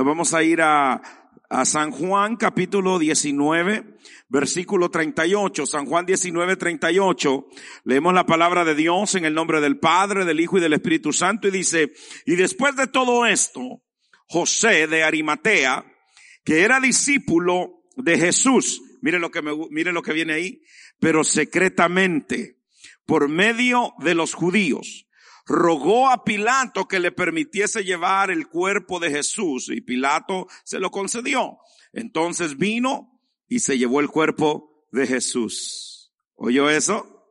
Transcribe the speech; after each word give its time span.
Nos 0.00 0.06
vamos 0.06 0.32
a 0.32 0.42
ir 0.42 0.62
a, 0.62 1.02
a 1.50 1.64
San 1.66 1.90
Juan 1.90 2.36
capítulo 2.36 2.98
19, 2.98 3.98
versículo 4.30 4.90
38. 4.90 5.66
San 5.66 5.84
Juan 5.84 6.06
19, 6.06 6.56
38. 6.56 7.46
Leemos 7.84 8.14
la 8.14 8.24
palabra 8.24 8.64
de 8.64 8.74
Dios 8.74 9.14
en 9.16 9.26
el 9.26 9.34
nombre 9.34 9.60
del 9.60 9.78
Padre, 9.78 10.24
del 10.24 10.40
Hijo 10.40 10.56
y 10.56 10.62
del 10.62 10.72
Espíritu 10.72 11.12
Santo 11.12 11.48
y 11.48 11.50
dice, 11.50 11.92
y 12.24 12.36
después 12.36 12.76
de 12.76 12.86
todo 12.86 13.26
esto, 13.26 13.82
José 14.26 14.86
de 14.86 15.02
Arimatea, 15.02 15.84
que 16.44 16.62
era 16.62 16.80
discípulo 16.80 17.82
de 17.94 18.16
Jesús, 18.16 18.80
mire 19.02 19.18
lo 19.18 19.30
que 19.30 19.42
me, 19.42 19.52
mire 19.68 19.92
lo 19.92 20.00
que 20.00 20.14
viene 20.14 20.32
ahí, 20.32 20.62
pero 20.98 21.24
secretamente, 21.24 22.56
por 23.04 23.28
medio 23.28 23.92
de 23.98 24.14
los 24.14 24.32
judíos, 24.32 25.09
rogó 25.50 26.08
a 26.08 26.22
Pilato 26.22 26.86
que 26.86 27.00
le 27.00 27.10
permitiese 27.10 27.82
llevar 27.82 28.30
el 28.30 28.46
cuerpo 28.46 29.00
de 29.00 29.10
Jesús 29.10 29.68
y 29.68 29.80
Pilato 29.80 30.46
se 30.62 30.78
lo 30.78 30.92
concedió. 30.92 31.58
Entonces 31.92 32.56
vino 32.56 33.20
y 33.48 33.58
se 33.58 33.76
llevó 33.76 33.98
el 33.98 34.08
cuerpo 34.08 34.86
de 34.92 35.08
Jesús. 35.08 36.14
¿Oyó 36.36 36.70
eso? 36.70 37.26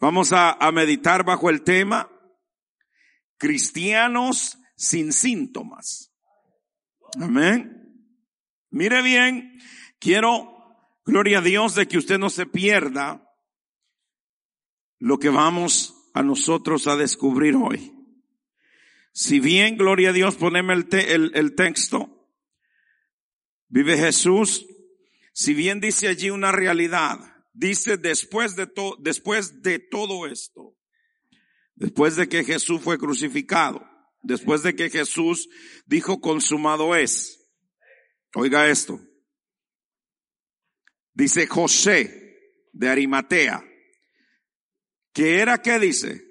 Vamos 0.00 0.32
a, 0.32 0.52
a 0.52 0.72
meditar 0.72 1.22
bajo 1.22 1.50
el 1.50 1.62
tema 1.62 2.10
cristianos 3.36 4.56
sin 4.74 5.12
síntomas. 5.12 6.14
Amén. 7.20 8.08
Mire 8.70 9.02
bien, 9.02 9.60
quiero, 9.98 10.50
gloria 11.04 11.40
a 11.40 11.42
Dios, 11.42 11.74
de 11.74 11.86
que 11.86 11.98
usted 11.98 12.18
no 12.18 12.30
se 12.30 12.46
pierda 12.46 13.22
lo 14.98 15.18
que 15.18 15.28
vamos 15.28 16.01
a 16.14 16.22
nosotros 16.22 16.86
a 16.86 16.96
descubrir 16.96 17.56
hoy. 17.56 17.92
Si 19.12 19.40
bien, 19.40 19.76
gloria 19.76 20.10
a 20.10 20.12
Dios, 20.12 20.36
poneme 20.36 20.72
el, 20.72 21.32
el, 21.34 21.54
texto, 21.54 22.28
vive 23.68 23.98
Jesús, 23.98 24.66
si 25.34 25.52
bien 25.52 25.80
dice 25.80 26.08
allí 26.08 26.30
una 26.30 26.50
realidad, 26.50 27.18
dice 27.52 27.98
después 27.98 28.56
de, 28.56 28.66
todo 28.66 28.96
después 29.00 29.62
de 29.62 29.78
todo 29.78 30.26
esto, 30.26 30.74
después 31.74 32.16
de 32.16 32.28
que 32.28 32.44
Jesús 32.44 32.80
fue 32.80 32.98
crucificado, 32.98 33.86
después 34.22 34.62
de 34.62 34.74
que 34.74 34.88
Jesús 34.88 35.48
dijo 35.84 36.20
consumado 36.20 36.96
es, 36.96 37.50
oiga 38.34 38.68
esto, 38.68 38.98
dice 41.12 41.46
José 41.46 42.22
de 42.72 42.88
Arimatea, 42.88 43.62
que 45.12 45.40
era 45.40 45.58
qué 45.58 45.78
dice? 45.78 46.24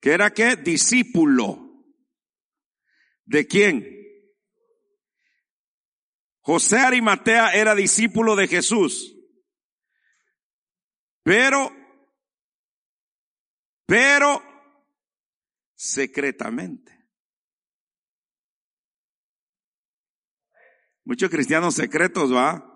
Que 0.00 0.12
era 0.12 0.32
qué? 0.32 0.56
Discípulo. 0.56 1.66
¿De 3.24 3.46
quién? 3.46 3.96
José 6.40 6.78
Arimatea 6.78 7.54
era 7.54 7.74
discípulo 7.74 8.36
de 8.36 8.46
Jesús. 8.46 9.16
Pero, 11.24 11.72
pero, 13.84 14.40
secretamente. 15.74 16.96
Muchos 21.04 21.30
cristianos 21.30 21.74
secretos, 21.74 22.32
¿va? 22.32 22.75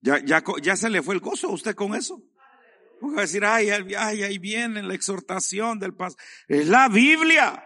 Ya, 0.00 0.24
ya, 0.24 0.42
ya 0.62 0.76
se 0.76 0.90
le 0.90 1.02
fue 1.02 1.14
el 1.14 1.20
gozo 1.20 1.48
a 1.48 1.52
usted 1.52 1.74
con 1.74 1.94
eso. 1.94 2.22
Va 3.02 3.18
a 3.18 3.22
decir, 3.22 3.44
ay, 3.44 3.70
ay, 3.70 4.22
ahí 4.22 4.38
viene 4.38 4.82
la 4.82 4.94
exhortación 4.94 5.78
del 5.78 5.94
paso. 5.94 6.16
Es 6.48 6.68
la 6.68 6.88
Biblia. 6.88 7.62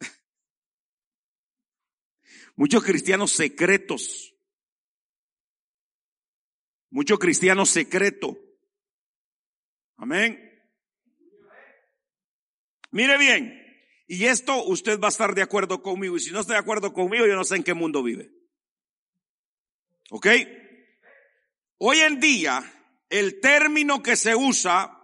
Muchos 2.56 2.84
cristianos 2.84 3.32
secretos. 3.32 4.34
Muchos 6.90 7.18
cristianos 7.18 7.70
secretos. 7.70 8.36
Amén. 9.96 10.46
Mire 12.90 13.18
bien. 13.18 13.56
Y 14.06 14.24
esto 14.24 14.64
usted 14.64 14.98
va 14.98 15.06
a 15.06 15.10
estar 15.10 15.34
de 15.34 15.42
acuerdo 15.42 15.82
conmigo. 15.82 16.16
Y 16.16 16.20
si 16.20 16.32
no 16.32 16.40
está 16.40 16.54
de 16.54 16.58
acuerdo 16.58 16.92
conmigo, 16.92 17.26
yo 17.26 17.36
no 17.36 17.44
sé 17.44 17.56
en 17.56 17.62
qué 17.62 17.74
mundo 17.74 18.02
vive. 18.02 18.39
¿Ok? 20.10 20.26
Hoy 21.78 21.98
en 22.00 22.20
día, 22.20 22.62
el 23.08 23.40
término 23.40 24.02
que 24.02 24.16
se 24.16 24.34
usa 24.34 24.96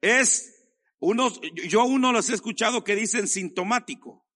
es 0.00 0.54
unos, 1.00 1.40
yo 1.68 1.84
uno 1.84 2.12
los 2.12 2.28
he 2.30 2.34
escuchado 2.34 2.84
que 2.84 2.94
dicen 2.94 3.26
sintomático 3.26 4.26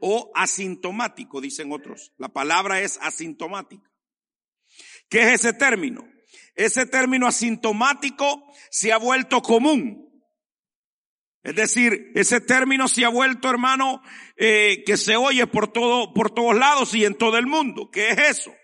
o 0.00 0.30
asintomático, 0.34 1.40
dicen 1.40 1.72
otros. 1.72 2.12
La 2.18 2.28
palabra 2.28 2.80
es 2.80 2.98
asintomática. 3.00 3.90
¿Qué 5.08 5.22
es 5.22 5.40
ese 5.40 5.52
término? 5.52 6.06
Ese 6.54 6.86
término 6.86 7.26
asintomático 7.26 8.52
se 8.70 8.92
ha 8.92 8.98
vuelto 8.98 9.40
común. 9.40 10.07
Es 11.48 11.54
decir, 11.54 12.12
ese 12.14 12.42
término 12.42 12.88
se 12.88 13.06
ha 13.06 13.08
vuelto, 13.08 13.48
hermano, 13.48 14.02
eh, 14.36 14.82
que 14.84 14.98
se 14.98 15.16
oye 15.16 15.46
por 15.46 15.72
todo, 15.72 16.12
por 16.12 16.30
todos 16.30 16.54
lados 16.54 16.94
y 16.94 17.06
en 17.06 17.14
todo 17.14 17.38
el 17.38 17.46
mundo. 17.46 17.90
¿Qué 17.90 18.10
es 18.10 18.18
eso? 18.18 18.54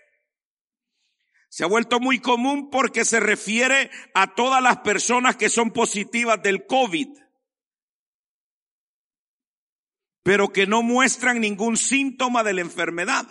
Se 1.49 1.63
ha 1.63 1.67
vuelto 1.67 1.99
muy 1.99 2.19
común 2.19 2.69
porque 2.69 3.03
se 3.03 3.19
refiere 3.19 3.89
a 4.13 4.35
todas 4.35 4.61
las 4.61 4.81
personas 4.81 5.35
que 5.35 5.49
son 5.49 5.71
positivas 5.71 6.43
del 6.43 6.67
COVID, 6.67 7.07
pero 10.21 10.53
que 10.53 10.67
no 10.67 10.83
muestran 10.83 11.41
ningún 11.41 11.77
síntoma 11.77 12.43
de 12.43 12.53
la 12.53 12.61
enfermedad. 12.61 13.25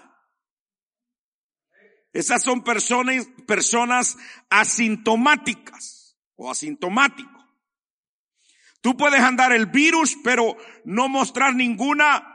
Esas 2.12 2.42
son 2.42 2.64
personas, 2.64 3.28
personas 3.46 4.16
asintomáticas 4.50 6.18
o 6.34 6.50
asintomáticos. 6.50 7.33
Tú 8.84 8.94
puedes 8.98 9.20
andar 9.20 9.50
el 9.50 9.64
virus, 9.64 10.14
pero 10.22 10.58
no 10.84 11.08
mostrar 11.08 11.54
ninguna 11.54 12.30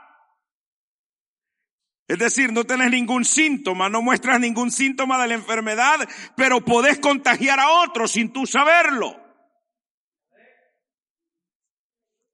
es 2.07 2.17
decir, 2.17 2.51
no 2.51 2.63
tenés 2.63 2.89
ningún 2.89 3.23
síntoma, 3.23 3.87
no 3.87 4.01
muestras 4.01 4.39
ningún 4.39 4.71
síntoma 4.71 5.21
de 5.21 5.27
la 5.27 5.35
enfermedad, 5.35 6.09
pero 6.35 6.65
podés 6.65 6.97
contagiar 6.97 7.59
a 7.59 7.69
otros 7.83 8.13
sin 8.13 8.33
tú 8.33 8.47
saberlo. 8.47 9.15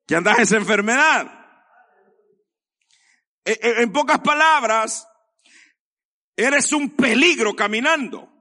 Que 0.08 0.16
andas 0.16 0.40
esa 0.40 0.56
enfermedad. 0.56 1.30
E, 3.44 3.52
e, 3.52 3.82
en 3.82 3.92
pocas 3.92 4.20
palabras, 4.20 5.06
eres 6.38 6.72
un 6.72 6.92
peligro 6.92 7.54
caminando. 7.54 8.35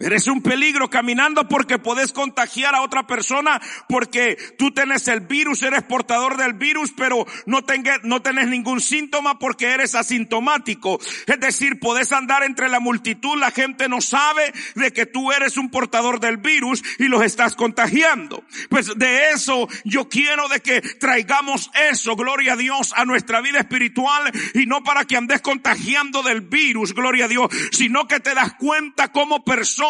Eres 0.00 0.28
un 0.28 0.40
peligro 0.40 0.88
caminando 0.88 1.46
porque 1.46 1.78
puedes 1.78 2.12
contagiar 2.12 2.74
a 2.74 2.80
otra 2.80 3.06
persona 3.06 3.60
porque 3.86 4.38
tú 4.56 4.70
tienes 4.70 5.06
el 5.08 5.20
virus, 5.20 5.62
eres 5.62 5.82
portador 5.82 6.38
del 6.38 6.54
virus, 6.54 6.90
pero 6.96 7.26
no, 7.44 7.62
tenga, 7.64 8.00
no 8.02 8.22
tenés 8.22 8.48
ningún 8.48 8.80
síntoma 8.80 9.38
porque 9.38 9.66
eres 9.66 9.94
asintomático. 9.94 10.98
Es 11.26 11.38
decir, 11.38 11.78
puedes 11.78 12.12
andar 12.12 12.44
entre 12.44 12.70
la 12.70 12.80
multitud, 12.80 13.36
la 13.36 13.50
gente 13.50 13.90
no 13.90 14.00
sabe 14.00 14.54
de 14.74 14.90
que 14.90 15.04
tú 15.04 15.32
eres 15.32 15.58
un 15.58 15.70
portador 15.70 16.18
del 16.18 16.38
virus 16.38 16.82
y 16.98 17.04
los 17.04 17.22
estás 17.22 17.54
contagiando. 17.54 18.42
Pues 18.70 18.96
de 18.96 19.32
eso 19.32 19.68
yo 19.84 20.08
quiero 20.08 20.48
de 20.48 20.60
que 20.60 20.80
traigamos 20.80 21.70
eso, 21.90 22.16
gloria 22.16 22.54
a 22.54 22.56
Dios, 22.56 22.94
a 22.96 23.04
nuestra 23.04 23.42
vida 23.42 23.58
espiritual 23.58 24.32
y 24.54 24.64
no 24.64 24.82
para 24.82 25.04
que 25.04 25.18
andes 25.18 25.42
contagiando 25.42 26.22
del 26.22 26.40
virus, 26.40 26.94
gloria 26.94 27.26
a 27.26 27.28
Dios, 27.28 27.50
sino 27.72 28.08
que 28.08 28.18
te 28.18 28.34
das 28.34 28.54
cuenta 28.54 29.12
como 29.12 29.44
persona 29.44 29.89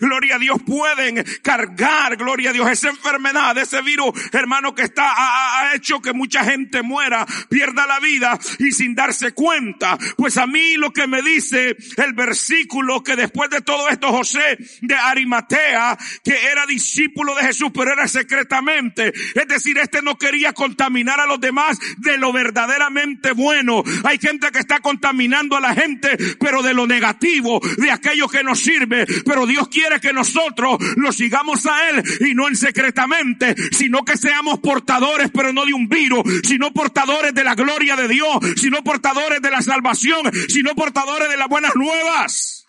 gloria 0.00 0.36
a 0.36 0.38
Dios, 0.38 0.58
pueden 0.64 1.24
cargar, 1.42 2.16
gloria 2.16 2.50
a 2.50 2.52
Dios, 2.52 2.68
esa 2.70 2.88
enfermedad, 2.88 3.56
ese 3.58 3.82
virus, 3.82 4.12
hermano, 4.32 4.74
que 4.74 4.82
está, 4.82 5.12
ha, 5.16 5.74
hecho 5.74 6.00
que 6.00 6.12
mucha 6.12 6.44
gente 6.44 6.82
muera, 6.82 7.26
pierda 7.48 7.86
la 7.86 8.00
vida 8.00 8.38
y 8.58 8.72
sin 8.72 8.94
darse 8.94 9.32
cuenta. 9.32 9.98
Pues 10.16 10.36
a 10.38 10.46
mí 10.46 10.76
lo 10.76 10.92
que 10.92 11.06
me 11.06 11.22
dice 11.22 11.76
el 11.96 12.12
versículo 12.14 13.02
que 13.02 13.16
después 13.16 13.50
de 13.50 13.60
todo 13.60 13.88
esto 13.88 14.08
José 14.08 14.58
de 14.80 14.94
Arimatea, 14.94 15.98
que 16.24 16.46
era 16.46 16.66
discípulo 16.66 17.34
de 17.34 17.42
Jesús, 17.42 17.70
pero 17.74 17.92
era 17.92 18.08
secretamente, 18.08 19.12
es 19.34 19.48
decir, 19.48 19.78
este 19.78 20.02
no 20.02 20.16
quería 20.16 20.52
contaminar 20.52 21.20
a 21.20 21.26
los 21.26 21.40
demás 21.40 21.78
de 21.98 22.16
lo 22.18 22.32
verdaderamente 22.32 23.32
bueno. 23.32 23.82
Hay 24.04 24.18
gente 24.18 24.50
que 24.50 24.58
está 24.58 24.80
contaminando 24.80 25.56
a 25.56 25.60
la 25.60 25.74
gente, 25.74 26.16
pero 26.38 26.62
de 26.62 26.74
lo 26.74 26.86
negativo, 26.86 27.60
de 27.76 27.90
aquello 27.90 28.28
que 28.28 28.42
nos 28.42 28.60
sirve, 28.60 29.06
pero 29.26 29.44
Dios 29.44 29.68
quiere 29.68 30.00
que 30.00 30.12
nosotros 30.12 30.78
lo 30.96 31.12
sigamos 31.12 31.66
a 31.66 31.90
Él 31.90 32.02
y 32.20 32.34
no 32.34 32.46
en 32.46 32.54
secretamente, 32.54 33.54
sino 33.72 34.04
que 34.04 34.16
seamos 34.16 34.60
portadores, 34.60 35.30
pero 35.34 35.52
no 35.52 35.66
de 35.66 35.74
un 35.74 35.88
virus, 35.88 36.22
sino 36.44 36.72
portadores 36.72 37.34
de 37.34 37.42
la 37.42 37.56
gloria 37.56 37.96
de 37.96 38.06
Dios, 38.06 38.38
sino 38.56 38.82
portadores 38.84 39.42
de 39.42 39.50
la 39.50 39.60
salvación, 39.60 40.30
sino 40.48 40.74
portadores 40.76 41.28
de 41.28 41.36
las 41.36 41.48
buenas 41.48 41.74
nuevas. 41.74 42.66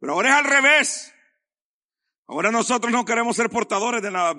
Pero 0.00 0.14
ahora 0.14 0.30
es 0.30 0.34
al 0.34 0.44
revés. 0.44 1.14
Ahora 2.26 2.50
nosotros 2.50 2.90
no 2.90 3.04
queremos 3.04 3.36
ser 3.36 3.50
portadores 3.50 4.02
de 4.02 4.10
la, 4.10 4.34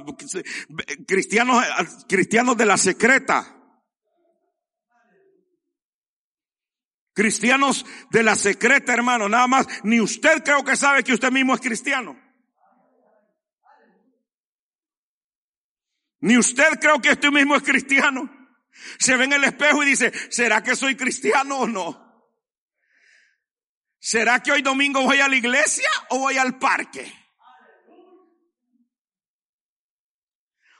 cristianos, 1.07 1.63
cristianos 2.09 2.57
de 2.57 2.65
la 2.65 2.77
secreta. 2.77 3.62
Cristianos 7.13 7.85
de 8.09 8.23
la 8.23 8.35
secreta, 8.35 8.93
hermano. 8.93 9.29
Nada 9.29 9.47
más, 9.47 9.67
ni 9.83 10.01
usted 10.01 10.43
creo 10.43 10.63
que 10.63 10.75
sabe 10.75 11.03
que 11.03 11.13
usted 11.13 11.31
mismo 11.31 11.53
es 11.53 11.61
cristiano. 11.61 12.19
Ni 16.21 16.37
usted 16.37 16.79
creo 16.79 16.99
que 16.99 17.11
usted 17.11 17.29
mismo 17.29 17.55
es 17.55 17.63
cristiano. 17.63 18.29
Se 18.97 19.15
ve 19.15 19.25
en 19.25 19.33
el 19.33 19.43
espejo 19.43 19.83
y 19.83 19.87
dice, 19.87 20.11
¿será 20.31 20.63
que 20.63 20.75
soy 20.75 20.95
cristiano 20.95 21.59
o 21.59 21.67
no? 21.67 22.03
¿Será 23.99 24.41
que 24.41 24.51
hoy 24.51 24.61
domingo 24.61 25.01
voy 25.01 25.19
a 25.19 25.29
la 25.29 25.35
iglesia 25.35 25.89
o 26.09 26.19
voy 26.19 26.37
al 26.37 26.57
parque? 26.57 27.11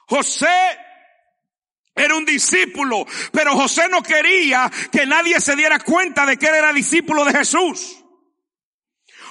José 0.08 0.78
era 1.96 2.16
un 2.16 2.26
discípulo, 2.26 3.06
pero 3.32 3.54
José 3.54 3.88
no 3.90 4.02
quería 4.02 4.72
que 4.92 5.06
nadie 5.06 5.40
se 5.40 5.56
diera 5.56 5.80
cuenta 5.80 6.26
de 6.26 6.38
que 6.38 6.48
él 6.48 6.56
era 6.56 6.74
discípulo 6.74 7.24
de 7.26 7.34
Jesús. 7.34 8.03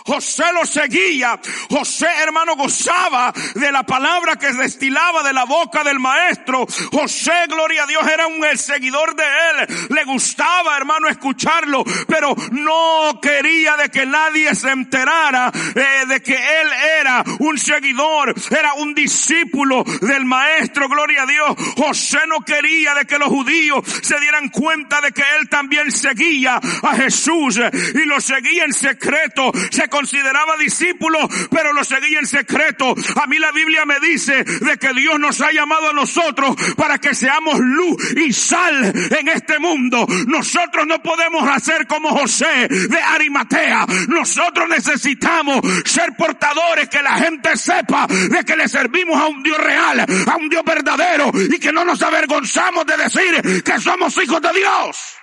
José 0.05 0.45
lo 0.53 0.67
seguía. 0.67 1.39
José, 1.71 2.09
hermano, 2.23 2.57
gozaba 2.57 3.33
de 3.55 3.73
la 3.73 3.85
palabra 3.85 4.37
que 4.37 4.53
destilaba 4.53 5.23
de 5.23 5.33
la 5.33 5.45
boca 5.45 5.85
del 5.85 6.01
maestro. 6.01 6.67
José, 6.91 7.33
gloria 7.49 7.85
a 7.85 7.87
Dios, 7.87 8.07
era 8.07 8.27
un 8.27 8.43
seguidor 8.57 9.15
de 9.15 9.25
él. 9.25 9.89
Le 9.91 10.05
gustaba, 10.05 10.77
hermano, 10.77 11.09
escucharlo, 11.09 11.85
pero 12.07 12.35
no 12.53 13.21
quería 13.21 13.77
de 13.77 13.89
que 13.91 14.07
nadie 14.07 14.55
se 14.55 14.71
enterara 14.71 15.51
eh, 15.75 16.07
de 16.07 16.23
que 16.23 16.35
él 16.35 16.69
era 17.01 17.25
un 17.39 17.59
seguidor, 17.59 18.35
era 18.51 18.75
un 18.75 18.95
discípulo 18.95 19.85
del 19.85 20.25
maestro, 20.25 20.89
gloria 20.89 21.23
a 21.23 21.27
Dios. 21.27 21.57
José 21.77 22.19
no 22.27 22.41
quería 22.41 22.95
de 22.95 23.07
que 23.07 23.19
los 23.19 23.29
judíos 23.29 23.85
se 24.03 24.19
dieran 24.21 24.49
cuenta 24.49 25.01
de 25.01 25.13
que 25.13 25.23
él 25.39 25.49
también 25.49 25.91
seguía 25.93 26.57
a 26.57 26.97
Jesús 26.97 27.61
y 27.95 28.05
lo 28.05 28.21
seguía 28.21 28.65
en 28.65 28.73
secreto. 28.73 29.53
Se 29.71 29.89
consideraba 29.93 30.57
discípulo, 30.57 31.19
pero 31.51 31.75
lo 31.75 31.85
seguía 31.85 32.19
en 32.19 32.27
secreto. 32.27 32.95
A 33.23 33.27
mí 33.27 33.39
la 33.39 33.53
Biblia 33.53 33.85
me 33.85 34.01
dice 34.01 34.43
de 34.43 34.79
que 34.79 34.95
Dios 34.95 35.21
nos 35.21 35.41
ha 35.43 35.53
llamado 35.53 35.91
a 35.91 35.93
nosotros 35.93 36.57
para 36.77 36.99
que 36.99 37.15
seamos 37.15 37.61
luz 37.61 38.15
y 38.17 38.33
sal 38.33 38.93
en 39.19 39.29
este 39.29 39.59
mundo. 39.59 40.07
Nosotros 40.27 40.87
no 40.87 41.03
podemos 41.03 41.47
hacer 41.47 41.87
como 41.87 42.09
José 42.09 42.69
de 42.69 42.99
Arimatea. 42.99 43.87
Nosotros 44.09 44.67
necesitamos 44.69 45.61
ser 45.85 46.17
portadores 46.17 46.89
que 46.89 47.03
la 47.03 47.17
gente 47.19 47.57
sepa 47.57 48.07
de 48.07 48.45
que 48.45 48.57
le 48.57 48.69
servimos 48.69 49.21
a 49.21 49.27
un 49.27 49.43
Dios 49.43 49.59
real, 49.59 50.01
a 50.01 50.37
un 50.37 50.49
Dios 50.49 50.65
verdadero 50.65 51.31
y 51.35 51.59
que 51.59 51.73
no 51.73 51.85
nos 51.85 52.01
avergonzamos 52.03 52.87
de 52.87 52.97
decir 52.97 53.63
que 53.63 53.79
somos 53.79 54.17
hijos 54.17 54.41
de 54.41 54.53
Dios. 54.55 55.22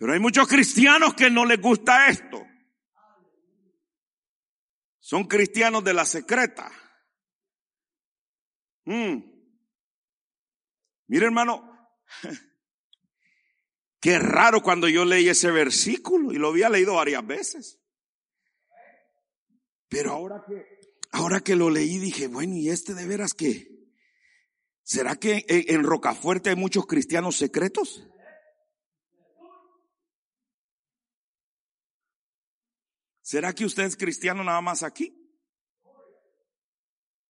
Pero 0.00 0.14
hay 0.14 0.18
muchos 0.18 0.48
cristianos 0.48 1.12
que 1.12 1.28
no 1.28 1.44
les 1.44 1.60
gusta 1.60 2.08
esto. 2.08 2.42
Son 4.98 5.24
cristianos 5.24 5.84
de 5.84 5.92
la 5.92 6.06
secreta. 6.06 6.72
Mm. 8.86 9.18
Mire 11.06 11.26
hermano, 11.26 11.92
qué 14.00 14.18
raro 14.18 14.62
cuando 14.62 14.88
yo 14.88 15.04
leí 15.04 15.28
ese 15.28 15.50
versículo 15.50 16.32
y 16.32 16.36
lo 16.36 16.48
había 16.48 16.70
leído 16.70 16.94
varias 16.94 17.26
veces. 17.26 17.78
Pero 19.86 20.12
ahora 20.12 20.42
que, 20.48 20.64
ahora 21.12 21.40
que 21.40 21.56
lo 21.56 21.68
leí 21.68 21.98
dije, 21.98 22.26
bueno, 22.26 22.54
¿y 22.56 22.70
este 22.70 22.94
de 22.94 23.06
veras 23.06 23.34
qué? 23.34 23.68
¿Será 24.82 25.16
que 25.16 25.44
en 25.46 25.82
Rocafuerte 25.82 26.48
hay 26.48 26.56
muchos 26.56 26.86
cristianos 26.86 27.36
secretos? 27.36 28.09
¿Será 33.30 33.54
que 33.54 33.64
usted 33.64 33.84
es 33.84 33.96
cristiano 33.96 34.42
nada 34.42 34.60
más 34.60 34.82
aquí? 34.82 35.16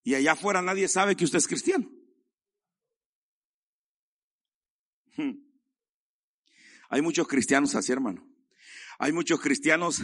Y 0.03 0.15
allá 0.15 0.33
afuera 0.33 0.63
nadie 0.63 0.89
sabe 0.89 1.15
que 1.15 1.27
usted 1.27 1.37
es 1.37 1.47
cristiano. 1.47 1.93
Hmm. 5.15 5.33
Hay 6.89 7.03
muchos 7.03 7.29
cristianos 7.29 7.75
así, 7.75 7.93
hermano. 7.93 8.27
Hay 8.99 9.13
muchos 9.13 9.43
cristianos 9.43 10.03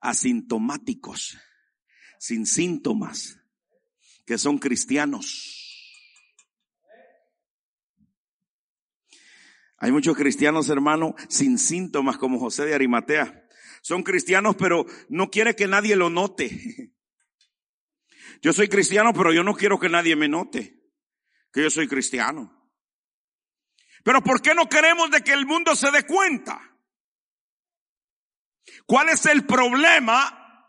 asintomáticos, 0.00 1.38
sin 2.18 2.44
síntomas, 2.44 3.38
que 4.26 4.38
son 4.38 4.58
cristianos. 4.58 5.54
Hay 9.76 9.92
muchos 9.92 10.16
cristianos, 10.16 10.68
hermano, 10.68 11.14
sin 11.28 11.58
síntomas, 11.58 12.18
como 12.18 12.40
José 12.40 12.66
de 12.66 12.74
Arimatea 12.74 13.47
son 13.88 14.02
cristianos, 14.02 14.54
pero 14.56 14.84
no 15.08 15.30
quiere 15.30 15.56
que 15.56 15.66
nadie 15.66 15.96
lo 15.96 16.10
note. 16.10 16.92
Yo 18.42 18.52
soy 18.52 18.68
cristiano, 18.68 19.14
pero 19.14 19.32
yo 19.32 19.42
no 19.42 19.54
quiero 19.54 19.80
que 19.80 19.88
nadie 19.88 20.14
me 20.14 20.28
note 20.28 20.78
que 21.50 21.62
yo 21.62 21.70
soy 21.70 21.88
cristiano. 21.88 22.70
Pero 24.04 24.22
¿por 24.22 24.42
qué 24.42 24.54
no 24.54 24.68
queremos 24.68 25.10
de 25.10 25.22
que 25.22 25.32
el 25.32 25.46
mundo 25.46 25.74
se 25.74 25.90
dé 25.90 26.04
cuenta? 26.04 26.60
¿Cuál 28.84 29.08
es 29.08 29.24
el 29.24 29.46
problema? 29.46 30.68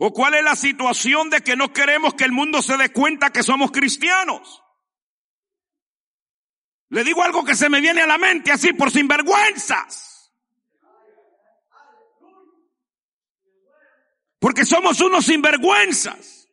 ¿O 0.00 0.12
cuál 0.12 0.34
es 0.34 0.42
la 0.42 0.56
situación 0.56 1.30
de 1.30 1.40
que 1.40 1.54
no 1.54 1.72
queremos 1.72 2.14
que 2.14 2.24
el 2.24 2.32
mundo 2.32 2.60
se 2.62 2.76
dé 2.76 2.90
cuenta 2.90 3.30
que 3.30 3.44
somos 3.44 3.70
cristianos? 3.70 4.60
Le 6.88 7.04
digo 7.04 7.22
algo 7.22 7.44
que 7.44 7.54
se 7.54 7.70
me 7.70 7.80
viene 7.80 8.02
a 8.02 8.08
la 8.08 8.18
mente 8.18 8.50
así 8.50 8.72
por 8.72 8.90
sinvergüenzas. 8.90 10.13
Porque 14.44 14.66
somos 14.66 15.00
unos 15.00 15.24
sinvergüenzas. 15.24 16.50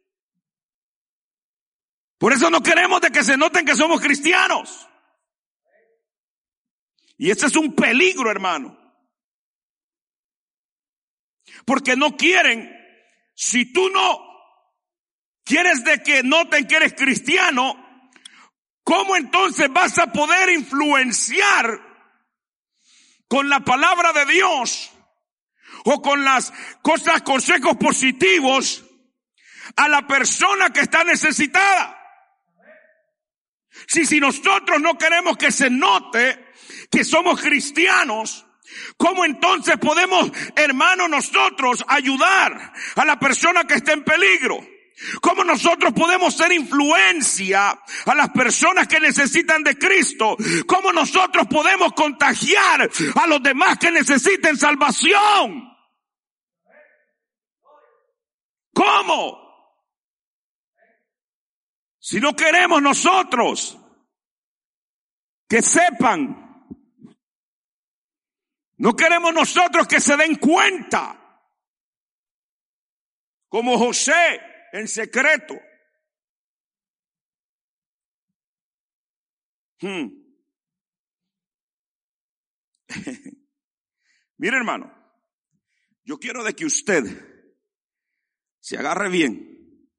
Por 2.17 2.31
eso 2.31 2.49
no 2.49 2.63
queremos 2.63 3.01
de 3.01 3.11
que 3.11 3.21
se 3.21 3.35
noten 3.35 3.65
que 3.65 3.75
somos 3.75 3.99
cristianos. 3.99 4.88
Y 7.17 7.31
ese 7.31 7.47
es 7.47 7.55
un 7.57 7.75
peligro, 7.75 8.31
hermano. 8.31 8.79
Porque 11.65 11.98
no 11.98 12.15
quieren, 12.15 12.74
si 13.36 13.74
tú 13.74 13.89
no 13.89 14.21
quieres 15.43 15.83
de 15.83 16.01
que 16.01 16.24
noten 16.24 16.65
que 16.67 16.77
eres 16.77 16.93
cristiano, 16.93 17.75
¿cómo 18.86 19.17
entonces 19.17 19.67
vas 19.69 20.00
a 20.00 20.13
poder 20.13 20.50
influenciar 20.51 21.77
con 23.27 23.50
la 23.50 23.60
palabra 23.60 24.13
de 24.13 24.31
Dios 24.31 24.90
o 25.85 26.01
con 26.01 26.23
las 26.23 26.53
cosas, 26.81 27.21
consejos 27.21 27.77
positivos 27.77 28.83
a 29.75 29.88
la 29.88 30.05
persona 30.07 30.71
que 30.71 30.81
está 30.81 31.03
necesitada. 31.03 31.97
Si, 33.88 34.05
si 34.05 34.19
nosotros 34.19 34.81
no 34.81 34.97
queremos 34.97 35.38
que 35.38 35.51
se 35.51 35.69
note 35.69 36.53
que 36.89 37.03
somos 37.03 37.41
cristianos, 37.41 38.45
¿Cómo 38.97 39.25
entonces 39.25 39.77
podemos, 39.77 40.31
hermanos, 40.55 41.09
nosotros 41.09 41.83
ayudar 41.88 42.73
a 42.95 43.05
la 43.05 43.19
persona 43.19 43.65
que 43.65 43.75
está 43.75 43.93
en 43.93 44.03
peligro? 44.03 44.65
¿Cómo 45.21 45.43
nosotros 45.43 45.93
podemos 45.93 46.35
ser 46.35 46.51
influencia 46.51 47.69
a 48.05 48.15
las 48.15 48.29
personas 48.29 48.88
que 48.88 49.00
necesitan 49.00 49.63
de 49.63 49.77
Cristo? 49.77 50.38
¿Cómo 50.67 50.93
nosotros 50.93 51.47
podemos 51.47 51.93
contagiar 51.93 52.89
a 53.15 53.27
los 53.27 53.41
demás 53.41 53.77
que 53.79 53.91
necesiten 53.91 54.57
salvación? 54.57 55.70
¿Cómo? 58.73 59.41
Si 61.99 62.19
no 62.19 62.35
queremos 62.35 62.81
nosotros 62.81 63.77
que 65.47 65.61
sepan, 65.61 66.65
no 68.77 68.95
queremos 68.95 69.33
nosotros 69.33 69.87
que 69.87 69.99
se 69.99 70.17
den 70.17 70.35
cuenta, 70.35 71.17
como 73.47 73.77
José 73.77 74.41
en 74.73 74.87
secreto. 74.87 75.53
Hmm. 79.79 80.07
Mire 84.37 84.57
hermano, 84.57 84.91
yo 86.03 86.17
quiero 86.17 86.43
de 86.43 86.55
que 86.55 86.65
usted 86.65 87.30
se 88.62 88.77
agarre 88.77 89.10
bien. 89.10 89.89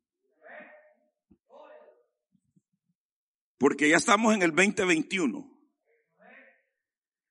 Porque 3.59 3.89
ya 3.89 3.97
estamos 3.97 4.35
en 4.35 4.43
el 4.43 4.51
2021. 4.55 5.49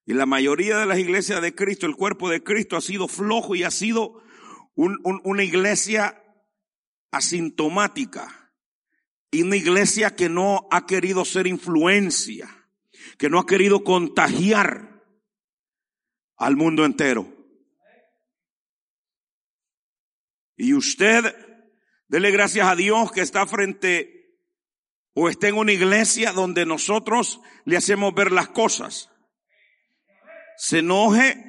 Y 0.06 0.14
la 0.14 0.26
mayoría 0.26 0.78
de 0.78 0.86
las 0.86 1.00
iglesias 1.00 1.42
de 1.42 1.56
Cristo, 1.56 1.86
el 1.86 1.96
cuerpo 1.96 2.30
de 2.30 2.44
Cristo 2.44 2.78
ha 2.78 2.82
sido 2.82 3.08
flojo 3.08 3.56
y 3.56 3.64
ha 3.64 3.72
sido 3.72 4.22
una 4.76 5.44
iglesia 5.44 6.24
asintomática. 7.12 8.54
Y 9.32 9.44
una 9.44 9.56
iglesia 9.56 10.16
que 10.16 10.28
no 10.28 10.68
ha 10.72 10.86
querido 10.86 11.24
ser 11.24 11.48
influencia, 11.48 12.50
que 13.18 13.30
no 13.30 13.40
ha 13.40 13.46
querido 13.46 13.84
contagiar 13.84 15.02
al 16.36 16.58
mundo 16.58 16.84
entero. 16.84 17.41
Y 20.56 20.74
usted, 20.74 21.36
dele 22.08 22.32
gracias 22.32 22.68
a 22.68 22.76
Dios 22.76 23.12
que 23.12 23.22
está 23.22 23.46
frente 23.46 24.38
o 25.14 25.30
está 25.30 25.48
en 25.48 25.56
una 25.56 25.72
iglesia 25.72 26.32
donde 26.32 26.66
nosotros 26.66 27.42
le 27.66 27.78
hacemos 27.78 28.14
ver 28.14 28.32
las 28.32 28.50
cosas 28.50 29.12
se 30.62 30.78
enoje, 30.78 31.44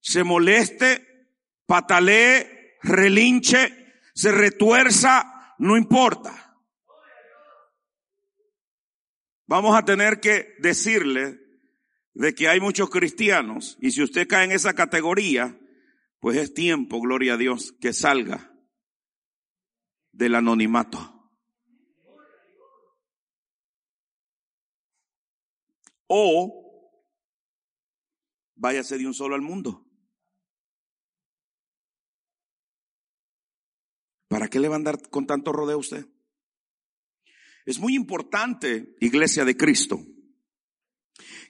se 0.00 0.24
moleste, 0.24 1.28
patalee, 1.66 2.78
relinche, 2.82 3.92
se 4.14 4.32
retuerza, 4.32 5.54
no 5.58 5.76
importa. 5.76 6.56
Vamos 9.46 9.76
a 9.76 9.84
tener 9.84 10.18
que 10.18 10.54
decirle 10.60 11.40
de 12.14 12.34
que 12.34 12.48
hay 12.48 12.58
muchos 12.58 12.88
cristianos 12.88 13.76
y 13.82 13.90
si 13.90 14.02
usted 14.02 14.26
cae 14.26 14.46
en 14.46 14.52
esa 14.52 14.72
categoría, 14.72 15.58
pues 16.24 16.38
es 16.38 16.54
tiempo, 16.54 17.02
gloria 17.02 17.34
a 17.34 17.36
Dios, 17.36 17.72
que 17.78 17.92
salga 17.92 18.50
del 20.10 20.34
anonimato. 20.34 20.98
O 26.06 26.96
váyase 28.54 28.96
de 28.96 29.06
un 29.06 29.12
solo 29.12 29.34
al 29.34 29.42
mundo. 29.42 29.86
¿Para 34.26 34.48
qué 34.48 34.60
le 34.60 34.68
va 34.68 34.76
a 34.76 34.78
andar 34.78 35.10
con 35.10 35.26
tanto 35.26 35.52
rodeo 35.52 35.76
usted? 35.76 36.06
Es 37.66 37.78
muy 37.78 37.94
importante, 37.94 38.96
iglesia 38.98 39.44
de 39.44 39.58
Cristo, 39.58 40.00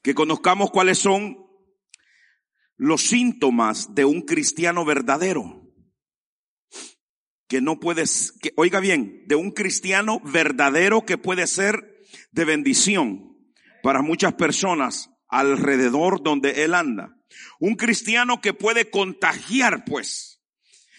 que 0.02 0.16
conozcamos 0.16 0.72
cuáles 0.72 0.98
son 0.98 1.43
los 2.76 3.02
síntomas 3.02 3.94
de 3.94 4.04
un 4.04 4.22
cristiano 4.22 4.84
verdadero. 4.84 5.62
Que 7.48 7.60
no 7.60 7.78
puedes, 7.78 8.32
que, 8.40 8.52
oiga 8.56 8.80
bien, 8.80 9.24
de 9.26 9.34
un 9.34 9.50
cristiano 9.50 10.20
verdadero 10.20 11.04
que 11.04 11.18
puede 11.18 11.46
ser 11.46 12.00
de 12.32 12.44
bendición 12.44 13.36
para 13.82 14.02
muchas 14.02 14.34
personas 14.34 15.10
alrededor 15.28 16.22
donde 16.22 16.64
él 16.64 16.74
anda. 16.74 17.16
Un 17.58 17.74
cristiano 17.74 18.40
que 18.40 18.54
puede 18.54 18.90
contagiar, 18.90 19.84
pues. 19.84 20.40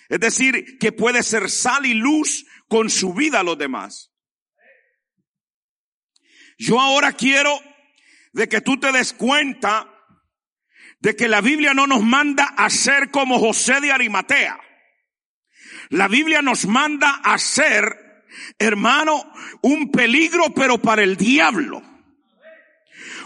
Es 0.10 0.20
decir, 0.20 0.78
que 0.78 0.92
puede 0.92 1.24
ser 1.24 1.50
sal 1.50 1.86
y 1.86 1.94
luz 1.94 2.46
con 2.68 2.90
su 2.90 3.14
vida 3.14 3.40
a 3.40 3.44
los 3.44 3.58
demás. 3.58 4.12
Yo 6.58 6.80
ahora 6.80 7.12
quiero 7.14 7.60
de 8.34 8.48
que 8.48 8.62
tú 8.62 8.80
te 8.80 8.92
des 8.92 9.14
cuenta 9.14 9.95
de 11.06 11.16
que 11.16 11.28
la 11.28 11.40
Biblia 11.40 11.76
no 11.76 11.86
nos 11.86 12.02
manda 12.02 12.46
a 12.58 12.68
ser 12.72 13.12
como 13.12 13.38
José 13.38 13.80
de 13.80 13.92
Arimatea. 13.92 14.60
La 15.90 16.08
Biblia 16.08 16.42
nos 16.42 16.66
manda 16.66 17.22
a 17.24 17.38
ser, 17.38 18.26
hermano, 18.58 19.24
un 19.62 19.92
peligro 19.92 20.54
pero 20.56 20.82
para 20.82 21.04
el 21.04 21.16
diablo 21.16 21.84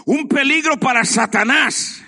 un 0.06 0.28
peligro 0.28 0.78
para 0.78 1.04
Satanás. 1.04 2.02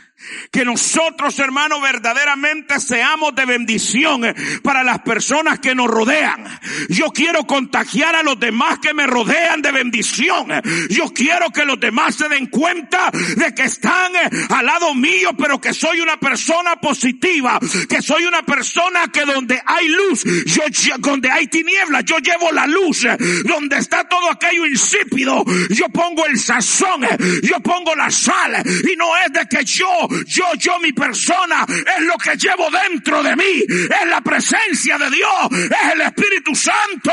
Que 0.50 0.64
nosotros, 0.64 1.38
hermanos, 1.38 1.80
verdaderamente 1.82 2.78
seamos 2.80 3.34
de 3.34 3.44
bendición 3.44 4.24
eh, 4.24 4.34
para 4.62 4.82
las 4.82 5.00
personas 5.00 5.58
que 5.58 5.74
nos 5.74 5.88
rodean. 5.88 6.60
Yo 6.88 7.10
quiero 7.10 7.44
contagiar 7.46 8.14
a 8.14 8.22
los 8.22 8.38
demás 8.38 8.78
que 8.78 8.94
me 8.94 9.06
rodean 9.06 9.62
de 9.62 9.72
bendición. 9.72 10.48
Yo 10.88 11.12
quiero 11.14 11.50
que 11.50 11.64
los 11.64 11.78
demás 11.80 12.14
se 12.16 12.28
den 12.28 12.46
cuenta 12.46 13.10
de 13.10 13.54
que 13.54 13.62
están 13.62 14.14
eh, 14.16 14.30
al 14.50 14.66
lado 14.66 14.94
mío, 14.94 15.30
pero 15.36 15.60
que 15.60 15.72
soy 15.72 16.00
una 16.00 16.18
persona 16.18 16.76
positiva, 16.76 17.58
que 17.88 18.02
soy 18.02 18.24
una 18.24 18.42
persona 18.42 19.08
que 19.12 19.24
donde 19.24 19.60
hay 19.64 19.88
luz, 19.88 20.24
yo, 20.46 20.62
donde 20.98 21.30
hay 21.30 21.46
tinieblas, 21.46 22.04
yo 22.04 22.18
llevo 22.18 22.52
la 22.52 22.66
luz, 22.66 23.06
donde 23.44 23.78
está 23.78 24.04
todo 24.04 24.30
aquello 24.30 24.66
insípido, 24.66 25.44
yo 25.70 25.88
pongo 25.88 26.26
el 26.26 26.38
sazón, 26.38 27.02
yo 27.42 27.60
pongo 27.60 27.94
la 27.94 28.10
sal, 28.10 28.62
y 28.66 28.96
no 28.96 29.16
es 29.16 29.32
de 29.32 29.46
que 29.48 29.64
yo 29.64 30.08
yo, 30.26 30.54
yo, 30.58 30.78
mi 30.80 30.92
persona, 30.92 31.64
es 31.68 32.00
lo 32.04 32.16
que 32.16 32.36
llevo 32.36 32.70
dentro 32.70 33.22
de 33.22 33.36
mí, 33.36 33.64
es 33.68 34.06
la 34.08 34.20
presencia 34.20 34.98
de 34.98 35.10
Dios, 35.10 35.48
es 35.52 35.92
el 35.92 36.00
Espíritu 36.02 36.54
Santo. 36.54 37.12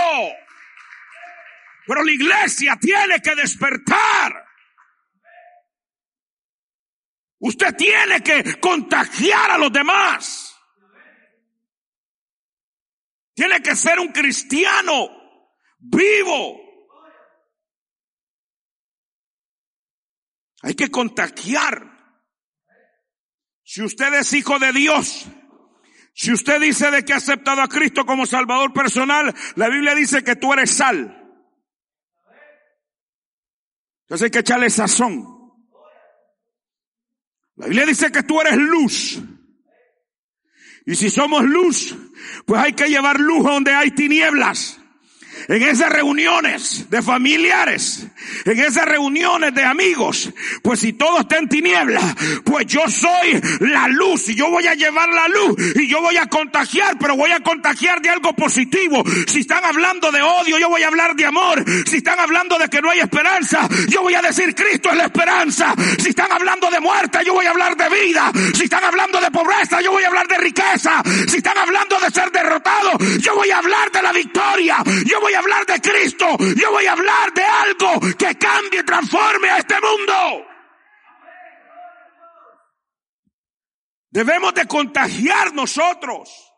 Pero 1.88 2.04
la 2.04 2.12
iglesia 2.12 2.78
tiene 2.80 3.20
que 3.22 3.36
despertar. 3.36 4.46
Usted 7.40 7.76
tiene 7.76 8.22
que 8.22 8.60
contagiar 8.60 9.52
a 9.52 9.58
los 9.58 9.72
demás. 9.72 10.56
Tiene 13.34 13.62
que 13.62 13.76
ser 13.76 14.00
un 14.00 14.10
cristiano 14.10 15.10
vivo. 15.80 16.60
Hay 20.62 20.76
que 20.76 20.92
contagiar. 20.92 21.89
Si 23.70 23.84
usted 23.84 24.12
es 24.16 24.34
hijo 24.34 24.58
de 24.58 24.74
Dios, 24.74 25.28
si 26.16 26.34
usted 26.34 26.60
dice 26.60 26.90
de 26.90 27.06
que 27.06 27.14
ha 27.14 27.18
aceptado 27.18 27.62
a 27.62 27.68
Cristo 27.68 28.04
como 28.04 28.26
Salvador 28.26 28.74
personal, 28.74 29.32
la 29.58 29.70
Biblia 29.70 29.94
dice 29.94 30.24
que 30.24 30.36
tú 30.36 30.52
eres 30.54 30.72
sal. 30.72 31.16
Entonces 34.06 34.26
hay 34.26 34.32
que 34.32 34.40
echarle 34.40 34.72
sazón. 34.72 35.24
La 37.58 37.68
Biblia 37.68 37.86
dice 37.86 38.12
que 38.12 38.24
tú 38.24 38.42
eres 38.42 38.58
luz. 38.58 39.20
Y 40.88 40.96
si 40.96 41.12
somos 41.12 41.44
luz, 41.44 41.96
pues 42.48 42.60
hay 42.60 42.74
que 42.74 42.88
llevar 42.88 43.20
luz 43.20 43.44
donde 43.44 43.76
hay 43.76 43.92
tinieblas 43.92 44.79
en 45.48 45.64
esas 45.64 45.92
reuniones 45.92 46.90
de 46.90 47.02
familiares, 47.02 48.08
en 48.46 48.60
esas 48.60 48.86
reuniones 48.86 49.54
de 49.54 49.64
amigos, 49.64 50.32
pues 50.62 50.80
si 50.80 50.94
todo 50.94 51.22
está 51.22 51.38
en 51.38 51.50
tiniebla, 51.50 52.02
pues 52.44 52.66
yo 52.68 52.82
soy 52.88 53.42
la 53.62 53.88
luz 53.88 54.30
y 54.30 54.36
yo 54.36 54.50
voy 54.50 54.68
a 54.68 54.74
llevar 54.74 55.10
la 55.10 55.28
luz 55.28 55.56
y 55.76 55.88
yo 55.88 56.02
voy 56.02 56.18
a 56.18 56.28
contagiar, 56.28 56.98
pero 57.00 57.16
voy 57.16 57.32
a 57.32 57.40
contagiar 57.40 58.02
de 58.02 58.10
algo 58.10 58.34
positivo. 58.34 59.04
Si 59.28 59.42
están 59.42 59.64
hablando 59.66 60.12
de 60.12 60.22
odio, 60.22 60.58
yo 60.58 60.70
voy 60.70 60.84
a 60.84 60.88
hablar 60.88 61.16
de 61.16 61.26
amor. 61.26 61.64
Si 61.88 61.98
están 61.98 62.20
hablando 62.20 62.58
de 62.58 62.68
que 62.68 62.82
no 62.82 62.90
hay 62.90 63.00
esperanza, 63.00 63.68
yo 63.88 64.02
voy 64.02 64.16
a 64.16 64.22
decir 64.22 64.54
Cristo 64.56 64.90
es 64.90 64.98
la 64.98 65.06
esperanza. 65.06 65.74
Si 66.00 66.10
están 66.10 66.32
hablando 66.32 66.70
de 66.70 66.80
muerte, 66.80 67.20
yo 67.26 67.34
voy 67.34 67.46
a 67.46 67.52
hablar 67.52 67.76
de 67.76 67.90
vida. 67.90 68.32
Si 68.54 68.64
están 68.64 68.84
hablando 68.84 69.20
de 69.20 69.32
pobreza, 69.32 69.82
yo 69.82 69.92
voy 69.92 70.04
a 70.04 70.08
hablar 70.08 70.28
de 70.28 70.38
riqueza. 70.38 71.02
Si 71.28 71.38
están 71.38 71.58
hablando 71.58 72.00
de 72.00 72.12
ser 72.12 72.32
derrotado, 72.32 72.98
yo 73.20 73.36
voy 73.36 73.50
a 73.52 73.58
hablar 73.58 73.92
de 73.92 74.02
la 74.02 74.12
victoria. 74.12 74.78
A 75.34 75.40
hablar 75.40 75.66
de 75.66 75.80
Cristo, 75.82 76.26
yo 76.56 76.72
voy 76.72 76.86
a 76.86 76.94
hablar 76.94 77.34
de 77.34 77.44
algo 77.44 78.00
que 78.18 78.38
cambie, 78.38 78.84
transforme 78.84 79.50
a 79.50 79.58
este 79.58 79.76
mundo. 79.82 80.46
Debemos 84.12 84.54
de 84.54 84.66
contagiar 84.68 85.54
nosotros. 85.54 86.54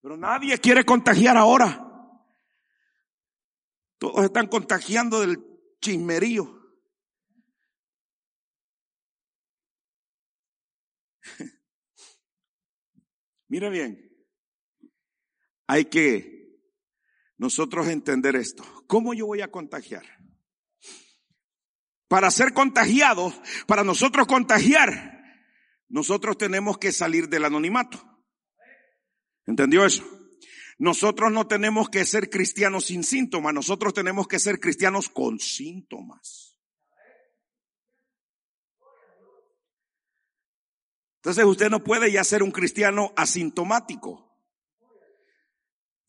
Pero 0.00 0.16
nadie 0.16 0.58
quiere 0.58 0.84
contagiar 0.84 1.36
ahora. 1.36 1.88
Todos 3.98 4.24
están 4.24 4.48
contagiando 4.48 5.20
del 5.20 5.38
chismerío. 5.80 6.60
Mire 13.46 13.70
bien, 13.70 14.12
hay 15.68 15.84
que 15.84 16.41
nosotros 17.42 17.88
entender 17.88 18.36
esto. 18.36 18.62
¿Cómo 18.86 19.14
yo 19.14 19.26
voy 19.26 19.40
a 19.40 19.50
contagiar? 19.50 20.04
Para 22.06 22.30
ser 22.30 22.54
contagiados, 22.54 23.34
para 23.66 23.82
nosotros 23.82 24.28
contagiar, 24.28 25.24
nosotros 25.88 26.38
tenemos 26.38 26.78
que 26.78 26.92
salir 26.92 27.28
del 27.28 27.44
anonimato. 27.44 28.00
¿Entendió 29.44 29.84
eso? 29.84 30.04
Nosotros 30.78 31.32
no 31.32 31.48
tenemos 31.48 31.90
que 31.90 32.04
ser 32.04 32.30
cristianos 32.30 32.84
sin 32.84 33.02
síntomas, 33.02 33.52
nosotros 33.52 33.92
tenemos 33.92 34.28
que 34.28 34.38
ser 34.38 34.60
cristianos 34.60 35.08
con 35.08 35.40
síntomas. 35.40 36.56
Entonces 41.16 41.44
usted 41.44 41.70
no 41.70 41.82
puede 41.82 42.12
ya 42.12 42.22
ser 42.22 42.44
un 42.44 42.52
cristiano 42.52 43.12
asintomático. 43.16 44.31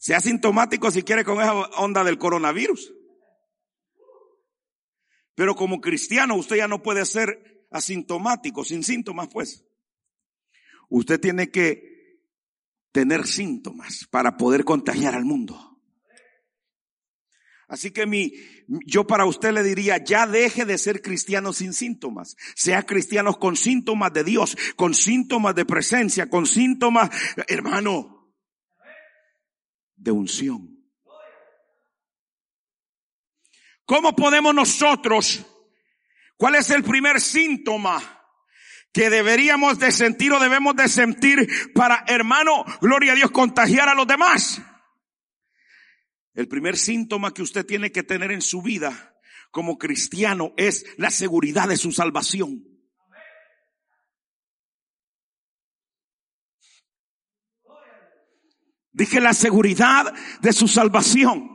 Sea 0.03 0.17
asintomático 0.17 0.91
si 0.91 1.01
quiere 1.03 1.23
con 1.23 1.39
esa 1.39 1.53
onda 1.53 2.03
del 2.03 2.17
coronavirus. 2.17 2.93
Pero 5.33 5.55
como 5.55 5.79
cristiano 5.79 6.35
usted 6.35 6.57
ya 6.57 6.67
no 6.67 6.83
puede 6.83 7.05
ser 7.05 7.65
asintomático, 7.71 8.65
sin 8.65 8.83
síntomas, 8.83 9.29
pues. 9.31 9.63
Usted 10.89 11.21
tiene 11.21 11.51
que 11.51 12.19
tener 12.91 13.25
síntomas 13.25 14.05
para 14.11 14.35
poder 14.35 14.65
contagiar 14.65 15.15
al 15.15 15.23
mundo. 15.23 15.79
Así 17.69 17.91
que 17.91 18.05
mi, 18.05 18.33
yo 18.85 19.07
para 19.07 19.25
usted 19.25 19.53
le 19.53 19.63
diría, 19.63 20.03
ya 20.03 20.27
deje 20.27 20.65
de 20.65 20.77
ser 20.79 21.01
cristiano 21.01 21.53
sin 21.53 21.71
síntomas. 21.71 22.35
Sea 22.55 22.83
cristiano 22.83 23.39
con 23.39 23.55
síntomas 23.55 24.11
de 24.11 24.25
Dios, 24.25 24.57
con 24.75 24.95
síntomas 24.95 25.55
de 25.55 25.63
presencia, 25.63 26.29
con 26.29 26.45
síntomas, 26.45 27.09
hermano, 27.47 28.12
de 29.95 30.11
unción. 30.11 30.73
¿Cómo 33.85 34.15
podemos 34.15 34.55
nosotros, 34.55 35.45
cuál 36.37 36.55
es 36.55 36.69
el 36.69 36.83
primer 36.83 37.19
síntoma 37.19 38.21
que 38.93 39.09
deberíamos 39.09 39.79
de 39.79 39.91
sentir 39.91 40.31
o 40.31 40.39
debemos 40.39 40.75
de 40.75 40.87
sentir 40.87 41.47
para, 41.73 42.05
hermano, 42.07 42.63
gloria 42.81 43.11
a 43.11 43.15
Dios, 43.15 43.31
contagiar 43.31 43.89
a 43.89 43.95
los 43.95 44.07
demás? 44.07 44.61
El 46.33 46.47
primer 46.47 46.77
síntoma 46.77 47.33
que 47.33 47.41
usted 47.41 47.65
tiene 47.65 47.91
que 47.91 48.03
tener 48.03 48.31
en 48.31 48.41
su 48.41 48.61
vida 48.61 49.13
como 49.51 49.77
cristiano 49.77 50.53
es 50.57 50.85
la 50.97 51.11
seguridad 51.11 51.67
de 51.67 51.77
su 51.77 51.91
salvación. 51.91 52.72
Dije 58.93 59.19
la 59.19 59.33
seguridad 59.33 60.13
de 60.41 60.53
su 60.53 60.67
salvación. 60.67 61.49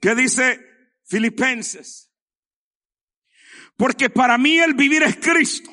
¿Qué 0.00 0.14
dice 0.14 0.58
Filipenses? 1.04 2.10
Porque 3.76 4.08
para 4.10 4.38
mí 4.38 4.58
el 4.58 4.74
vivir 4.74 5.02
es 5.02 5.16
Cristo 5.16 5.70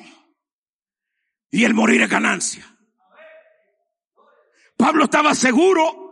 y 1.50 1.64
el 1.64 1.74
morir 1.74 2.02
es 2.02 2.10
ganancia. 2.10 2.78
Pablo 4.76 5.04
estaba 5.04 5.34
seguro 5.34 6.08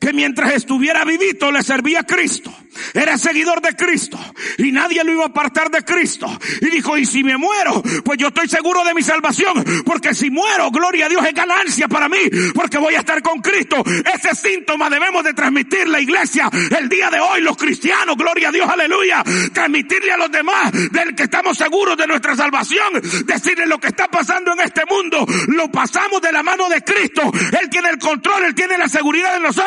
que 0.00 0.12
mientras 0.12 0.52
estuviera 0.54 1.04
vivito 1.04 1.52
le 1.52 1.62
servía 1.62 2.00
a 2.00 2.06
Cristo. 2.06 2.52
Era 2.92 3.16
seguidor 3.18 3.60
de 3.60 3.74
Cristo 3.74 4.18
y 4.58 4.72
nadie 4.72 5.02
lo 5.04 5.12
iba 5.12 5.24
a 5.24 5.28
apartar 5.28 5.70
de 5.70 5.84
Cristo. 5.84 6.26
Y 6.60 6.70
dijo, 6.70 6.96
y 6.96 7.04
si 7.04 7.24
me 7.24 7.36
muero, 7.36 7.82
pues 8.04 8.18
yo 8.18 8.28
estoy 8.28 8.48
seguro 8.48 8.84
de 8.84 8.94
mi 8.94 9.02
salvación, 9.02 9.64
porque 9.84 10.14
si 10.14 10.30
muero, 10.30 10.70
gloria 10.70 11.06
a 11.06 11.08
Dios 11.08 11.24
es 11.26 11.34
ganancia 11.34 11.88
para 11.88 12.08
mí, 12.08 12.18
porque 12.54 12.78
voy 12.78 12.94
a 12.94 13.00
estar 13.00 13.22
con 13.22 13.40
Cristo. 13.40 13.82
Ese 14.14 14.34
síntoma 14.34 14.90
debemos 14.90 15.24
de 15.24 15.34
transmitir 15.34 15.88
la 15.88 16.00
iglesia 16.00 16.50
el 16.78 16.88
día 16.88 17.10
de 17.10 17.20
hoy, 17.20 17.40
los 17.40 17.56
cristianos, 17.56 18.16
gloria 18.16 18.48
a 18.48 18.52
Dios, 18.52 18.68
aleluya. 18.68 19.22
Transmitirle 19.52 20.12
a 20.12 20.16
los 20.16 20.30
demás 20.30 20.72
del 20.72 21.14
que 21.14 21.24
estamos 21.24 21.56
seguros 21.56 21.96
de 21.96 22.06
nuestra 22.06 22.36
salvación, 22.36 23.00
decirle 23.24 23.66
lo 23.66 23.78
que 23.78 23.88
está 23.88 24.08
pasando 24.08 24.52
en 24.52 24.60
este 24.60 24.82
mundo, 24.88 25.26
lo 25.48 25.70
pasamos 25.70 26.20
de 26.20 26.32
la 26.32 26.42
mano 26.42 26.68
de 26.68 26.82
Cristo. 26.82 27.22
Él 27.60 27.68
tiene 27.70 27.90
el 27.90 27.98
control, 27.98 28.44
Él 28.44 28.54
tiene 28.54 28.78
la 28.78 28.88
seguridad 28.88 29.34
de 29.34 29.40
nosotros 29.40 29.64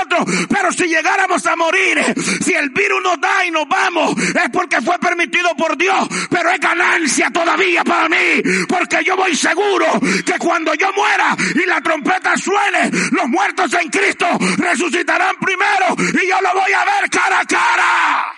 pero 0.49 0.71
si 0.71 0.85
llegáramos 0.85 1.45
a 1.45 1.55
morir, 1.55 1.99
si 2.41 2.53
el 2.53 2.69
virus 2.69 2.96
nos 3.01 3.19
da 3.19 3.45
y 3.45 3.51
nos 3.51 3.67
vamos, 3.67 4.15
es 4.17 4.49
porque 4.51 4.81
fue 4.81 4.97
permitido 4.99 5.55
por 5.55 5.77
Dios, 5.77 6.07
pero 6.29 6.49
es 6.49 6.59
ganancia 6.59 7.29
todavía 7.31 7.83
para 7.83 8.09
mí, 8.09 8.41
porque 8.67 9.03
yo 9.03 9.15
voy 9.15 9.35
seguro 9.35 9.85
que 10.25 10.37
cuando 10.39 10.73
yo 10.73 10.91
muera 10.93 11.35
y 11.55 11.65
la 11.67 11.81
trompeta 11.81 12.35
suene, 12.37 12.91
los 13.11 13.27
muertos 13.27 13.73
en 13.73 13.89
Cristo 13.89 14.27
resucitarán 14.57 15.35
primero 15.39 15.95
y 15.97 16.27
yo 16.27 16.41
lo 16.41 16.53
voy 16.53 16.71
a 16.73 16.85
ver 16.85 17.09
cara 17.09 17.39
a 17.39 17.45
cara. 17.45 18.33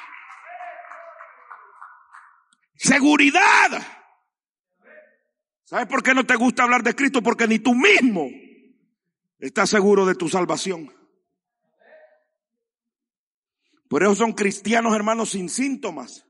Seguridad. 2.75 3.99
¿Sabes 5.65 5.85
por 5.87 6.01
qué 6.01 6.15
no 6.15 6.25
te 6.25 6.35
gusta 6.35 6.63
hablar 6.63 6.81
de 6.81 6.95
Cristo? 6.95 7.21
Porque 7.21 7.47
ni 7.47 7.59
tú 7.59 7.75
mismo 7.75 8.27
estás 9.37 9.69
seguro 9.69 10.05
de 10.05 10.15
tu 10.15 10.29
salvación. 10.29 10.98
Por 13.89 14.04
eso 14.04 14.15
son 14.15 14.34
cristianos 14.34 14.95
hermanos 14.95 15.32
sin 15.32 15.49
síntomas. 15.49 16.25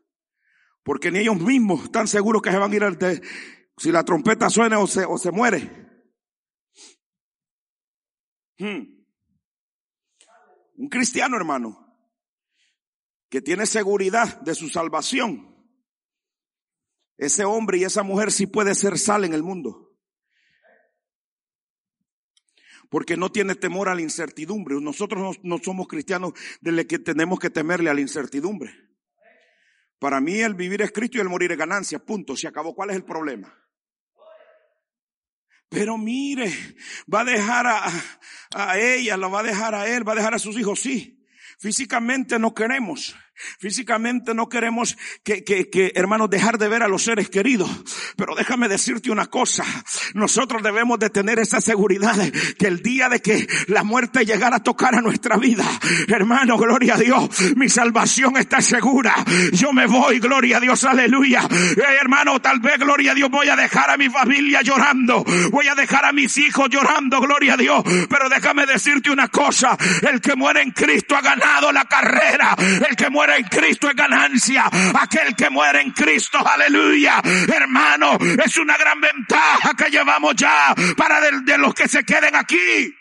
Porque 0.81 1.11
ni 1.11 1.19
ellos 1.19 1.39
mismos 1.39 1.83
están 1.83 2.07
seguros 2.07 2.41
que 2.41 2.51
se 2.51 2.57
van 2.57 2.71
a 2.71 2.75
ir 2.75 2.83
al 2.83 2.97
de, 2.97 3.21
si 3.77 3.91
la 3.91 4.03
trompeta 4.03 4.49
suena 4.49 4.79
o 4.79 4.87
se, 4.87 5.05
o 5.05 5.17
se 5.17 5.31
muere. 5.31 5.69
Hmm. 8.57 9.03
Un 10.77 10.89
cristiano 10.89 11.35
hermano 11.35 11.85
que 13.29 13.41
tiene 13.41 13.65
seguridad 13.65 14.39
de 14.41 14.55
su 14.55 14.69
salvación. 14.69 15.53
Ese 17.17 17.43
hombre 17.43 17.79
y 17.79 17.83
esa 17.83 18.03
mujer 18.03 18.31
sí 18.31 18.47
puede 18.47 18.73
ser 18.73 18.97
sal 18.97 19.25
en 19.25 19.33
el 19.33 19.43
mundo. 19.43 19.88
Porque 22.89 23.17
no 23.17 23.31
tiene 23.31 23.55
temor 23.55 23.87
a 23.89 23.95
la 23.95 24.01
incertidumbre. 24.01 24.75
Nosotros 24.81 25.37
no, 25.43 25.57
somos 25.59 25.87
cristianos 25.87 26.33
de 26.61 26.87
que 26.87 26.99
tenemos 26.99 27.39
que 27.39 27.49
temerle 27.49 27.89
a 27.89 27.93
la 27.93 28.01
incertidumbre. 28.01 28.73
Para 29.99 30.21
mí 30.21 30.39
el 30.39 30.55
vivir 30.55 30.81
es 30.81 30.91
Cristo 30.91 31.17
y 31.17 31.21
el 31.21 31.29
morir 31.29 31.51
es 31.51 31.57
ganancia, 31.57 31.99
punto, 31.99 32.35
se 32.35 32.47
acabó. 32.47 32.73
¿Cuál 32.73 32.91
es 32.91 32.95
el 32.95 33.03
problema? 33.03 33.53
Pero 35.69 35.97
mire, 35.97 36.51
va 37.13 37.21
a 37.21 37.25
dejar 37.25 37.67
a, 37.67 37.83
a 38.55 38.79
ella, 38.79 39.17
lo 39.17 39.29
va 39.29 39.41
a 39.41 39.43
dejar 39.43 39.75
a 39.75 39.87
él, 39.87 40.07
va 40.07 40.13
a 40.13 40.15
dejar 40.15 40.33
a 40.33 40.39
sus 40.39 40.57
hijos, 40.57 40.79
sí. 40.79 41.27
Físicamente 41.59 42.39
no 42.39 42.53
queremos. 42.53 43.15
Físicamente 43.59 44.33
no 44.33 44.49
queremos 44.49 44.97
que, 45.23 45.43
que, 45.43 45.69
que, 45.69 45.91
hermanos, 45.95 46.29
dejar 46.29 46.57
de 46.57 46.67
ver 46.67 46.83
a 46.83 46.87
los 46.87 47.03
seres 47.03 47.29
queridos. 47.29 47.69
Pero 48.15 48.35
déjame 48.35 48.67
decirte 48.67 49.11
una 49.11 49.27
cosa. 49.27 49.63
Nosotros 50.13 50.63
debemos 50.63 50.99
de 50.99 51.09
tener 51.09 51.39
esa 51.39 51.61
seguridad 51.61 52.15
que 52.57 52.67
el 52.67 52.81
día 52.81 53.09
de 53.09 53.21
que 53.21 53.47
la 53.67 53.83
muerte 53.83 54.25
llegara 54.25 54.57
a 54.57 54.63
tocar 54.63 54.95
a 54.95 55.01
nuestra 55.01 55.37
vida, 55.37 55.65
hermano, 56.07 56.57
gloria 56.57 56.95
a 56.95 56.97
Dios, 56.97 57.29
mi 57.55 57.69
salvación 57.69 58.37
está 58.37 58.61
segura. 58.61 59.15
Yo 59.53 59.71
me 59.73 59.87
voy, 59.87 60.19
gloria 60.19 60.57
a 60.57 60.59
Dios, 60.59 60.83
aleluya. 60.83 61.41
Eh, 61.51 61.83
hermano, 61.99 62.41
tal 62.41 62.59
vez, 62.59 62.77
gloria 62.77 63.11
a 63.11 63.15
Dios, 63.15 63.29
voy 63.29 63.49
a 63.49 63.55
dejar 63.55 63.89
a 63.89 63.97
mi 63.97 64.09
familia 64.09 64.61
llorando. 64.61 65.23
Voy 65.51 65.67
a 65.67 65.75
dejar 65.75 66.05
a 66.05 66.11
mis 66.11 66.37
hijos 66.37 66.69
llorando, 66.69 67.19
gloria 67.21 67.53
a 67.53 67.57
Dios. 67.57 67.83
Pero 68.09 68.29
déjame 68.29 68.65
decirte 68.65 69.11
una 69.11 69.27
cosa. 69.27 69.77
El 70.01 70.21
que 70.21 70.35
muere 70.35 70.61
en 70.61 70.71
Cristo 70.71 71.15
ha 71.15 71.21
ganado 71.21 71.71
la 71.71 71.85
carrera. 71.85 72.55
El 72.87 72.95
que 72.95 73.09
muere 73.09 73.28
en 73.37 73.43
Cristo 73.45 73.89
es 73.89 73.95
ganancia. 73.95 74.69
Aquel 74.99 75.35
que 75.35 75.49
muere 75.49 75.81
en 75.81 75.91
Cristo, 75.91 76.37
aleluya. 76.45 77.21
Hermano, 77.23 78.17
es 78.43 78.57
una 78.57 78.77
gran 78.77 78.99
ventaja 78.99 79.73
que 79.75 79.89
llevamos 79.89 80.35
ya 80.35 80.73
para 80.97 81.19
de, 81.19 81.57
los 81.57 81.73
que 81.73 81.87
se 81.87 82.03
queden 82.03 82.35
aquí. 82.35 82.95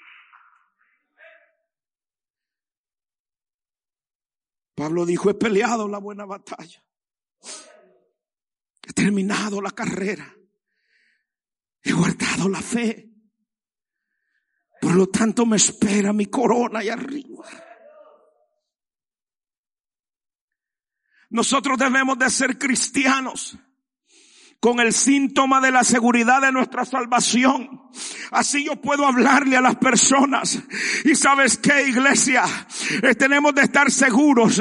Pablo 4.75 5.05
dijo, 5.05 5.31
he 5.31 5.35
peleado 5.35 5.89
la 5.89 5.99
buena 5.99 6.25
batalla. 6.25 6.83
He 8.87 8.93
terminado 8.93 9.61
la 9.61 9.73
carrera. 9.73 10.33
He 11.83 11.93
guardado 11.93 12.49
la 12.49 12.63
fe. 12.63 13.11
Por 14.81 14.95
lo 14.95 15.09
tanto 15.09 15.45
me 15.45 15.57
espera 15.57 16.13
mi 16.13 16.27
corona 16.27 16.79
ahí 16.79 16.89
arriba. 16.89 17.45
Nosotros 21.31 21.79
debemos 21.79 22.19
de 22.19 22.31
ser 22.31 22.59
cristianos 22.59 23.59
con 24.61 24.81
el 24.81 24.93
síntoma 24.93 25.61
de 25.61 25.71
la 25.71 25.85
seguridad 25.85 26.41
de 26.41 26.51
nuestra 26.51 26.85
salvación. 26.85 27.83
Así 28.33 28.65
yo 28.65 28.77
puedo 28.77 29.07
hablarle 29.07 29.57
a 29.57 29.61
las 29.61 29.77
personas. 29.77 30.59
Y 31.05 31.15
sabes 31.15 31.59
qué, 31.59 31.89
iglesia, 31.89 32.45
eh, 33.03 33.15
tenemos 33.15 33.55
de 33.55 33.63
estar 33.63 33.91
seguros 33.91 34.61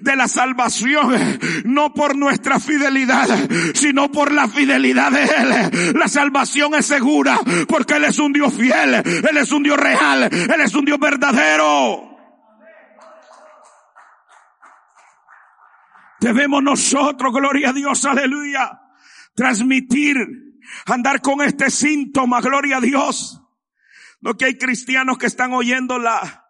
de 0.00 0.16
la 0.16 0.28
salvación, 0.28 1.38
no 1.64 1.94
por 1.94 2.16
nuestra 2.16 2.60
fidelidad, 2.60 3.28
sino 3.74 4.12
por 4.12 4.32
la 4.32 4.48
fidelidad 4.48 5.12
de 5.12 5.24
Él. 5.24 5.94
La 5.98 6.08
salvación 6.08 6.74
es 6.74 6.86
segura 6.86 7.40
porque 7.68 7.94
Él 7.94 8.04
es 8.04 8.18
un 8.18 8.32
Dios 8.32 8.52
fiel, 8.52 8.94
Él 8.94 9.36
es 9.36 9.50
un 9.50 9.62
Dios 9.62 9.78
real, 9.78 10.24
Él 10.24 10.60
es 10.60 10.74
un 10.74 10.84
Dios 10.84 10.98
verdadero. 10.98 12.07
Debemos 16.20 16.62
nosotros, 16.62 17.32
gloria 17.32 17.70
a 17.70 17.72
Dios, 17.72 18.04
aleluya, 18.04 18.80
transmitir, 19.34 20.16
andar 20.86 21.20
con 21.20 21.40
este 21.42 21.70
síntoma, 21.70 22.40
gloria 22.40 22.78
a 22.78 22.80
Dios. 22.80 23.40
No 24.20 24.34
que 24.34 24.46
hay 24.46 24.58
cristianos 24.58 25.18
que 25.18 25.26
están 25.26 25.52
oyendo 25.52 25.98
la, 25.98 26.47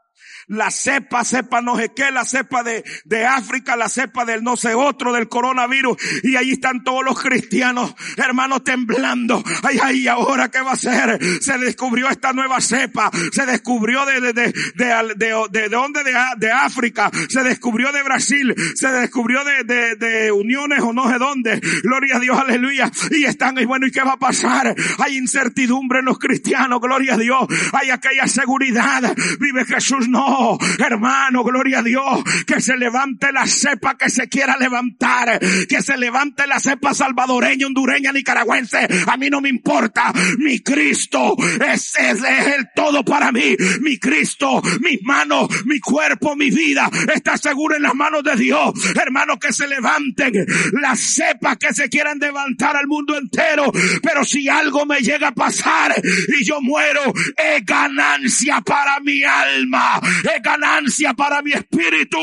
la 0.48 0.70
cepa, 0.70 1.24
cepa 1.24 1.60
no 1.60 1.76
sé 1.76 1.92
qué, 1.94 2.10
la 2.10 2.24
cepa 2.24 2.62
de, 2.62 2.82
de 3.04 3.26
África, 3.26 3.76
la 3.76 3.88
cepa 3.88 4.24
del 4.24 4.42
no 4.42 4.56
sé 4.56 4.74
otro, 4.74 5.12
del 5.12 5.28
coronavirus. 5.28 5.96
Y 6.22 6.36
ahí 6.36 6.52
están 6.52 6.82
todos 6.84 7.04
los 7.04 7.20
cristianos, 7.20 7.94
hermanos, 8.16 8.64
temblando. 8.64 9.42
Ay, 9.62 9.78
ay, 9.82 10.08
ahora 10.08 10.50
qué 10.50 10.60
va 10.60 10.72
a 10.72 10.76
ser. 10.76 11.18
Se 11.42 11.58
descubrió 11.58 12.08
esta 12.08 12.32
nueva 12.32 12.60
cepa. 12.60 13.10
Se 13.32 13.44
descubrió 13.44 14.06
de, 14.06 14.20
de, 14.20 14.32
de, 14.32 14.52
de, 14.74 15.14
de, 15.16 15.46
de, 15.50 15.68
dónde, 15.68 16.02
de, 16.02 16.14
de 16.38 16.50
África. 16.50 17.10
Se 17.28 17.42
descubrió 17.42 17.92
de 17.92 18.02
Brasil. 18.02 18.54
Se 18.74 18.88
descubrió 18.88 19.44
de, 19.44 19.64
de, 19.64 19.96
de 19.96 20.32
uniones 20.32 20.80
o 20.80 20.92
no 20.92 21.10
sé 21.10 21.18
dónde. 21.18 21.60
Gloria 21.82 22.16
a 22.16 22.20
Dios, 22.20 22.38
aleluya. 22.38 22.90
Y 23.10 23.24
están, 23.24 23.58
y 23.58 23.66
bueno, 23.66 23.86
¿y 23.86 23.90
qué 23.90 24.02
va 24.02 24.14
a 24.14 24.18
pasar? 24.18 24.74
Hay 24.98 25.18
incertidumbre 25.18 25.98
en 25.98 26.06
los 26.06 26.18
cristianos, 26.18 26.80
gloria 26.80 27.14
a 27.14 27.18
Dios. 27.18 27.46
Hay 27.72 27.90
aquella 27.90 28.26
seguridad. 28.26 29.14
Vive 29.38 29.66
Jesús, 29.66 30.08
no 30.08 30.37
hermano, 30.78 31.44
gloria 31.44 31.80
a 31.80 31.82
Dios, 31.82 32.24
que 32.46 32.60
se 32.60 32.76
levante 32.76 33.32
la 33.32 33.46
cepa 33.46 33.96
que 33.96 34.10
se 34.10 34.28
quiera 34.28 34.56
levantar, 34.56 35.38
que 35.68 35.82
se 35.82 35.96
levante 35.96 36.46
la 36.46 36.60
cepa 36.60 36.94
salvadoreña, 36.94 37.66
hondureña, 37.66 38.12
nicaragüense, 38.12 38.88
a 39.06 39.16
mí 39.16 39.30
no 39.30 39.40
me 39.40 39.48
importa, 39.48 40.12
mi 40.38 40.60
Cristo 40.60 41.36
es, 41.66 41.92
es, 41.98 42.22
el 42.22 42.68
todo 42.74 43.04
para 43.04 43.32
mí, 43.32 43.56
mi 43.80 43.98
Cristo, 43.98 44.62
mis 44.80 45.02
manos, 45.02 45.48
mi 45.66 45.80
cuerpo, 45.80 46.36
mi 46.36 46.50
vida, 46.50 46.90
está 47.14 47.36
seguro 47.36 47.76
en 47.76 47.82
las 47.82 47.94
manos 47.94 48.22
de 48.22 48.36
Dios, 48.36 48.72
hermano, 48.96 49.38
que 49.38 49.52
se 49.52 49.66
levanten 49.66 50.32
las 50.80 51.00
cepas 51.00 51.56
que 51.56 51.74
se 51.74 51.88
quieran 51.88 52.18
levantar 52.18 52.76
al 52.76 52.86
mundo 52.86 53.16
entero, 53.16 53.72
pero 54.02 54.24
si 54.24 54.48
algo 54.48 54.86
me 54.86 55.00
llega 55.00 55.28
a 55.28 55.34
pasar 55.34 55.94
y 56.38 56.44
yo 56.44 56.60
muero, 56.60 57.00
es 57.36 57.64
ganancia 57.64 58.60
para 58.60 59.00
mi 59.00 59.22
alma, 59.22 60.00
es 60.28 60.42
ganancia 60.42 61.14
para 61.14 61.42
mi 61.42 61.52
espíritu. 61.52 62.18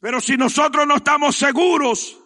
Pero 0.00 0.20
si 0.20 0.36
nosotros 0.36 0.86
no 0.86 0.96
estamos 0.96 1.36
seguros, 1.36 2.18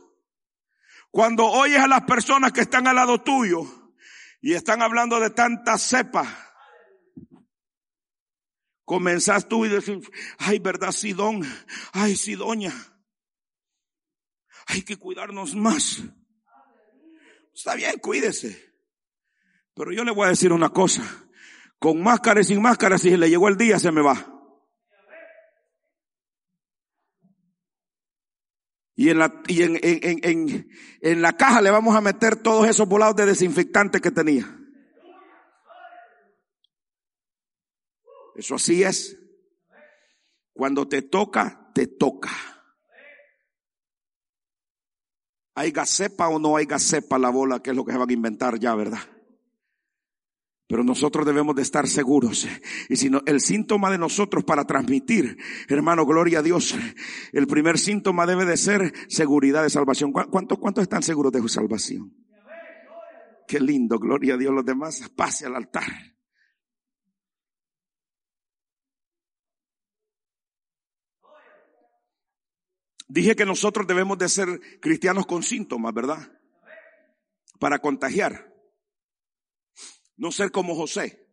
cuando 1.11 1.47
oyes 1.47 1.79
a 1.79 1.89
las 1.89 2.03
personas 2.03 2.53
que 2.53 2.63
están 2.63 2.87
al 2.87 2.97
lado 2.97 3.23
tuyo 3.23 3.63
y 4.41 4.55
están 4.55 4.83
hablando 4.83 5.21
de 5.21 5.31
tanta 5.31 5.79
cepa, 5.79 6.27
comenzás 8.85 9.49
tú 9.49 9.65
y 9.65 9.69
decir, 9.69 10.01
ay, 10.39 10.59
verdad, 10.59 10.93
Sidón, 10.93 11.43
ay, 11.93 12.17
Sidoña, 12.17 12.73
hay 14.67 14.83
que 14.83 14.97
cuidarnos 14.97 15.55
más. 15.55 16.03
Está 17.55 17.75
bien, 17.75 17.99
cuídese. 17.99 18.71
Pero 19.75 19.93
yo 19.93 20.05
le 20.05 20.11
voy 20.13 20.27
a 20.27 20.31
decir 20.31 20.53
una 20.53 20.71
cosa 20.71 21.30
con 21.81 22.01
máscara 22.03 22.43
y 22.43 22.45
sin 22.45 22.61
máscara, 22.63 22.99
si 22.99 23.17
le 23.17 23.31
llegó 23.31 23.49
el 23.49 23.57
día, 23.57 23.79
se 23.79 23.91
me 23.91 24.03
va. 24.03 24.37
Y 28.95 29.09
en 29.09 29.19
la, 29.19 29.43
y 29.49 29.63
en, 29.63 29.79
en, 29.83 30.21
en, 30.23 30.71
en 31.01 31.23
la 31.23 31.37
caja 31.39 31.63
le 31.63 31.71
vamos 31.71 31.97
a 31.97 32.03
meter 32.03 32.37
todos 32.37 32.69
esos 32.69 32.87
volados 32.87 33.17
de 33.17 33.25
desinfectante 33.25 33.99
que 33.99 34.11
tenía. 34.11 34.45
Eso 38.37 38.57
así 38.57 38.83
es. 38.83 39.19
Cuando 40.53 40.87
te 40.87 41.01
toca, 41.01 41.71
te 41.75 41.87
toca. 41.87 42.31
Hay 45.55 45.71
gasepa 45.71 46.29
o 46.29 46.39
no 46.39 46.59
hay 46.59 46.67
gasepa 46.67 47.19
la 47.19 47.31
bola, 47.31 47.63
que 47.63 47.71
es 47.71 47.77
lo 47.77 47.87
que 47.87 47.93
se 47.93 47.99
van 47.99 48.11
a 48.11 48.13
inventar 48.13 48.59
ya, 48.59 48.75
¿verdad? 48.75 49.01
Pero 50.71 50.85
nosotros 50.85 51.27
debemos 51.27 51.57
de 51.57 51.63
estar 51.63 51.89
seguros. 51.89 52.47
Y 52.89 52.95
si 52.95 53.11
no, 53.11 53.23
el 53.27 53.41
síntoma 53.41 53.91
de 53.91 53.99
nosotros 53.99 54.45
para 54.45 54.65
transmitir, 54.65 55.37
hermano, 55.69 56.07
gloria 56.07 56.39
a 56.39 56.43
Dios, 56.43 56.77
el 57.33 57.49
primer 57.49 57.77
síntoma 57.77 58.25
debe 58.25 58.45
de 58.45 58.57
ser 58.57 58.95
seguridad 59.09 59.65
de 59.65 59.71
salvación. 59.71 60.13
¿Cuántos, 60.13 60.61
cuántos 60.61 60.83
están 60.83 61.03
seguros 61.03 61.33
de 61.33 61.41
su 61.41 61.49
salvación? 61.49 62.15
Qué 63.49 63.59
lindo, 63.59 63.99
gloria 63.99 64.35
a 64.35 64.37
Dios. 64.37 64.55
Los 64.55 64.65
demás, 64.65 65.11
pase 65.17 65.45
al 65.45 65.57
altar. 65.57 65.91
Dije 73.09 73.35
que 73.35 73.45
nosotros 73.45 73.89
debemos 73.89 74.19
de 74.19 74.29
ser 74.29 74.61
cristianos 74.81 75.27
con 75.27 75.43
síntomas, 75.43 75.93
¿verdad? 75.93 76.31
Para 77.59 77.81
contagiar. 77.81 78.50
No 80.21 80.31
ser 80.31 80.53
como 80.53 80.77
José, 80.77 81.27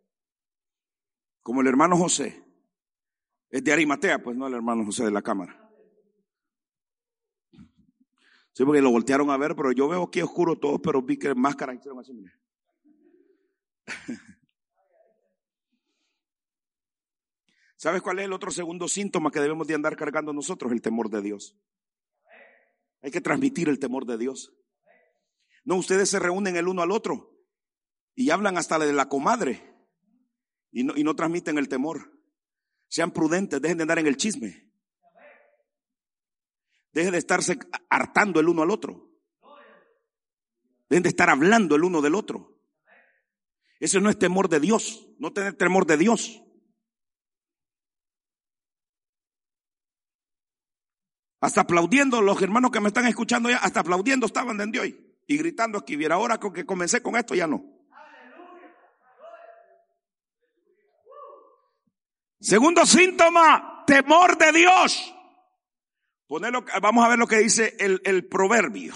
como 1.41 1.59
el 1.59 1.67
hermano 1.67 1.97
José. 1.97 2.41
Es 3.49 3.61
de 3.61 3.73
Arimatea, 3.73 4.23
pues 4.23 4.37
no 4.37 4.47
el 4.47 4.53
hermano 4.53 4.85
José 4.85 5.03
de 5.03 5.11
la 5.11 5.21
cámara. 5.21 5.69
Sí, 8.53 8.63
porque 8.63 8.81
lo 8.81 8.89
voltearon 8.89 9.29
a 9.29 9.35
ver, 9.35 9.57
pero 9.57 9.73
yo 9.73 9.89
veo 9.89 10.03
aquí 10.03 10.21
oscuro 10.21 10.57
todo, 10.57 10.81
pero 10.81 11.01
vi 11.01 11.19
que 11.19 11.35
máscara 11.35 11.73
hicieron 11.73 11.99
así. 11.99 12.13
¿Sabes 17.75 18.01
cuál 18.01 18.19
es 18.19 18.25
el 18.25 18.31
otro 18.31 18.51
segundo 18.51 18.87
síntoma 18.87 19.31
que 19.31 19.41
debemos 19.41 19.67
de 19.67 19.75
andar 19.75 19.97
cargando 19.97 20.31
nosotros? 20.31 20.71
El 20.71 20.81
temor 20.81 21.09
de 21.09 21.21
Dios. 21.21 21.57
Hay 23.01 23.11
que 23.11 23.19
transmitir 23.19 23.67
el 23.67 23.79
temor 23.79 24.05
de 24.05 24.17
Dios. 24.17 24.53
No, 25.65 25.75
ustedes 25.75 26.09
se 26.09 26.19
reúnen 26.19 26.55
el 26.55 26.69
uno 26.69 26.83
al 26.83 26.91
otro 26.91 27.36
y 28.17 28.31
hablan 28.31 28.57
hasta 28.57 28.79
de 28.79 28.91
la 28.91 29.07
comadre 29.07 29.61
y 30.71 30.83
no, 30.83 30.93
y 30.97 31.03
no 31.03 31.15
transmiten 31.15 31.59
el 31.59 31.69
temor. 31.69 32.19
Sean 32.87 33.11
prudentes, 33.11 33.61
dejen 33.61 33.77
de 33.77 33.83
andar 33.83 33.99
en 33.99 34.07
el 34.07 34.17
chisme. 34.17 34.71
Dejen 36.91 37.11
de 37.11 37.19
estarse 37.19 37.59
hartando 37.91 38.39
el 38.39 38.49
uno 38.49 38.63
al 38.63 38.71
otro. 38.71 39.07
Dejen 40.89 41.03
de 41.03 41.09
estar 41.09 41.29
hablando 41.29 41.75
el 41.75 41.83
uno 41.83 42.01
del 42.01 42.15
otro. 42.15 42.59
Eso 43.79 43.99
no 43.99 44.09
es 44.09 44.17
temor 44.17 44.49
de 44.49 44.61
Dios, 44.61 45.07
no 45.19 45.31
tener 45.31 45.53
temor 45.53 45.85
de 45.85 45.97
Dios. 45.97 46.41
Hasta 51.39 51.61
aplaudiendo, 51.61 52.19
los 52.23 52.41
hermanos 52.41 52.71
que 52.71 52.79
me 52.79 52.87
están 52.87 53.05
escuchando 53.05 53.47
ya, 53.47 53.57
hasta 53.57 53.81
aplaudiendo 53.81 54.25
estaban 54.25 54.57
desde 54.57 54.79
hoy 54.79 55.15
y 55.27 55.37
gritando 55.37 55.77
aquí. 55.77 55.95
Viera 55.95 56.15
ahora 56.15 56.39
que 56.39 56.65
comencé 56.65 57.03
con 57.03 57.15
esto, 57.15 57.35
ya 57.35 57.45
no. 57.45 57.76
Segundo 62.39 62.85
síntoma, 62.85 63.83
temor 63.87 64.37
de 64.37 64.51
Dios. 64.51 65.13
Ponelo, 66.27 66.65
vamos 66.81 67.05
a 67.05 67.09
ver 67.09 67.17
lo 67.17 67.27
que 67.27 67.39
dice 67.39 67.75
el, 67.79 68.01
el 68.05 68.27
proverbio. 68.27 68.93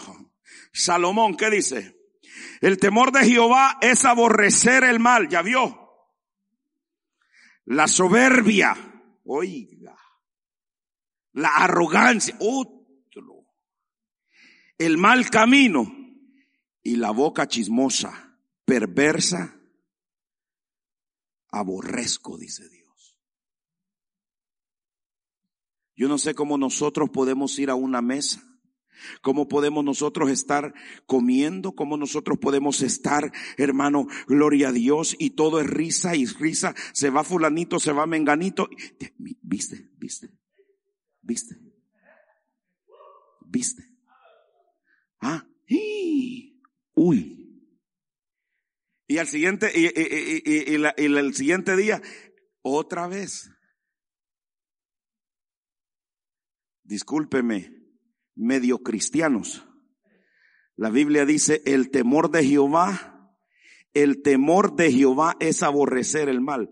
Salomón, 0.74 1.36
¿qué 1.38 1.50
dice? 1.50 1.98
El 2.62 2.78
temor 2.78 3.12
de 3.12 3.26
Jehová 3.26 3.78
es 3.82 4.06
aborrecer 4.06 4.84
el 4.84 5.00
mal, 5.00 5.30
ya 5.30 5.42
vio. 5.42 5.78
La 7.66 7.88
soberbia, 7.88 8.76
oiga. 9.24 9.98
La 11.34 11.50
arrogancia, 11.50 12.36
otro. 12.40 13.46
El 14.78 14.98
mal 14.98 15.30
camino 15.30 15.92
y 16.84 16.96
la 16.96 17.12
boca 17.12 17.48
chismosa, 17.48 18.38
perversa, 18.66 19.56
aborrezco, 21.50 22.38
dice 22.38 22.68
Dios. 22.70 22.81
Yo 26.02 26.08
no 26.08 26.18
sé 26.18 26.34
cómo 26.34 26.58
nosotros 26.58 27.12
podemos 27.12 27.60
ir 27.60 27.70
a 27.70 27.76
una 27.76 28.02
mesa. 28.02 28.42
¿Cómo 29.22 29.48
podemos 29.48 29.86
nosotros 29.86 30.32
estar 30.32 30.74
comiendo? 31.06 31.76
¿Cómo 31.76 31.96
nosotros 31.96 32.40
podemos 32.40 32.82
estar, 32.82 33.32
hermano, 33.56 34.08
gloria 34.26 34.70
a 34.70 34.72
Dios? 34.72 35.16
Y 35.20 35.36
todo 35.36 35.62
es 35.62 35.68
risa 35.68 36.16
y 36.16 36.26
risa. 36.26 36.74
Se 36.94 37.12
va 37.12 37.24
fulanito, 37.24 37.80
se 37.80 37.92
va 37.92 38.08
menganito. 38.08 38.68
¿Viste? 39.44 39.92
¿Viste? 40.00 40.32
¿Viste? 41.22 41.56
¿Viste? 43.46 43.84
Ah, 45.20 45.46
uy. 46.96 47.78
Y 49.06 49.20
al 49.20 49.28
siguiente, 49.28 49.72
y, 49.76 49.86
el 49.86 51.36
siguiente 51.36 51.76
día, 51.76 52.02
otra 52.64 53.08
vez. 53.08 53.51
Discúlpeme, 56.92 57.74
medio 58.36 58.80
cristianos. 58.80 59.66
La 60.76 60.90
Biblia 60.90 61.26
dice, 61.26 61.62
el 61.66 61.90
temor 61.90 62.32
de 62.32 62.44
Jehová, 62.44 63.34
el 63.94 64.22
temor 64.22 64.76
de 64.76 64.92
Jehová 64.92 65.38
es 65.40 65.64
aborrecer 65.64 66.28
el 66.28 66.42
mal. 66.42 66.70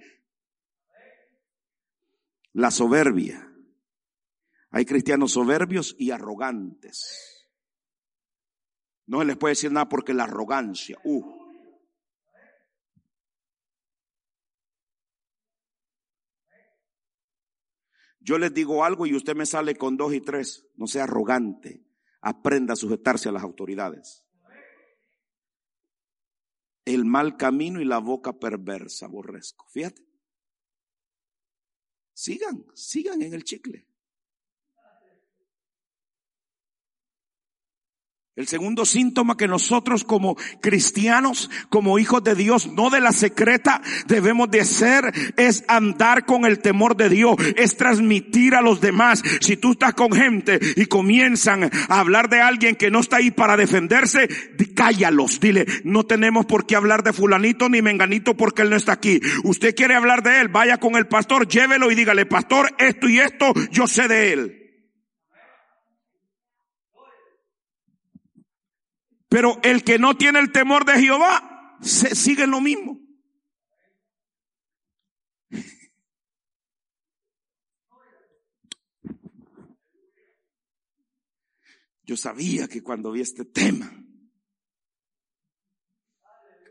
La 2.52 2.70
soberbia. 2.70 3.50
Hay 4.72 4.84
cristianos 4.84 5.32
soberbios 5.32 5.96
y 5.98 6.12
arrogantes. 6.12 7.48
No 9.06 9.20
se 9.20 9.26
les 9.26 9.38
puede 9.38 9.54
decir 9.54 9.72
nada 9.72 9.88
porque 9.88 10.14
la 10.14 10.26
arrogancia, 10.26 10.98
uh. 11.06 11.39
Yo 18.20 18.38
les 18.38 18.54
digo 18.54 18.84
algo 18.84 19.06
y 19.06 19.16
usted 19.16 19.36
me 19.36 19.46
sale 19.46 19.76
con 19.76 19.98
dos 19.98 20.14
y 20.14 20.22
tres. 20.22 20.68
No 20.76 20.88
sea 20.88 21.04
arrogante. 21.04 21.86
Aprenda 22.22 22.74
a 22.74 22.78
sujetarse 22.78 23.30
a 23.30 23.32
las 23.32 23.44
autoridades. 23.44 24.26
El 26.86 27.06
mal 27.06 27.38
camino 27.38 27.82
y 27.82 27.86
la 27.86 28.00
boca 28.00 28.34
perversa, 28.34 29.06
aborrezco. 29.06 29.68
Fíjate. 29.70 30.06
Sigan, 32.14 32.66
sigan 32.74 33.22
en 33.22 33.34
el 33.34 33.44
chicle. 33.44 33.89
El 38.40 38.48
segundo 38.48 38.86
síntoma 38.86 39.36
que 39.36 39.50
nosotros 39.50 40.06
como 40.06 40.38
cristianos, 40.62 41.50
como 41.68 42.00
hijos 42.00 42.24
de 42.24 42.36
Dios, 42.36 42.68
no 42.68 42.90
de 42.90 43.02
la 43.02 43.12
secreta, 43.12 43.82
debemos 44.08 44.50
de 44.50 44.62
hacer 44.62 45.12
es 45.36 45.66
andar 45.68 46.26
con 46.26 46.46
el 46.46 46.60
temor 46.60 46.96
de 46.96 47.10
Dios, 47.10 47.36
es 47.58 47.76
transmitir 47.76 48.56
a 48.56 48.62
los 48.62 48.80
demás. 48.80 49.22
Si 49.42 49.58
tú 49.58 49.74
estás 49.74 49.94
con 49.94 50.14
gente 50.14 50.58
y 50.78 50.86
comienzan 50.86 51.70
a 51.90 52.00
hablar 52.00 52.30
de 52.30 52.40
alguien 52.40 52.78
que 52.78 52.90
no 52.90 53.02
está 53.02 53.18
ahí 53.18 53.30
para 53.30 53.58
defenderse, 53.58 54.30
cállalos, 54.74 55.42
dile, 55.42 55.66
no 55.84 56.06
tenemos 56.06 56.46
por 56.46 56.66
qué 56.66 56.78
hablar 56.78 57.04
de 57.04 57.12
fulanito 57.12 57.68
ni 57.68 57.82
menganito 57.82 58.38
porque 58.38 58.62
él 58.62 58.70
no 58.70 58.78
está 58.78 58.94
aquí. 58.94 59.20
Usted 59.44 59.76
quiere 59.76 59.96
hablar 59.96 60.24
de 60.24 60.40
él, 60.40 60.48
vaya 60.48 60.78
con 60.78 60.96
el 60.96 61.08
pastor, 61.08 61.46
llévelo 61.46 61.92
y 61.92 61.96
dígale, 61.96 62.26
pastor, 62.26 62.74
esto 62.78 63.10
y 63.10 63.20
esto, 63.20 63.52
yo 63.70 63.86
sé 63.86 64.08
de 64.08 64.32
él. 64.32 64.59
Pero 69.30 69.60
el 69.62 69.84
que 69.84 70.00
no 70.00 70.18
tiene 70.18 70.40
el 70.40 70.52
temor 70.52 70.86
de 70.86 71.00
Jehová, 71.00 71.78
se 71.82 72.16
sigue 72.16 72.48
lo 72.48 72.60
mismo. 72.60 73.00
Yo 82.04 82.18
sabía 82.18 82.68
que 82.68 82.82
cuando 82.82 83.12
vi 83.12 83.22
este 83.22 83.46
tema, 83.46 83.94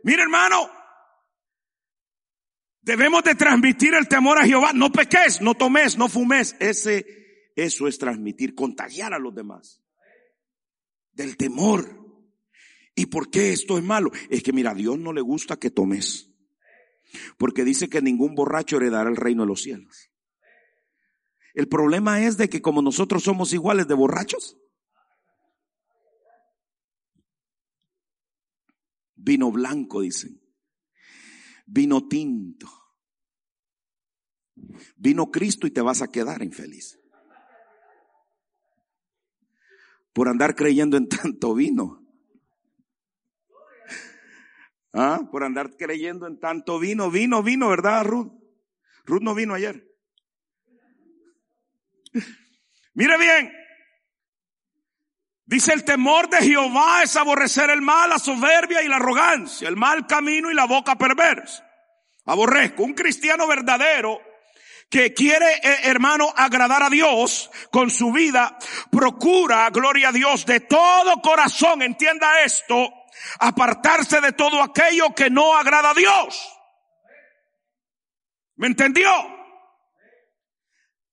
mira 0.02 0.24
hermano, 0.24 0.68
debemos 2.80 3.22
de 3.22 3.36
transmitir 3.36 3.94
el 3.94 4.08
temor 4.08 4.36
a 4.38 4.44
Jehová. 4.44 4.72
No 4.72 4.90
peques, 4.90 5.40
no 5.40 5.54
tomes, 5.54 5.96
no 5.96 6.08
fumes. 6.08 6.56
Ese, 6.58 7.52
eso 7.54 7.86
es 7.86 7.98
transmitir, 7.98 8.56
contagiar 8.56 9.14
a 9.14 9.20
los 9.20 9.32
demás. 9.32 9.80
Del 11.12 11.36
temor. 11.36 12.07
¿Y 12.98 13.06
por 13.06 13.30
qué 13.30 13.52
esto 13.52 13.78
es 13.78 13.84
malo? 13.84 14.10
Es 14.28 14.42
que 14.42 14.52
mira, 14.52 14.72
a 14.72 14.74
Dios 14.74 14.98
no 14.98 15.12
le 15.12 15.20
gusta 15.20 15.56
que 15.56 15.70
tomes. 15.70 16.32
Porque 17.36 17.62
dice 17.62 17.88
que 17.88 18.02
ningún 18.02 18.34
borracho 18.34 18.76
heredará 18.76 19.08
el 19.08 19.14
reino 19.14 19.44
de 19.44 19.46
los 19.46 19.62
cielos. 19.62 20.10
El 21.54 21.68
problema 21.68 22.24
es 22.24 22.36
de 22.36 22.48
que 22.48 22.60
como 22.60 22.82
nosotros 22.82 23.22
somos 23.22 23.52
iguales 23.52 23.86
de 23.86 23.94
borrachos, 23.94 24.58
vino 29.14 29.52
blanco, 29.52 30.00
dicen, 30.00 30.42
vino 31.66 32.08
tinto, 32.08 32.68
vino 34.96 35.30
Cristo 35.30 35.68
y 35.68 35.70
te 35.70 35.82
vas 35.82 36.02
a 36.02 36.10
quedar 36.10 36.42
infeliz. 36.42 36.98
Por 40.12 40.28
andar 40.28 40.56
creyendo 40.56 40.96
en 40.96 41.08
tanto 41.08 41.54
vino. 41.54 42.07
¿Ah? 44.92 45.20
Por 45.30 45.44
andar 45.44 45.76
creyendo 45.76 46.26
en 46.26 46.40
tanto 46.40 46.78
vino, 46.78 47.10
vino, 47.10 47.42
vino, 47.42 47.68
¿verdad, 47.68 48.04
Ruth? 48.04 48.32
Ruth 49.04 49.22
no 49.22 49.34
vino 49.34 49.54
ayer. 49.54 49.86
Mire 52.94 53.18
bien. 53.18 53.52
Dice 55.44 55.72
el 55.72 55.84
temor 55.84 56.28
de 56.28 56.38
Jehová 56.38 57.02
es 57.02 57.16
aborrecer 57.16 57.70
el 57.70 57.80
mal, 57.80 58.10
la 58.10 58.18
soberbia 58.18 58.82
y 58.82 58.88
la 58.88 58.96
arrogancia, 58.96 59.66
el 59.68 59.76
mal 59.76 60.06
camino 60.06 60.50
y 60.50 60.54
la 60.54 60.66
boca 60.66 60.96
perversa. 60.96 61.66
Aborrezco. 62.26 62.82
Un 62.82 62.92
cristiano 62.92 63.46
verdadero 63.46 64.20
que 64.90 65.14
quiere, 65.14 65.54
eh, 65.62 65.78
hermano, 65.84 66.32
agradar 66.36 66.82
a 66.82 66.90
Dios 66.90 67.50
con 67.70 67.90
su 67.90 68.12
vida, 68.12 68.58
procura, 68.90 69.68
gloria 69.70 70.10
a 70.10 70.12
Dios, 70.12 70.46
de 70.46 70.60
todo 70.60 71.20
corazón, 71.22 71.82
entienda 71.82 72.42
esto, 72.42 72.90
apartarse 73.38 74.20
de 74.20 74.32
todo 74.32 74.62
aquello 74.62 75.14
que 75.14 75.30
no 75.30 75.56
agrada 75.56 75.90
a 75.90 75.94
Dios. 75.94 76.58
¿Me 78.56 78.66
entendió? 78.66 79.08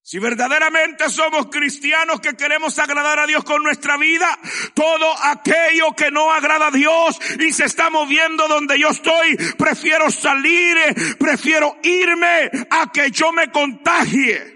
Si 0.07 0.19
verdaderamente 0.19 1.09
somos 1.09 1.47
cristianos 1.47 2.19
que 2.21 2.35
queremos 2.35 2.77
agradar 2.77 3.17
a 3.17 3.25
Dios 3.25 3.43
con 3.43 3.63
nuestra 3.63 3.97
vida, 3.97 4.37
todo 4.75 5.11
aquello 5.23 5.95
que 5.95 6.11
no 6.11 6.31
agrada 6.31 6.67
a 6.67 6.71
Dios 6.71 7.19
y 7.39 7.51
se 7.51 7.65
está 7.65 7.89
moviendo 7.89 8.47
donde 8.47 8.77
yo 8.77 8.89
estoy, 8.89 9.35
prefiero 9.57 10.11
salir, 10.11 10.77
prefiero 11.17 11.77
irme 11.81 12.51
a 12.69 12.91
que 12.91 13.09
yo 13.09 13.31
me 13.31 13.51
contagie. 13.51 14.54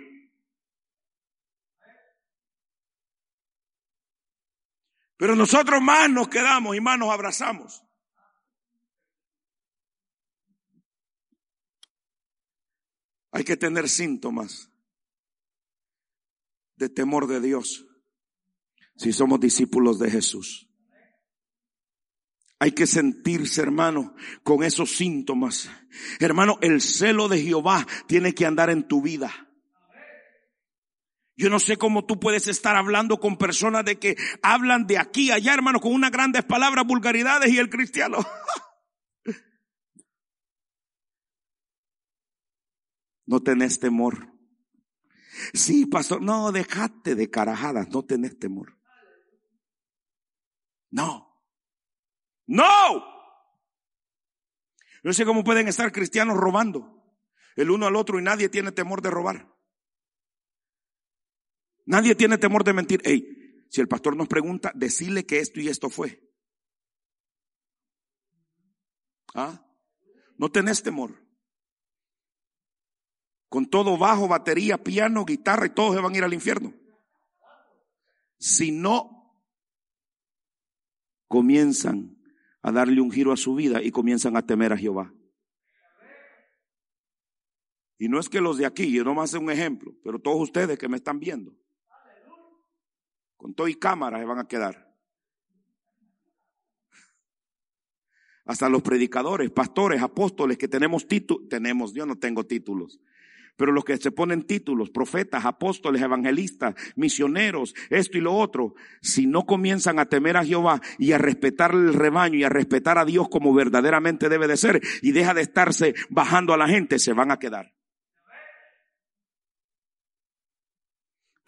Pero 5.19 5.35
nosotros 5.35 5.81
más 5.81 6.09
nos 6.09 6.29
quedamos 6.29 6.77
y 6.77 6.79
más 6.79 6.97
nos 6.97 7.09
abrazamos. 7.09 7.83
Hay 13.33 13.43
que 13.43 13.57
tener 13.57 13.89
síntomas 13.89 14.71
de 16.77 16.87
temor 16.87 17.27
de 17.27 17.41
Dios 17.41 17.85
si 18.95 19.11
somos 19.11 19.41
discípulos 19.41 19.99
de 19.99 20.09
Jesús. 20.09 20.69
Hay 22.57 22.71
que 22.71 22.87
sentirse, 22.87 23.61
hermano, 23.61 24.15
con 24.43 24.63
esos 24.63 24.95
síntomas. 24.95 25.69
Hermano, 26.21 26.59
el 26.61 26.79
celo 26.79 27.27
de 27.27 27.41
Jehová 27.41 27.85
tiene 28.07 28.33
que 28.33 28.45
andar 28.45 28.69
en 28.69 28.87
tu 28.87 29.01
vida. 29.01 29.48
Yo 31.39 31.49
no 31.49 31.57
sé 31.57 31.77
cómo 31.77 32.03
tú 32.03 32.19
puedes 32.19 32.47
estar 32.47 32.75
hablando 32.75 33.21
con 33.21 33.37
personas 33.37 33.85
de 33.85 33.97
que 33.97 34.17
hablan 34.41 34.87
de 34.87 34.97
aquí 34.97 35.31
allá, 35.31 35.53
hermano, 35.53 35.79
con 35.79 35.93
unas 35.93 36.11
grandes 36.11 36.43
palabras, 36.43 36.85
vulgaridades 36.85 37.49
y 37.49 37.57
el 37.57 37.69
cristiano. 37.69 38.17
no 43.25 43.41
tenés 43.41 43.79
temor. 43.79 44.33
Sí, 45.53 45.85
pastor, 45.85 46.21
no, 46.21 46.51
dejate 46.51 47.15
de 47.15 47.29
carajadas, 47.29 47.87
no 47.87 48.03
tenés 48.03 48.37
temor. 48.37 48.77
No. 50.91 51.41
No. 52.47 52.65
No 55.03 55.13
sé 55.13 55.23
cómo 55.23 55.45
pueden 55.45 55.69
estar 55.69 55.93
cristianos 55.93 56.35
robando 56.35 57.01
el 57.55 57.71
uno 57.71 57.85
al 57.85 57.95
otro 57.95 58.19
y 58.19 58.23
nadie 58.23 58.49
tiene 58.49 58.73
temor 58.73 59.01
de 59.01 59.09
robar. 59.09 59.48
Nadie 61.89 62.13
tiene 62.13 62.37
temor 62.37 62.63
de 62.63 62.71
mentir. 62.71 63.01
Hey, 63.03 63.65
si 63.67 63.81
el 63.81 63.87
pastor 63.87 64.15
nos 64.15 64.27
pregunta, 64.27 64.71
decirle 64.75 65.25
que 65.25 65.39
esto 65.39 65.59
y 65.59 65.69
esto 65.69 65.89
fue. 65.89 66.21
¿Ah? 69.33 69.65
No 70.37 70.51
tenés 70.51 70.83
temor. 70.83 71.19
Con 73.47 73.65
todo 73.65 73.97
bajo, 73.97 74.27
batería, 74.27 74.77
piano, 74.83 75.25
guitarra 75.25 75.65
y 75.65 75.71
todos 75.71 75.95
se 75.95 76.01
van 76.01 76.13
a 76.13 76.17
ir 76.19 76.23
al 76.23 76.33
infierno. 76.35 76.75
Si 78.37 78.71
no 78.71 79.41
comienzan 81.27 82.21
a 82.61 82.71
darle 82.71 83.01
un 83.01 83.11
giro 83.11 83.31
a 83.31 83.37
su 83.37 83.55
vida 83.55 83.81
y 83.81 83.89
comienzan 83.89 84.37
a 84.37 84.45
temer 84.45 84.73
a 84.73 84.77
Jehová. 84.77 85.11
Y 87.97 88.09
no 88.09 88.19
es 88.19 88.29
que 88.29 88.41
los 88.41 88.59
de 88.59 88.67
aquí, 88.67 88.91
yo 88.91 89.03
no 89.03 89.15
más 89.15 89.33
un 89.33 89.49
ejemplo, 89.49 89.91
pero 90.03 90.19
todos 90.19 90.39
ustedes 90.39 90.77
que 90.77 90.87
me 90.87 90.97
están 90.97 91.19
viendo, 91.19 91.58
con 93.39 93.53
todo 93.53 93.69
y 93.69 93.75
cámara 93.75 94.19
se 94.19 94.25
van 94.25 94.39
a 94.39 94.47
quedar. 94.49 94.93
Hasta 98.43 98.67
los 98.67 98.81
predicadores, 98.81 99.49
pastores, 99.49 100.01
apóstoles 100.01 100.57
que 100.57 100.67
tenemos 100.67 101.07
títulos, 101.07 101.47
tenemos, 101.47 101.93
yo 101.93 102.05
no 102.05 102.17
tengo 102.17 102.45
títulos, 102.45 102.99
pero 103.55 103.71
los 103.71 103.85
que 103.85 103.95
se 103.95 104.11
ponen 104.11 104.43
títulos, 104.43 104.89
profetas, 104.89 105.45
apóstoles, 105.45 106.01
evangelistas, 106.01 106.75
misioneros, 106.97 107.73
esto 107.89 108.17
y 108.17 108.21
lo 108.21 108.33
otro, 108.35 108.75
si 109.01 109.25
no 109.25 109.45
comienzan 109.45 109.99
a 109.99 110.07
temer 110.07 110.35
a 110.35 110.43
Jehová 110.43 110.81
y 110.97 111.13
a 111.13 111.17
respetar 111.17 111.71
el 111.71 111.93
rebaño 111.93 112.35
y 112.35 112.43
a 112.43 112.49
respetar 112.49 112.97
a 112.97 113.05
Dios 113.05 113.29
como 113.29 113.53
verdaderamente 113.53 114.27
debe 114.27 114.47
de 114.47 114.57
ser 114.57 114.81
y 115.01 115.13
deja 115.13 115.33
de 115.33 115.43
estarse 115.43 115.95
bajando 116.09 116.53
a 116.53 116.57
la 116.57 116.67
gente, 116.67 116.99
se 116.99 117.13
van 117.13 117.31
a 117.31 117.39
quedar. 117.39 117.78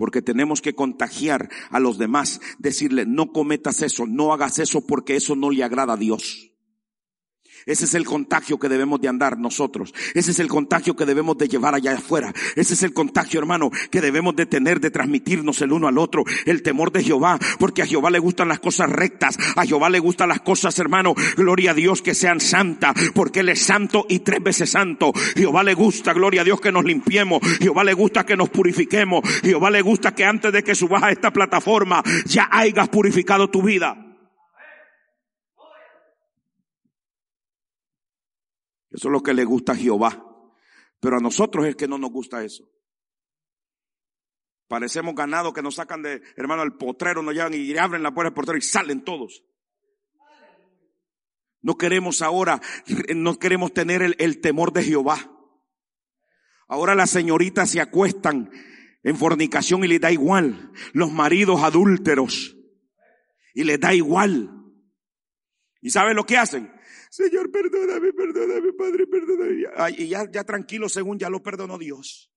Porque 0.01 0.23
tenemos 0.23 0.63
que 0.63 0.73
contagiar 0.73 1.51
a 1.69 1.79
los 1.79 1.99
demás, 1.99 2.41
decirle, 2.57 3.05
no 3.05 3.31
cometas 3.31 3.83
eso, 3.83 4.07
no 4.07 4.33
hagas 4.33 4.57
eso 4.57 4.81
porque 4.87 5.15
eso 5.15 5.35
no 5.35 5.51
le 5.51 5.63
agrada 5.63 5.93
a 5.93 5.97
Dios. 5.97 6.50
Ese 7.65 7.85
es 7.85 7.93
el 7.93 8.05
contagio 8.05 8.59
que 8.59 8.69
debemos 8.69 8.99
de 9.01 9.07
andar 9.07 9.37
nosotros. 9.37 9.93
Ese 10.13 10.31
es 10.31 10.39
el 10.39 10.47
contagio 10.47 10.95
que 10.95 11.05
debemos 11.05 11.37
de 11.37 11.47
llevar 11.47 11.75
allá 11.75 11.93
afuera. 11.93 12.33
Ese 12.55 12.73
es 12.73 12.83
el 12.83 12.93
contagio, 12.93 13.39
hermano, 13.39 13.69
que 13.89 14.01
debemos 14.01 14.35
de 14.35 14.45
tener, 14.45 14.79
de 14.79 14.91
transmitirnos 14.91 15.61
el 15.61 15.71
uno 15.71 15.87
al 15.87 15.97
otro. 15.97 16.23
El 16.45 16.61
temor 16.63 16.91
de 16.91 17.03
Jehová, 17.03 17.39
porque 17.59 17.83
a 17.83 17.85
Jehová 17.85 18.09
le 18.09 18.19
gustan 18.19 18.47
las 18.47 18.59
cosas 18.59 18.89
rectas. 18.89 19.37
A 19.55 19.65
Jehová 19.65 19.89
le 19.89 19.99
gustan 19.99 20.29
las 20.29 20.41
cosas, 20.41 20.77
hermano, 20.79 21.13
gloria 21.35 21.71
a 21.71 21.73
Dios, 21.73 22.01
que 22.01 22.13
sean 22.13 22.39
santas, 22.39 22.93
porque 23.13 23.41
Él 23.41 23.49
es 23.49 23.61
santo 23.61 24.05
y 24.09 24.19
tres 24.19 24.41
veces 24.41 24.69
santo. 24.69 25.11
Jehová 25.35 25.63
le 25.63 25.73
gusta, 25.73 26.13
gloria 26.13 26.41
a 26.41 26.45
Dios, 26.45 26.59
que 26.59 26.71
nos 26.71 26.85
limpiemos. 26.85 27.41
Jehová 27.59 27.83
le 27.83 27.93
gusta 27.93 28.25
que 28.25 28.37
nos 28.37 28.49
purifiquemos. 28.49 29.27
Jehová 29.41 29.69
le 29.69 29.81
gusta 29.81 30.13
que 30.13 30.25
antes 30.25 30.51
de 30.51 30.63
que 30.63 30.75
subas 30.75 31.03
a 31.03 31.11
esta 31.11 31.31
plataforma 31.31 32.03
ya 32.25 32.49
hayas 32.51 32.89
purificado 32.89 33.49
tu 33.49 33.61
vida. 33.61 34.10
Eso 38.91 39.07
es 39.07 39.11
lo 39.11 39.23
que 39.23 39.33
le 39.33 39.45
gusta 39.45 39.71
a 39.71 39.75
Jehová. 39.75 40.27
Pero 40.99 41.17
a 41.17 41.19
nosotros 41.19 41.65
es 41.65 41.75
que 41.75 41.87
no 41.87 41.97
nos 41.97 42.11
gusta 42.11 42.43
eso. 42.43 42.63
Parecemos 44.67 45.15
ganados 45.15 45.53
que 45.53 45.61
nos 45.61 45.75
sacan 45.75 46.01
de, 46.01 46.21
hermano, 46.35 46.63
el 46.63 46.73
potrero, 46.73 47.21
nos 47.21 47.33
llevan 47.33 47.53
y 47.53 47.75
abren 47.77 48.03
la 48.03 48.13
puerta 48.13 48.29
del 48.29 48.35
potrero 48.35 48.57
y 48.57 48.61
salen 48.61 49.03
todos. 49.03 49.43
No 51.61 51.77
queremos 51.77 52.21
ahora, 52.21 52.61
no 53.15 53.37
queremos 53.37 53.73
tener 53.73 54.01
el, 54.01 54.15
el 54.19 54.39
temor 54.39 54.73
de 54.73 54.83
Jehová. 54.83 55.31
Ahora 56.67 56.95
las 56.95 57.09
señoritas 57.09 57.69
se 57.69 57.81
acuestan 57.81 58.49
en 59.03 59.17
fornicación 59.17 59.83
y 59.83 59.87
les 59.87 59.99
da 59.99 60.11
igual. 60.11 60.71
Los 60.93 61.11
maridos 61.11 61.61
adúlteros. 61.63 62.55
Y 63.53 63.65
les 63.65 63.79
da 63.79 63.93
igual. 63.93 64.49
¿Y 65.81 65.89
saben 65.89 66.15
lo 66.15 66.25
que 66.25 66.37
hacen? 66.37 66.71
Señor, 67.11 67.51
perdóname, 67.51 68.13
perdóname, 68.13 68.71
Padre, 68.71 69.05
perdóname. 69.05 69.65
Y 69.97 70.07
ya, 70.07 70.31
ya 70.31 70.45
tranquilo, 70.45 70.87
según 70.87 71.19
ya 71.19 71.29
lo 71.29 71.43
perdonó 71.43 71.77
Dios. 71.77 72.31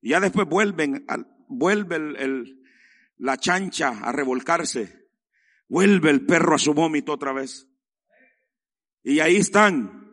Y 0.00 0.10
ya 0.10 0.20
después 0.20 0.48
vuelven, 0.48 1.04
vuelve 1.48 1.96
el, 1.96 2.62
la 3.18 3.36
chancha 3.36 3.90
a 3.90 4.10
revolcarse. 4.10 5.10
Vuelve 5.68 6.08
el 6.08 6.24
perro 6.24 6.54
a 6.54 6.58
su 6.58 6.72
vómito 6.72 7.12
otra 7.12 7.34
vez. 7.34 7.68
Y 9.02 9.20
ahí 9.20 9.36
están. 9.36 10.10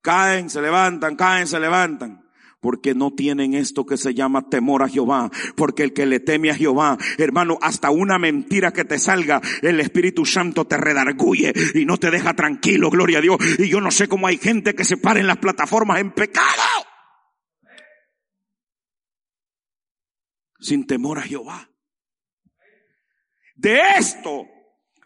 Caen, 0.00 0.48
se 0.48 0.62
levantan, 0.62 1.16
caen, 1.16 1.46
se 1.46 1.60
levantan 1.60 2.29
porque 2.60 2.94
no 2.94 3.12
tienen 3.12 3.54
esto 3.54 3.86
que 3.86 3.96
se 3.96 4.14
llama 4.14 4.48
temor 4.48 4.82
a 4.82 4.88
Jehová, 4.88 5.30
porque 5.56 5.82
el 5.82 5.92
que 5.92 6.06
le 6.06 6.20
teme 6.20 6.50
a 6.50 6.54
Jehová, 6.54 6.98
hermano, 7.18 7.58
hasta 7.62 7.90
una 7.90 8.18
mentira 8.18 8.72
que 8.72 8.84
te 8.84 8.98
salga, 8.98 9.40
el 9.62 9.80
Espíritu 9.80 10.24
Santo 10.24 10.66
te 10.66 10.76
redarguye 10.76 11.52
y 11.74 11.84
no 11.84 11.96
te 11.96 12.10
deja 12.10 12.34
tranquilo, 12.34 12.90
gloria 12.90 13.18
a 13.18 13.22
Dios. 13.22 13.38
Y 13.58 13.68
yo 13.68 13.80
no 13.80 13.90
sé 13.90 14.08
cómo 14.08 14.26
hay 14.26 14.36
gente 14.36 14.74
que 14.74 14.84
se 14.84 14.96
para 14.96 15.20
en 15.20 15.26
las 15.26 15.38
plataformas 15.38 16.00
en 16.00 16.12
pecado. 16.12 16.46
Sin 20.58 20.86
temor 20.86 21.18
a 21.18 21.22
Jehová. 21.22 21.70
De 23.56 23.78
esto 23.98 24.46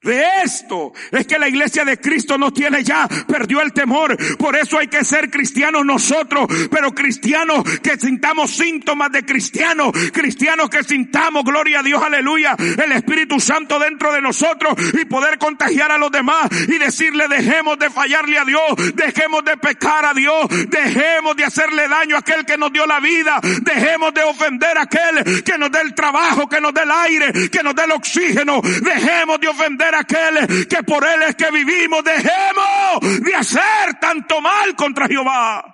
de 0.05 0.25
esto 0.45 0.93
es 1.11 1.27
que 1.27 1.39
la 1.39 1.49
iglesia 1.49 1.85
de 1.85 1.99
Cristo 1.99 2.39
no 2.39 2.53
tiene 2.53 2.85
ya, 2.85 3.09
perdió 3.27 3.61
el 3.61 3.73
temor. 3.73 4.17
Por 4.37 4.57
eso 4.57 4.79
hay 4.79 4.89
que 4.89 5.05
ser 5.05 5.31
cristianos 5.31 5.85
nosotros, 5.85 6.47
pero 6.71 6.93
cristianos 6.93 7.65
que 7.81 7.99
sintamos 7.99 8.51
síntomas 8.51 9.11
de 9.11 9.25
cristianos, 9.25 9.93
cristianos 10.13 10.69
que 10.69 10.85
sintamos, 10.85 11.45
gloria 11.45 11.81
a 11.81 11.83
Dios, 11.83 12.03
aleluya, 12.03 12.55
el 12.59 12.93
Espíritu 12.93 13.41
Santo 13.41 13.79
dentro 13.79 14.13
de 14.13 14.21
nosotros 14.21 14.75
y 15.01 15.05
poder 15.07 15.39
contagiar 15.39 15.91
a 15.91 15.99
los 15.99 16.13
demás 16.13 16.49
y 16.69 16.79
decirle 16.79 17.29
dejemos 17.29 17.79
de 17.79 17.91
fallarle 17.91 18.39
a 18.39 18.45
Dios, 18.45 18.95
dejemos 18.95 19.45
de 19.45 19.57
pecar 19.57 20.05
a 20.05 20.15
Dios, 20.15 20.47
dejemos 20.69 21.37
de 21.37 21.45
hacerle 21.45 21.89
daño 21.89 22.17
a 22.17 22.19
aquel 22.21 22.45
que 22.45 22.59
nos 22.59 22.73
dio 22.73 22.87
la 22.87 23.01
vida, 23.01 23.41
dejemos 23.63 24.13
de 24.13 24.23
ofender 24.23 24.77
a 24.79 24.83
aquel 24.83 25.43
que 25.43 25.59
nos 25.59 25.71
dé 25.71 25.81
el 25.81 25.95
trabajo, 25.95 26.49
que 26.49 26.61
nos 26.61 26.75
dé 26.75 26.83
el 26.83 26.91
aire, 26.91 27.51
que 27.51 27.63
nos 27.63 27.75
dé 27.75 27.85
el 27.85 27.93
oxígeno, 27.93 28.61
dejemos 28.61 29.41
de 29.41 29.49
ofender 29.49 29.94
aquel 29.95 30.67
que 30.69 30.83
por 30.83 31.05
él 31.05 31.23
es 31.23 31.35
que 31.37 31.51
vivimos. 31.51 32.03
Dejemos 32.05 33.23
de 33.25 33.35
hacer 33.35 33.99
tanto 34.01 34.41
mal 34.41 34.75
contra 34.77 35.07
Jehová. 35.07 35.65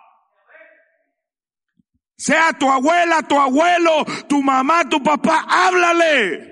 Sea 2.17 2.53
tu 2.53 2.71
abuela, 2.71 3.23
tu 3.23 3.41
abuelo, 3.41 4.05
tu 4.29 4.43
mamá, 4.43 4.87
tu 4.89 5.03
papá, 5.03 5.47
háblale. 5.49 6.51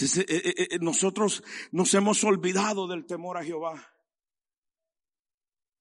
Eh, 0.00 0.24
eh, 0.28 0.54
eh, 0.56 0.78
nosotros 0.80 1.42
nos 1.70 1.94
hemos 1.94 2.22
olvidado 2.24 2.88
del 2.88 3.06
temor 3.06 3.38
a 3.38 3.44
Jehová. 3.44 3.94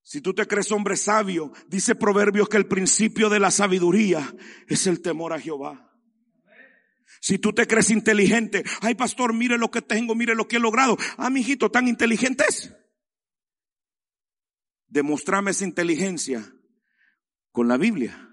Si 0.04 0.22
tú 0.22 0.34
te 0.34 0.46
crees 0.48 0.72
hombre 0.72 0.98
sabio, 0.98 1.52
dice 1.68 1.96
Proverbios 1.96 2.50
que 2.50 2.58
el 2.58 2.68
principio 2.68 3.30
de 3.30 3.40
la 3.40 3.52
sabiduría 3.52 4.34
es 4.68 4.86
el 4.86 5.02
temor 5.02 5.34
a 5.34 5.40
Jehová. 5.40 5.93
Si 7.24 7.40
tú 7.40 7.54
te 7.54 7.66
crees 7.68 7.90
inteligente, 7.90 8.66
ay 8.82 8.96
pastor, 8.96 9.34
mire 9.34 9.58
lo 9.58 9.72
que 9.72 9.82
tengo, 9.82 10.14
mire 10.14 10.36
lo 10.36 10.46
que 10.46 10.58
he 10.58 10.60
logrado. 10.60 10.98
Ah, 11.16 11.30
mi 11.30 11.40
hijito, 11.40 11.72
tan 11.72 11.88
inteligentes. 11.88 12.76
Demostrame 14.88 15.52
esa 15.52 15.64
inteligencia 15.64 16.54
con 17.54 17.70
la 17.70 17.78
Biblia. 17.78 18.30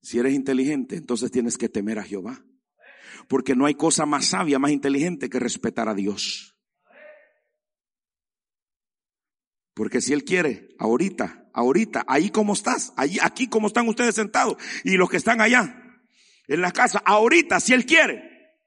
Si 0.00 0.18
eres 0.18 0.34
inteligente, 0.34 0.96
entonces 0.96 1.30
tienes 1.30 1.56
que 1.56 1.68
temer 1.68 2.00
a 2.00 2.02
Jehová. 2.02 2.44
Porque 3.28 3.54
no 3.54 3.66
hay 3.66 3.76
cosa 3.76 4.04
más 4.04 4.26
sabia, 4.26 4.58
más 4.58 4.72
inteligente 4.72 5.30
que 5.30 5.38
respetar 5.38 5.88
a 5.88 5.94
Dios. 5.94 6.58
Porque 9.72 10.00
si 10.00 10.12
Él 10.12 10.24
quiere, 10.24 10.74
ahorita, 10.80 11.48
ahorita, 11.54 12.04
ahí 12.08 12.30
como 12.30 12.54
estás, 12.54 12.92
ahí, 12.96 13.18
aquí 13.22 13.46
como 13.46 13.68
están 13.68 13.86
ustedes 13.86 14.16
sentados, 14.16 14.56
y 14.82 14.96
los 14.96 15.08
que 15.08 15.18
están 15.18 15.40
allá, 15.40 15.78
en 16.54 16.60
la 16.60 16.72
casa, 16.72 17.02
ahorita, 17.04 17.60
si 17.60 17.72
Él 17.72 17.86
quiere. 17.86 18.58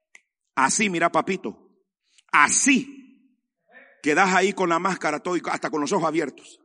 Así, 0.56 0.90
mira, 0.90 1.12
papito. 1.12 1.70
Así. 2.32 2.96
Quedas 4.02 4.34
ahí 4.34 4.54
con 4.54 4.70
la 4.70 4.80
máscara 4.80 5.20
todo 5.20 5.36
y 5.38 5.42
hasta 5.46 5.70
con 5.70 5.82
los 5.82 5.92
ojos 5.92 6.08
abiertos. 6.08 6.62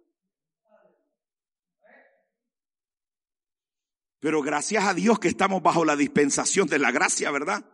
Pero 4.21 4.43
gracias 4.43 4.85
a 4.85 4.95
Dios 4.95 5.19
que 5.19 5.29
estamos 5.29 5.63
bajo 5.63 5.85
la 5.85 5.97
dispensación 5.97 6.69
de 6.69 6.79
la 6.79 6.93
gracia, 6.93 7.31
¿verdad? 7.31 7.65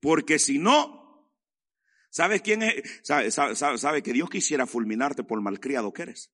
Porque 0.00 0.38
si 0.38 0.58
no, 0.58 1.28
¿sabes 2.08 2.40
quién 2.40 2.62
es? 2.62 3.00
Sabe, 3.02 3.30
sabe, 3.32 4.02
que 4.02 4.12
Dios 4.12 4.30
quisiera 4.30 4.66
fulminarte 4.66 5.24
por 5.24 5.40
malcriado 5.40 5.92
que 5.92 6.02
eres. 6.02 6.30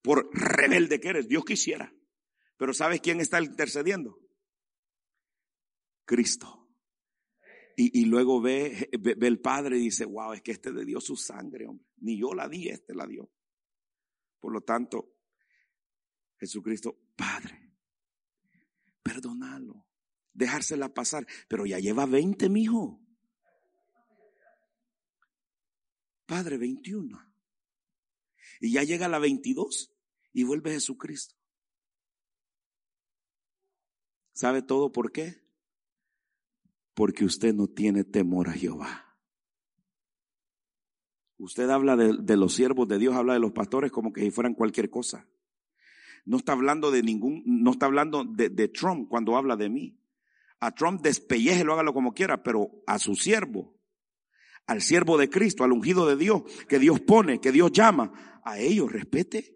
Por 0.00 0.30
rebelde 0.32 1.00
que 1.00 1.08
eres. 1.08 1.28
Dios 1.28 1.44
quisiera. 1.44 1.92
Pero 2.64 2.72
¿sabes 2.72 3.02
quién 3.02 3.20
está 3.20 3.42
intercediendo? 3.42 4.18
Cristo. 6.06 6.66
Y, 7.76 8.06
luego 8.06 8.40
ve, 8.40 8.88
ve, 8.98 9.26
el 9.26 9.38
Padre 9.38 9.76
y 9.76 9.82
dice, 9.82 10.06
wow, 10.06 10.32
es 10.32 10.40
que 10.40 10.52
este 10.52 10.72
le 10.72 10.86
dio 10.86 10.98
su 10.98 11.14
sangre, 11.14 11.66
hombre. 11.66 11.86
Ni 11.98 12.18
yo 12.18 12.32
la 12.32 12.48
di, 12.48 12.70
este 12.70 12.94
la 12.94 13.06
dio. 13.06 13.30
Por 14.40 14.54
lo 14.54 14.62
tanto, 14.62 15.14
Jesucristo, 16.38 16.98
Padre, 17.14 17.70
perdónalo, 19.02 19.86
dejársela 20.32 20.88
pasar. 20.88 21.26
Pero 21.46 21.66
ya 21.66 21.78
lleva 21.80 22.06
20, 22.06 22.48
mijo. 22.48 22.98
Padre, 26.24 26.56
21. 26.56 27.34
Y 28.60 28.72
ya 28.72 28.84
llega 28.84 29.06
la 29.06 29.18
22 29.18 29.92
y 30.32 30.44
vuelve 30.44 30.72
Jesucristo. 30.72 31.43
¿Sabe 34.34 34.62
todo 34.62 34.92
por 34.92 35.12
qué? 35.12 35.42
Porque 36.92 37.24
usted 37.24 37.54
no 37.54 37.68
tiene 37.68 38.02
temor 38.04 38.48
a 38.48 38.52
Jehová. 38.52 39.16
Usted 41.38 41.70
habla 41.70 41.96
de, 41.96 42.36
los 42.36 42.54
siervos 42.54 42.88
de 42.88 42.98
Dios, 42.98 43.14
habla 43.14 43.34
de 43.34 43.38
los 43.38 43.52
pastores 43.52 43.92
como 43.92 44.12
que 44.12 44.22
si 44.22 44.30
fueran 44.30 44.54
cualquier 44.54 44.90
cosa. 44.90 45.28
No 46.24 46.38
está 46.38 46.52
hablando 46.52 46.90
de 46.90 47.02
ningún, 47.02 47.42
no 47.46 47.72
está 47.72 47.86
hablando 47.86 48.24
de, 48.24 48.48
de 48.48 48.68
Trump 48.68 49.08
cuando 49.08 49.36
habla 49.36 49.56
de 49.56 49.68
mí. 49.68 50.00
A 50.58 50.72
Trump 50.72 51.00
despellejelo, 51.02 51.72
hágalo 51.72 51.92
como 51.92 52.12
quiera, 52.12 52.42
pero 52.42 52.70
a 52.86 52.98
su 52.98 53.14
siervo, 53.14 53.76
al 54.66 54.80
siervo 54.80 55.16
de 55.16 55.28
Cristo, 55.28 55.62
al 55.62 55.72
ungido 55.72 56.06
de 56.06 56.16
Dios, 56.16 56.42
que 56.68 56.78
Dios 56.78 57.00
pone, 57.00 57.40
que 57.40 57.52
Dios 57.52 57.70
llama, 57.70 58.40
a 58.42 58.58
ellos 58.58 58.90
respete. 58.90 59.53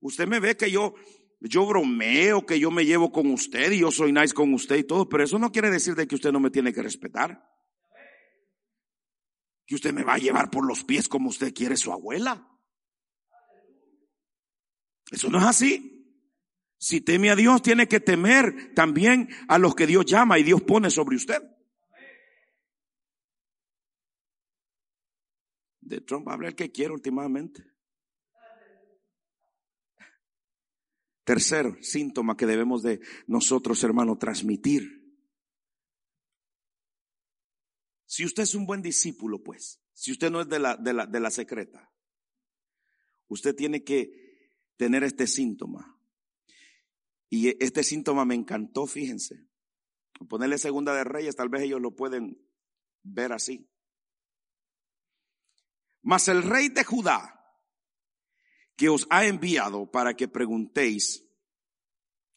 Usted 0.00 0.26
me 0.26 0.40
ve 0.40 0.56
que 0.56 0.70
yo, 0.70 0.94
yo 1.40 1.66
bromeo, 1.66 2.44
que 2.46 2.58
yo 2.58 2.70
me 2.70 2.84
llevo 2.84 3.12
con 3.12 3.30
usted 3.30 3.70
y 3.72 3.80
yo 3.80 3.90
soy 3.90 4.12
nice 4.12 4.34
con 4.34 4.52
usted 4.54 4.76
y 4.76 4.84
todo, 4.84 5.08
pero 5.08 5.24
eso 5.24 5.38
no 5.38 5.52
quiere 5.52 5.70
decir 5.70 5.94
de 5.94 6.06
que 6.06 6.14
usted 6.14 6.32
no 6.32 6.40
me 6.40 6.50
tiene 6.50 6.72
que 6.72 6.82
respetar. 6.82 7.46
Que 9.66 9.74
usted 9.74 9.92
me 9.92 10.02
va 10.02 10.14
a 10.14 10.18
llevar 10.18 10.50
por 10.50 10.66
los 10.66 10.84
pies 10.84 11.08
como 11.08 11.28
usted 11.28 11.54
quiere 11.54 11.76
su 11.76 11.92
abuela. 11.92 12.46
Eso 15.10 15.28
no 15.28 15.38
es 15.38 15.44
así. 15.44 16.00
Si 16.78 17.02
teme 17.02 17.30
a 17.30 17.36
Dios, 17.36 17.60
tiene 17.60 17.86
que 17.88 18.00
temer 18.00 18.72
también 18.74 19.28
a 19.48 19.58
los 19.58 19.74
que 19.74 19.86
Dios 19.86 20.06
llama 20.06 20.38
y 20.38 20.42
Dios 20.42 20.62
pone 20.62 20.90
sobre 20.90 21.16
usted. 21.16 21.42
De 25.82 26.00
Trump 26.00 26.28
habla 26.28 26.48
el 26.48 26.54
que 26.54 26.70
quiere 26.70 26.94
últimamente. 26.94 27.64
Tercer 31.30 31.78
síntoma 31.80 32.36
que 32.36 32.44
debemos 32.44 32.82
de 32.82 32.98
nosotros, 33.28 33.84
hermano, 33.84 34.18
transmitir. 34.18 35.14
Si 38.04 38.24
usted 38.24 38.42
es 38.42 38.56
un 38.56 38.66
buen 38.66 38.82
discípulo, 38.82 39.40
pues, 39.40 39.80
si 39.92 40.10
usted 40.10 40.28
no 40.28 40.40
es 40.40 40.48
de 40.48 40.58
la, 40.58 40.76
de 40.76 40.92
la, 40.92 41.06
de 41.06 41.20
la 41.20 41.30
secreta, 41.30 41.88
usted 43.28 43.54
tiene 43.54 43.84
que 43.84 44.10
tener 44.76 45.04
este 45.04 45.28
síntoma. 45.28 45.96
Y 47.28 47.62
este 47.64 47.84
síntoma 47.84 48.24
me 48.24 48.34
encantó, 48.34 48.88
fíjense. 48.88 49.46
Ponerle 50.28 50.58
segunda 50.58 50.96
de 50.96 51.04
reyes, 51.04 51.36
tal 51.36 51.48
vez 51.48 51.62
ellos 51.62 51.80
lo 51.80 51.94
pueden 51.94 52.44
ver 53.04 53.32
así. 53.32 53.70
Mas 56.02 56.26
el 56.26 56.42
rey 56.42 56.70
de 56.70 56.82
Judá, 56.82 57.39
que 58.80 58.88
os 58.88 59.06
ha 59.10 59.26
enviado 59.26 59.90
para 59.90 60.14
que 60.14 60.26
preguntéis 60.26 61.22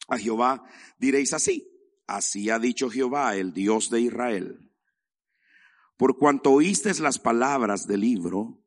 a 0.08 0.18
Jehová, 0.18 0.62
diréis 0.98 1.32
así, 1.32 1.66
así 2.06 2.50
ha 2.50 2.58
dicho 2.58 2.90
Jehová, 2.90 3.34
el 3.34 3.54
Dios 3.54 3.88
de 3.88 4.02
Israel. 4.02 4.70
Por 5.96 6.18
cuanto 6.18 6.50
oíste 6.50 6.92
las 7.00 7.18
palabras 7.18 7.86
del 7.86 8.02
libro 8.02 8.62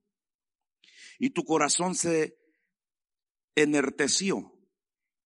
y 1.20 1.30
tu 1.30 1.46
corazón 1.46 1.94
se 1.94 2.40
enerteció 3.54 4.60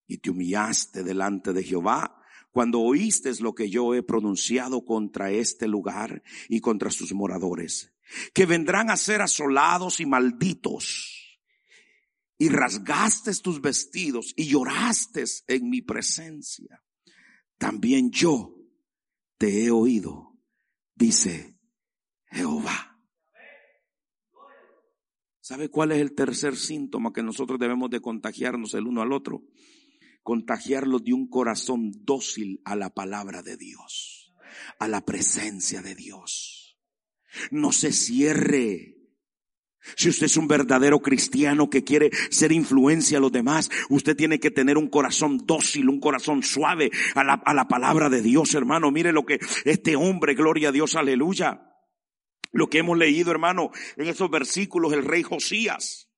y 0.06 0.18
te 0.18 0.28
humillaste 0.28 1.04
delante 1.04 1.54
de 1.54 1.64
Jehová, 1.64 2.22
cuando 2.50 2.82
oíste 2.82 3.32
lo 3.40 3.54
que 3.54 3.70
yo 3.70 3.94
he 3.94 4.02
pronunciado 4.02 4.84
contra 4.84 5.30
este 5.30 5.66
lugar 5.66 6.22
y 6.50 6.60
contra 6.60 6.90
sus 6.90 7.14
moradores, 7.14 7.94
que 8.34 8.44
vendrán 8.44 8.90
a 8.90 8.98
ser 8.98 9.22
asolados 9.22 10.00
y 10.00 10.04
malditos 10.04 11.11
y 12.42 12.48
rasgaste 12.48 13.32
tus 13.36 13.60
vestidos 13.60 14.34
y 14.34 14.48
lloraste 14.48 15.22
en 15.46 15.70
mi 15.70 15.80
presencia, 15.80 16.82
también 17.56 18.10
yo 18.10 18.56
te 19.38 19.64
he 19.64 19.70
oído, 19.70 20.36
dice 20.96 21.56
Jehová. 22.26 22.98
¿Sabe 25.40 25.68
cuál 25.68 25.92
es 25.92 26.00
el 26.00 26.16
tercer 26.16 26.56
síntoma 26.56 27.12
que 27.12 27.22
nosotros 27.22 27.60
debemos 27.60 27.90
de 27.90 28.00
contagiarnos 28.00 28.74
el 28.74 28.88
uno 28.88 29.02
al 29.02 29.12
otro? 29.12 29.44
Contagiarlo 30.24 30.98
de 30.98 31.12
un 31.12 31.28
corazón 31.28 31.92
dócil 32.04 32.60
a 32.64 32.74
la 32.74 32.92
palabra 32.92 33.42
de 33.42 33.56
Dios, 33.56 34.34
a 34.80 34.88
la 34.88 35.04
presencia 35.04 35.80
de 35.80 35.94
Dios. 35.94 36.76
No 37.52 37.70
se 37.70 37.92
cierre 37.92 39.01
si 39.96 40.08
usted 40.08 40.26
es 40.26 40.36
un 40.36 40.48
verdadero 40.48 41.00
cristiano 41.00 41.70
que 41.70 41.84
quiere 41.84 42.10
ser 42.30 42.52
influencia 42.52 43.18
a 43.18 43.20
los 43.20 43.32
demás, 43.32 43.70
usted 43.88 44.16
tiene 44.16 44.40
que 44.40 44.50
tener 44.50 44.78
un 44.78 44.88
corazón 44.88 45.38
dócil, 45.44 45.88
un 45.88 46.00
corazón 46.00 46.42
suave 46.42 46.90
a 47.14 47.24
la, 47.24 47.34
a 47.34 47.54
la 47.54 47.68
palabra 47.68 48.08
de 48.08 48.22
Dios, 48.22 48.54
hermano. 48.54 48.90
Mire 48.90 49.12
lo 49.12 49.24
que 49.24 49.38
este 49.64 49.96
hombre, 49.96 50.34
gloria 50.34 50.68
a 50.68 50.72
Dios, 50.72 50.94
aleluya. 50.94 51.68
Lo 52.52 52.68
que 52.68 52.78
hemos 52.78 52.98
leído, 52.98 53.30
hermano, 53.30 53.70
en 53.96 54.08
esos 54.08 54.30
versículos, 54.30 54.92
el 54.92 55.04
rey 55.04 55.22
Josías 55.22 56.11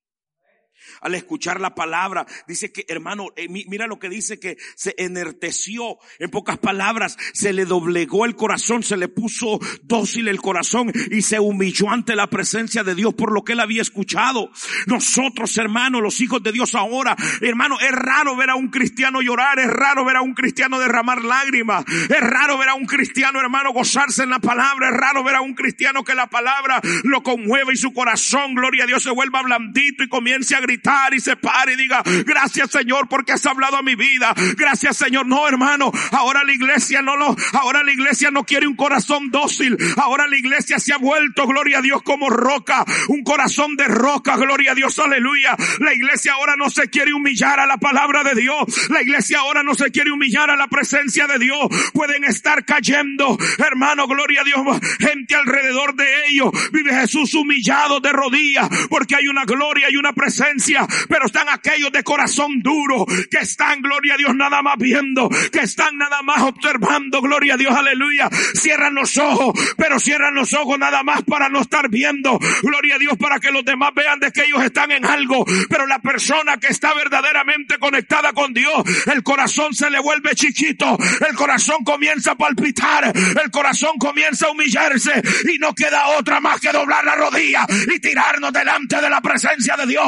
al 1.01 1.15
escuchar 1.15 1.59
la 1.59 1.75
palabra. 1.75 2.25
Dice 2.47 2.71
que, 2.71 2.85
hermano, 2.87 3.27
eh, 3.35 3.47
mira 3.49 3.87
lo 3.87 3.99
que 3.99 4.09
dice 4.09 4.39
que 4.39 4.57
se 4.75 4.93
enerteció. 4.97 5.97
En 6.19 6.29
pocas 6.29 6.57
palabras, 6.57 7.17
se 7.33 7.53
le 7.53 7.65
doblegó 7.65 8.25
el 8.25 8.35
corazón, 8.35 8.83
se 8.83 8.97
le 8.97 9.07
puso 9.07 9.59
dócil 9.83 10.27
el 10.27 10.41
corazón 10.41 10.91
y 11.11 11.21
se 11.21 11.39
humilló 11.39 11.89
ante 11.89 12.15
la 12.15 12.27
presencia 12.27 12.83
de 12.83 12.95
Dios 12.95 13.13
por 13.13 13.31
lo 13.31 13.43
que 13.43 13.53
él 13.53 13.59
había 13.59 13.81
escuchado. 13.81 14.49
Nosotros, 14.87 15.57
hermanos, 15.57 16.01
los 16.01 16.21
hijos 16.21 16.41
de 16.43 16.51
Dios 16.51 16.75
ahora, 16.75 17.15
hermano, 17.41 17.79
es 17.79 17.91
raro 17.91 18.35
ver 18.35 18.49
a 18.49 18.55
un 18.55 18.69
cristiano 18.69 19.21
llorar, 19.21 19.59
es 19.59 19.67
raro 19.67 20.05
ver 20.05 20.17
a 20.17 20.21
un 20.21 20.33
cristiano 20.33 20.79
derramar 20.79 21.23
lágrimas, 21.23 21.85
es 21.87 22.21
raro 22.21 22.57
ver 22.57 22.69
a 22.69 22.75
un 22.75 22.85
cristiano, 22.85 23.39
hermano, 23.39 23.73
gozarse 23.73 24.23
en 24.23 24.29
la 24.29 24.39
palabra, 24.39 24.89
es 24.89 24.97
raro 24.97 25.23
ver 25.23 25.35
a 25.35 25.41
un 25.41 25.53
cristiano 25.53 26.03
que 26.03 26.15
la 26.15 26.27
palabra 26.27 26.81
lo 27.03 27.23
conmueve 27.23 27.73
y 27.73 27.77
su 27.77 27.93
corazón, 27.93 28.55
gloria 28.55 28.83
a 28.83 28.87
Dios, 28.87 29.03
se 29.03 29.11
vuelva 29.11 29.41
blandito 29.41 30.03
y 30.03 30.09
comience 30.09 30.55
a 30.55 30.61
gritar 30.61 30.74
y 31.13 31.19
se 31.19 31.35
pare 31.35 31.73
y 31.73 31.75
diga, 31.75 32.03
gracias 32.25 32.71
Señor 32.71 33.07
porque 33.07 33.33
has 33.33 33.45
hablado 33.45 33.77
a 33.77 33.81
mi 33.81 33.95
vida. 33.95 34.33
Gracias 34.57 34.97
Señor. 34.97 35.25
No, 35.25 35.47
hermano, 35.47 35.91
ahora 36.11 36.43
la 36.43 36.53
iglesia 36.53 37.01
no 37.01 37.15
lo, 37.15 37.35
ahora 37.53 37.83
la 37.83 37.91
iglesia 37.91 38.31
no 38.31 38.43
quiere 38.43 38.67
un 38.67 38.75
corazón 38.75 39.31
dócil. 39.31 39.77
Ahora 39.97 40.27
la 40.27 40.37
iglesia 40.37 40.79
se 40.79 40.93
ha 40.93 40.97
vuelto, 40.97 41.47
gloria 41.47 41.79
a 41.79 41.81
Dios, 41.81 42.01
como 42.03 42.29
roca. 42.29 42.85
Un 43.07 43.23
corazón 43.23 43.75
de 43.75 43.85
roca, 43.85 44.37
gloria 44.37 44.73
a 44.73 44.75
Dios, 44.75 44.97
aleluya. 44.99 45.55
La 45.79 45.93
iglesia 45.93 46.33
ahora 46.33 46.55
no 46.55 46.69
se 46.69 46.89
quiere 46.89 47.13
humillar 47.13 47.59
a 47.59 47.65
la 47.65 47.77
palabra 47.77 48.23
de 48.23 48.35
Dios. 48.35 48.89
La 48.89 49.01
iglesia 49.01 49.39
ahora 49.39 49.63
no 49.63 49.73
se 49.75 49.91
quiere 49.91 50.11
humillar 50.11 50.49
a 50.49 50.55
la 50.55 50.67
presencia 50.67 51.27
de 51.27 51.39
Dios. 51.39 51.67
Pueden 51.93 52.23
estar 52.23 52.65
cayendo, 52.65 53.37
hermano, 53.57 54.07
gloria 54.07 54.41
a 54.41 54.43
Dios, 54.43 54.59
gente 54.99 55.35
alrededor 55.35 55.95
de 55.95 56.27
ellos. 56.27 56.51
Vive 56.71 56.93
Jesús 56.93 57.33
humillado 57.33 57.99
de 57.99 58.11
rodillas 58.11 58.69
porque 58.89 59.15
hay 59.15 59.27
una 59.27 59.45
gloria 59.45 59.89
y 59.89 59.97
una 59.97 60.13
presencia 60.13 60.64
pero 61.07 61.25
están 61.25 61.49
aquellos 61.49 61.91
de 61.91 62.03
corazón 62.03 62.59
duro, 62.61 63.05
que 63.29 63.37
están, 63.37 63.81
gloria 63.81 64.15
a 64.15 64.17
Dios, 64.17 64.35
nada 64.35 64.61
más 64.61 64.75
viendo, 64.77 65.29
que 65.51 65.59
están 65.59 65.97
nada 65.97 66.21
más 66.21 66.41
observando, 66.41 67.21
gloria 67.21 67.55
a 67.55 67.57
Dios, 67.57 67.75
aleluya. 67.75 68.29
Cierran 68.53 68.95
los 68.95 69.17
ojos, 69.17 69.53
pero 69.77 69.99
cierran 69.99 70.35
los 70.35 70.53
ojos 70.53 70.77
nada 70.79 71.03
más 71.03 71.23
para 71.23 71.49
no 71.49 71.61
estar 71.61 71.89
viendo, 71.89 72.39
gloria 72.61 72.95
a 72.95 72.99
Dios, 72.99 73.17
para 73.17 73.39
que 73.39 73.51
los 73.51 73.63
demás 73.65 73.91
vean 73.95 74.19
de 74.19 74.31
que 74.31 74.43
ellos 74.43 74.63
están 74.63 74.91
en 74.91 75.05
algo. 75.05 75.45
Pero 75.69 75.85
la 75.87 75.99
persona 75.99 76.57
que 76.57 76.67
está 76.67 76.93
verdaderamente 76.93 77.77
conectada 77.77 78.33
con 78.33 78.53
Dios, 78.53 78.83
el 79.07 79.23
corazón 79.23 79.73
se 79.73 79.89
le 79.89 79.99
vuelve 79.99 80.35
chiquito, 80.35 80.97
el 81.27 81.35
corazón 81.35 81.83
comienza 81.83 82.31
a 82.31 82.35
palpitar, 82.35 83.11
el 83.15 83.51
corazón 83.51 83.97
comienza 83.99 84.47
a 84.47 84.51
humillarse 84.51 85.21
y 85.53 85.57
no 85.59 85.73
queda 85.73 86.07
otra 86.17 86.39
más 86.39 86.59
que 86.59 86.71
doblar 86.71 87.03
la 87.03 87.15
rodilla 87.15 87.65
y 87.93 87.99
tirarnos 87.99 88.51
delante 88.51 88.99
de 89.01 89.09
la 89.09 89.21
presencia 89.21 89.75
de 89.77 89.87
Dios 89.87 90.05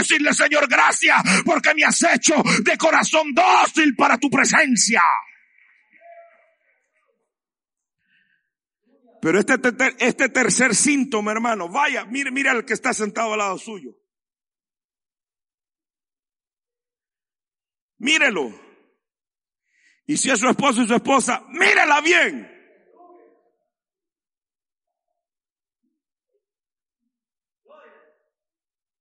decirle, 0.00 0.34
Señor, 0.34 0.68
gracias 0.68 1.16
porque 1.44 1.74
me 1.74 1.84
has 1.84 2.02
hecho 2.02 2.34
de 2.62 2.76
corazón 2.76 3.32
dócil 3.32 3.94
para 3.96 4.18
tu 4.18 4.28
presencia. 4.28 5.02
Pero 9.20 9.38
este, 9.38 9.54
este 9.98 10.28
tercer 10.30 10.74
síntoma, 10.74 11.32
hermano, 11.32 11.68
vaya, 11.68 12.04
mire, 12.04 12.30
mire 12.30 12.50
al 12.50 12.64
que 12.64 12.72
está 12.72 12.94
sentado 12.94 13.32
al 13.32 13.38
lado 13.38 13.58
suyo. 13.58 13.94
Mírelo. 17.98 18.58
Y 20.06 20.16
si 20.16 20.30
es 20.30 20.40
su 20.40 20.48
esposo 20.48 20.82
y 20.82 20.88
su 20.88 20.94
esposa, 20.94 21.44
mírela 21.50 22.00
bien. 22.00 22.49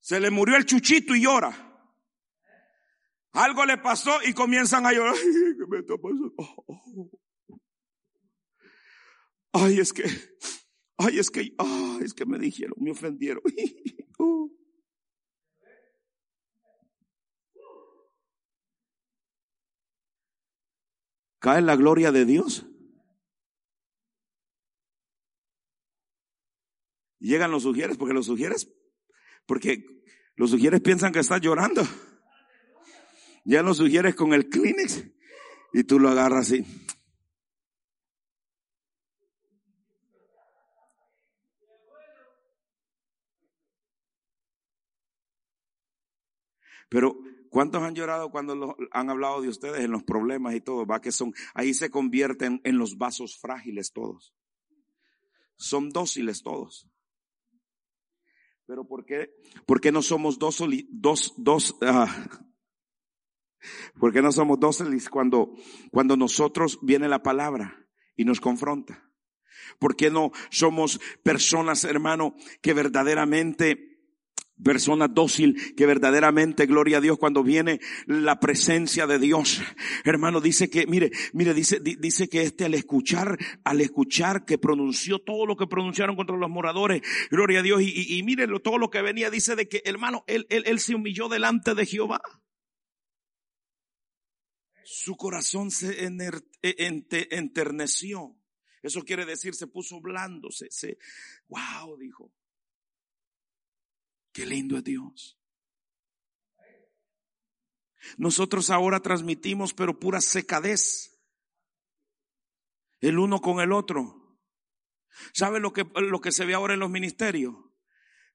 Se 0.10 0.20
le 0.20 0.32
murió 0.32 0.58
el 0.58 0.66
chuchito 0.66 1.14
y 1.14 1.22
llora. 1.22 1.54
Algo 3.34 3.64
le 3.64 3.78
pasó 3.78 4.24
y 4.26 4.34
comienzan 4.34 4.88
a 4.88 4.92
llorar. 4.92 5.14
Ay, 5.24 5.56
¿qué 5.56 5.68
me 5.68 5.78
está 5.78 5.96
pasando? 5.98 6.34
Ay, 9.52 9.80
es 9.80 9.94
que, 9.94 10.06
ay, 10.98 11.20
es 11.20 11.30
que, 11.30 11.54
ay, 11.60 12.00
es 12.02 12.16
que 12.16 12.26
me 12.26 12.40
dijeron, 12.40 12.74
me 12.80 12.90
ofendieron. 12.90 13.44
¿Cae 21.38 21.62
la 21.62 21.76
gloria 21.76 22.12
de 22.12 22.26
Dios? 22.26 22.66
Llegan 27.20 27.52
los 27.52 27.62
sugieres, 27.62 27.96
porque 27.96 28.16
los 28.16 28.26
sugieres, 28.26 28.74
porque 29.50 29.84
los 30.36 30.52
sugieres 30.52 30.80
piensan 30.80 31.12
que 31.12 31.22
estás 31.22 31.42
llorando. 31.42 31.82
Ya 33.44 33.64
los 33.64 33.78
sugieres 33.78 34.14
con 34.14 34.36
el 34.36 34.48
Kleenex 34.48 35.06
y 35.74 35.84
tú 35.86 35.98
lo 35.98 36.10
agarras 36.10 36.52
así. 36.52 36.64
Pero, 46.90 47.18
¿cuántos 47.50 47.82
han 47.82 47.96
llorado 47.96 48.30
cuando 48.30 48.78
han 48.92 49.10
hablado 49.10 49.42
de 49.42 49.50
ustedes 49.50 49.84
en 49.84 49.90
los 49.90 50.04
problemas 50.04 50.54
y 50.54 50.62
todo? 50.62 50.86
Va 50.86 51.02
que 51.02 51.12
son, 51.12 51.34
ahí 51.56 51.74
se 51.74 51.90
convierten 51.90 52.62
en 52.64 52.78
los 52.78 53.00
vasos 53.00 53.40
frágiles 53.40 53.94
todos. 53.94 54.32
Son 55.56 55.90
dóciles 55.90 56.44
todos. 56.44 56.88
Pero 58.70 58.86
¿por 58.86 59.04
qué, 59.04 59.32
por 59.66 59.82
qué 59.82 59.92
no 59.92 60.04
somos 60.04 60.38
dos, 60.38 60.64
dos, 60.92 61.34
dos, 61.38 61.76
ah, 61.82 62.30
¿Por 64.00 64.14
qué 64.14 64.22
no 64.22 64.32
somos 64.32 64.60
dóciles 64.60 65.10
cuando, 65.10 65.56
cuando 65.90 66.16
nosotros 66.16 66.78
viene 66.84 67.10
la 67.10 67.24
palabra 67.24 67.88
y 68.16 68.26
nos 68.26 68.40
confronta? 68.40 69.10
¿Por 69.80 69.96
qué 69.96 70.12
no 70.12 70.32
somos 70.52 71.02
personas, 71.24 71.84
hermano, 71.84 72.36
que 72.62 72.76
verdaderamente 72.76 73.89
persona 74.64 75.08
dócil 75.08 75.76
que 75.76 75.86
verdaderamente, 75.86 76.66
gloria 76.66 76.98
a 76.98 77.02
Dios, 77.02 77.18
cuando 77.18 77.44
viene 77.44 77.80
la 78.06 78.40
presencia 78.40 79.08
de 79.08 79.20
Dios. 79.20 79.62
Hermano, 80.04 80.42
dice 80.42 80.70
que, 80.70 80.86
mire, 80.88 81.12
mire, 81.34 81.54
dice, 81.54 81.80
dice 81.80 82.30
que 82.30 82.44
este 82.44 82.66
al 82.66 82.74
escuchar, 82.74 83.38
al 83.64 83.82
escuchar 83.82 84.46
que 84.46 84.58
pronunció 84.58 85.20
todo 85.20 85.46
lo 85.46 85.56
que 85.56 85.68
pronunciaron 85.68 86.16
contra 86.16 86.38
los 86.38 86.50
moradores, 86.50 87.02
gloria 87.30 87.60
a 87.60 87.64
Dios, 87.64 87.82
y, 87.82 88.18
y, 88.18 88.24
mire 88.24 88.48
todo 88.60 88.78
lo 88.78 88.90
que 88.90 89.02
venía, 89.02 89.30
dice 89.30 89.56
de 89.56 89.68
que, 89.68 89.82
hermano, 89.86 90.24
él, 90.28 90.46
él, 90.50 90.64
él 90.66 90.80
se 90.80 90.96
humilló 90.96 91.30
delante 91.30 91.76
de 91.76 91.86
Jehová. 91.86 92.22
Su 94.84 95.16
corazón 95.16 95.70
se 95.70 96.04
enterneció. 97.32 98.36
Eso 98.82 99.04
quiere 99.04 99.26
decir, 99.26 99.54
se 99.54 99.68
puso 99.68 100.00
blando, 100.02 100.52
se, 100.52 100.68
se, 100.72 100.98
wow, 101.48 101.98
dijo. 101.98 102.32
Qué 104.32 104.46
lindo 104.46 104.78
es 104.78 104.84
Dios. 104.84 105.40
Nosotros 108.18 108.70
ahora 108.70 109.00
transmitimos, 109.02 109.74
pero 109.74 110.00
pura 110.00 110.22
secadez. 110.22 111.20
El 113.00 113.20
uno 113.20 113.42
con 113.42 113.62
el 113.62 113.72
otro. 113.72 114.40
¿Sabe 115.34 115.60
lo 115.60 115.74
que, 115.74 115.86
lo 115.96 116.22
que 116.22 116.32
se 116.32 116.46
ve 116.46 116.54
ahora 116.54 116.74
en 116.74 116.80
los 116.80 116.90
ministerios? 116.90 117.56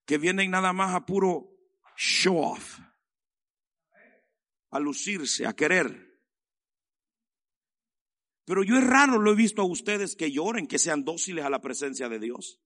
Que 0.05 0.18
vienen 0.18 0.51
nada 0.51 0.72
más 0.72 0.95
a 0.95 1.07
puro 1.07 1.51
show 1.97 2.38
off. 2.38 2.78
A 4.70 4.80
lucirse, 4.80 5.47
a 5.47 5.55
querer. 5.55 6.05
Pero 8.45 8.62
yo 8.62 8.76
es 8.76 8.84
raro, 8.84 9.18
lo 9.18 9.32
he 9.32 9.36
visto 9.36 9.62
a 9.62 9.66
ustedes 9.66 10.16
que 10.16 10.30
lloren, 10.30 10.66
que 10.66 10.78
sean 10.78 11.05
dóciles 11.05 11.45
a 11.45 11.51
la 11.51 11.61
presencia 11.61 12.09
de 12.09 12.18
Dios. 12.18 12.61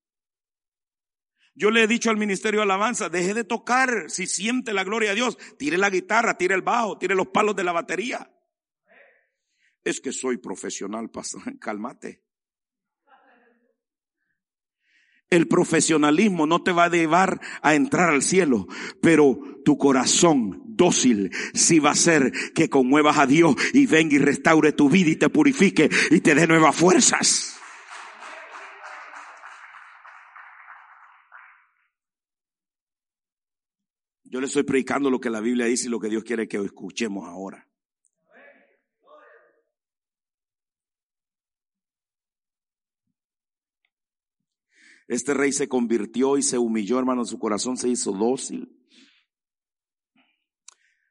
Yo 1.58 1.72
le 1.72 1.82
he 1.82 1.88
dicho 1.88 2.08
al 2.08 2.16
ministerio 2.16 2.60
de 2.60 2.64
alabanza, 2.64 3.08
deje 3.08 3.34
de 3.34 3.42
tocar 3.42 4.04
si 4.06 4.28
siente 4.28 4.72
la 4.72 4.84
gloria 4.84 5.10
de 5.10 5.16
Dios. 5.16 5.36
Tire 5.58 5.76
la 5.76 5.90
guitarra, 5.90 6.38
tire 6.38 6.54
el 6.54 6.62
bajo, 6.62 6.98
tire 6.98 7.16
los 7.16 7.26
palos 7.26 7.56
de 7.56 7.64
la 7.64 7.72
batería. 7.72 8.30
Es 9.82 10.00
que 10.00 10.12
soy 10.12 10.36
profesional, 10.36 11.10
pastor. 11.10 11.42
Cálmate. 11.58 12.22
El 15.30 15.48
profesionalismo 15.48 16.46
no 16.46 16.62
te 16.62 16.70
va 16.70 16.84
a 16.84 16.90
llevar 16.90 17.40
a 17.60 17.74
entrar 17.74 18.10
al 18.10 18.22
cielo, 18.22 18.68
pero 19.02 19.40
tu 19.64 19.76
corazón 19.76 20.62
dócil 20.64 21.32
sí 21.54 21.80
va 21.80 21.90
a 21.90 21.96
ser 21.96 22.32
que 22.54 22.70
conmuevas 22.70 23.18
a 23.18 23.26
Dios 23.26 23.56
y 23.74 23.86
venga 23.86 24.14
y 24.14 24.18
restaure 24.18 24.70
tu 24.70 24.88
vida 24.88 25.10
y 25.10 25.16
te 25.16 25.28
purifique 25.28 25.90
y 26.12 26.20
te 26.20 26.36
dé 26.36 26.46
nuevas 26.46 26.76
fuerzas. 26.76 27.57
Yo 34.30 34.40
le 34.40 34.46
estoy 34.46 34.62
predicando 34.62 35.10
lo 35.10 35.20
que 35.20 35.30
la 35.30 35.40
Biblia 35.40 35.66
dice 35.66 35.86
y 35.86 35.90
lo 35.90 35.98
que 35.98 36.08
Dios 36.08 36.22
quiere 36.22 36.46
que 36.46 36.58
escuchemos 36.58 37.26
ahora. 37.26 37.66
Este 45.06 45.32
rey 45.32 45.52
se 45.52 45.68
convirtió 45.68 46.36
y 46.36 46.42
se 46.42 46.58
humilló, 46.58 46.98
hermano, 46.98 47.24
su 47.24 47.38
corazón 47.38 47.78
se 47.78 47.88
hizo 47.88 48.12
dócil. 48.12 48.78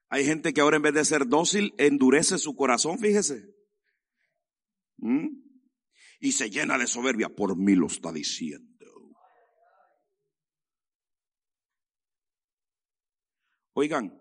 Hay 0.10 0.24
gente 0.24 0.54
que 0.54 0.62
ahora 0.62 0.78
en 0.78 0.84
vez 0.84 0.94
de 0.94 1.04
ser 1.04 1.28
dócil, 1.28 1.74
endurece 1.80 2.38
su 2.38 2.56
corazón, 2.56 3.00
fíjese. 3.00 3.56
¿Mm? 4.98 5.28
Y 6.20 6.32
se 6.34 6.52
llena 6.52 6.78
de 6.78 6.86
soberbia. 6.86 7.30
Por 7.30 7.58
mí 7.58 7.74
lo 7.74 7.88
está 7.88 8.12
diciendo. 8.12 8.77
Oigan, 13.80 14.20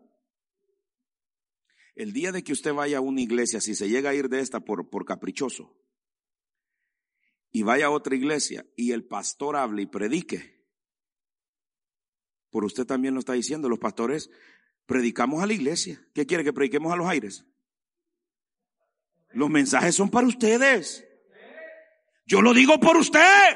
el 1.95 2.13
día 2.13 2.31
de 2.31 2.45
que 2.45 2.53
usted 2.53 2.75
vaya 2.75 2.99
a 2.99 3.01
una 3.01 3.23
iglesia, 3.23 3.59
si 3.59 3.75
se 3.75 3.89
llega 3.89 4.11
a 4.11 4.15
ir 4.15 4.29
de 4.29 4.41
esta 4.41 4.61
por, 4.61 4.91
por 4.91 5.07
caprichoso, 5.07 5.75
y 7.53 7.63
vaya 7.63 7.87
a 7.87 7.91
otra 7.91 8.15
iglesia 8.15 8.67
y 8.77 8.93
el 8.93 9.07
pastor 9.07 9.57
hable 9.57 9.81
y 9.81 9.87
predique, 9.87 10.63
por 12.51 12.67
usted 12.67 12.85
también 12.85 13.15
lo 13.15 13.21
está 13.21 13.33
diciendo, 13.33 13.71
los 13.71 13.79
pastores 13.79 14.29
predicamos 14.85 15.43
a 15.43 15.47
la 15.47 15.55
iglesia. 15.55 16.07
¿Qué 16.13 16.27
quiere 16.27 16.45
que 16.45 16.53
prediquemos 16.53 16.93
a 16.93 16.97
los 16.97 17.09
aires? 17.09 17.47
Los 19.31 19.49
mensajes 19.49 19.95
son 19.95 20.11
para 20.11 20.27
ustedes. 20.27 21.03
Yo 22.27 22.43
lo 22.43 22.53
digo 22.53 22.79
por 22.79 22.99
usted. 22.99 23.55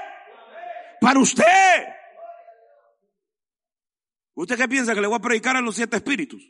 Para 0.99 1.21
usted. 1.21 2.00
¿Usted 4.35 4.57
qué 4.57 4.69
piensa 4.69 4.95
que 4.95 5.01
le 5.01 5.07
voy 5.07 5.17
a 5.17 5.21
predicar 5.21 5.57
a 5.57 5.61
los 5.61 5.77
siete 5.77 5.97
espíritus? 5.97 6.43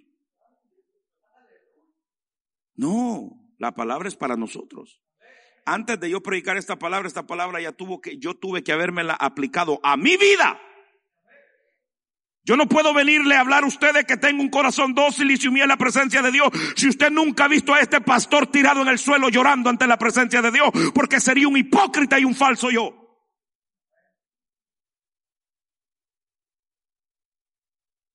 No, 2.75 3.31
la 3.59 3.75
palabra 3.75 4.09
es 4.09 4.17
para 4.17 4.37
nosotros. 4.37 5.03
Antes 5.67 6.01
de 6.01 6.11
yo 6.11 6.23
predicar 6.23 6.57
esta 6.57 6.79
palabra, 6.79 7.07
esta 7.07 7.27
palabra 7.27 7.61
ya 7.61 7.73
tuvo 7.73 8.01
que, 8.01 8.19
yo 8.19 8.35
tuve 8.35 8.65
que 8.65 8.73
habérmela 8.73 9.15
aplicado 9.15 9.81
a 9.83 9.97
mi 9.97 10.17
vida. 10.17 10.61
Yo 12.43 12.57
no 12.57 12.67
puedo 12.67 12.95
venirle 12.95 13.37
a 13.37 13.41
hablar 13.41 13.65
a 13.65 13.67
ustedes 13.67 14.05
que 14.07 14.17
tengo 14.17 14.43
un 14.43 14.49
corazón 14.49 14.95
dócil 14.95 15.31
y 15.31 15.37
se 15.37 15.49
humilla 15.49 15.67
la 15.67 15.77
presencia 15.77 16.23
de 16.23 16.33
Dios 16.33 16.49
si 16.75 16.89
usted 16.89 17.11
nunca 17.11 17.45
ha 17.45 17.49
visto 17.49 17.75
a 17.75 17.81
este 17.81 18.01
pastor 18.01 18.47
tirado 18.47 18.81
en 18.81 18.89
el 18.89 18.99
suelo 18.99 19.29
llorando 19.29 19.69
ante 19.69 19.87
la 19.87 19.99
presencia 19.99 20.41
de 20.41 20.51
Dios, 20.51 20.71
porque 20.95 21.21
sería 21.21 21.47
un 21.47 21.57
hipócrita 21.57 22.19
y 22.19 22.25
un 22.25 22.35
falso 22.35 22.71
yo. 22.71 23.00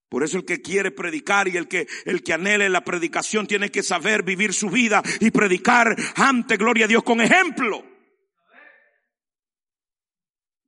Por 0.10 0.24
eso 0.24 0.38
el 0.38 0.45
que 0.45 0.62
quiere 0.62 0.91
predicar 0.91 1.47
y 1.47 1.58
el 1.58 1.68
que, 1.68 1.88
el 2.06 2.24
que 2.24 2.34
anhele 2.34 2.70
la 2.70 2.84
predicación 2.84 3.47
tiene 3.47 3.72
que 3.72 3.84
saber 3.84 4.24
vivir 4.24 4.53
su 4.53 4.70
vida 4.70 5.01
y 5.20 5.32
predicar 5.32 5.95
ante 6.16 6.58
gloria 6.58 6.86
a 6.86 6.88
Dios 6.88 7.03
con 7.03 7.22
ejemplo. 7.22 7.84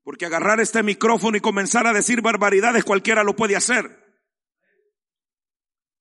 Porque 0.04 0.26
agarrar 0.26 0.60
este 0.60 0.82
micrófono 0.84 1.38
y 1.38 1.42
comenzar 1.42 1.86
a 1.86 1.94
decir 1.94 2.22
barbaridades 2.22 2.84
cualquiera 2.84 3.24
lo 3.24 3.36
puede 3.36 3.56
hacer. 3.56 4.06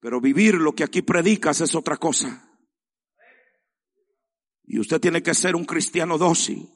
Pero 0.00 0.20
vivir 0.20 0.54
lo 0.54 0.74
que 0.74 0.84
aquí 0.84 1.02
predicas 1.02 1.60
es 1.60 1.74
otra 1.74 1.96
cosa. 1.96 2.48
Y 4.64 4.78
usted 4.78 5.00
tiene 5.00 5.22
que 5.22 5.34
ser 5.34 5.56
un 5.56 5.64
cristiano 5.64 6.18
dócil. 6.18 6.68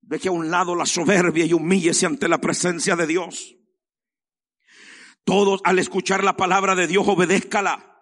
Deje 0.00 0.28
a 0.28 0.32
un 0.32 0.50
lado 0.50 0.74
la 0.74 0.86
soberbia 0.86 1.44
y 1.44 1.52
humíllese 1.52 2.06
ante 2.06 2.28
la 2.28 2.38
presencia 2.38 2.94
de 2.94 3.06
Dios. 3.06 3.56
Todos 5.24 5.60
al 5.64 5.78
escuchar 5.78 6.22
la 6.22 6.36
palabra 6.36 6.74
de 6.74 6.86
Dios 6.86 7.08
obedézcala. 7.08 7.93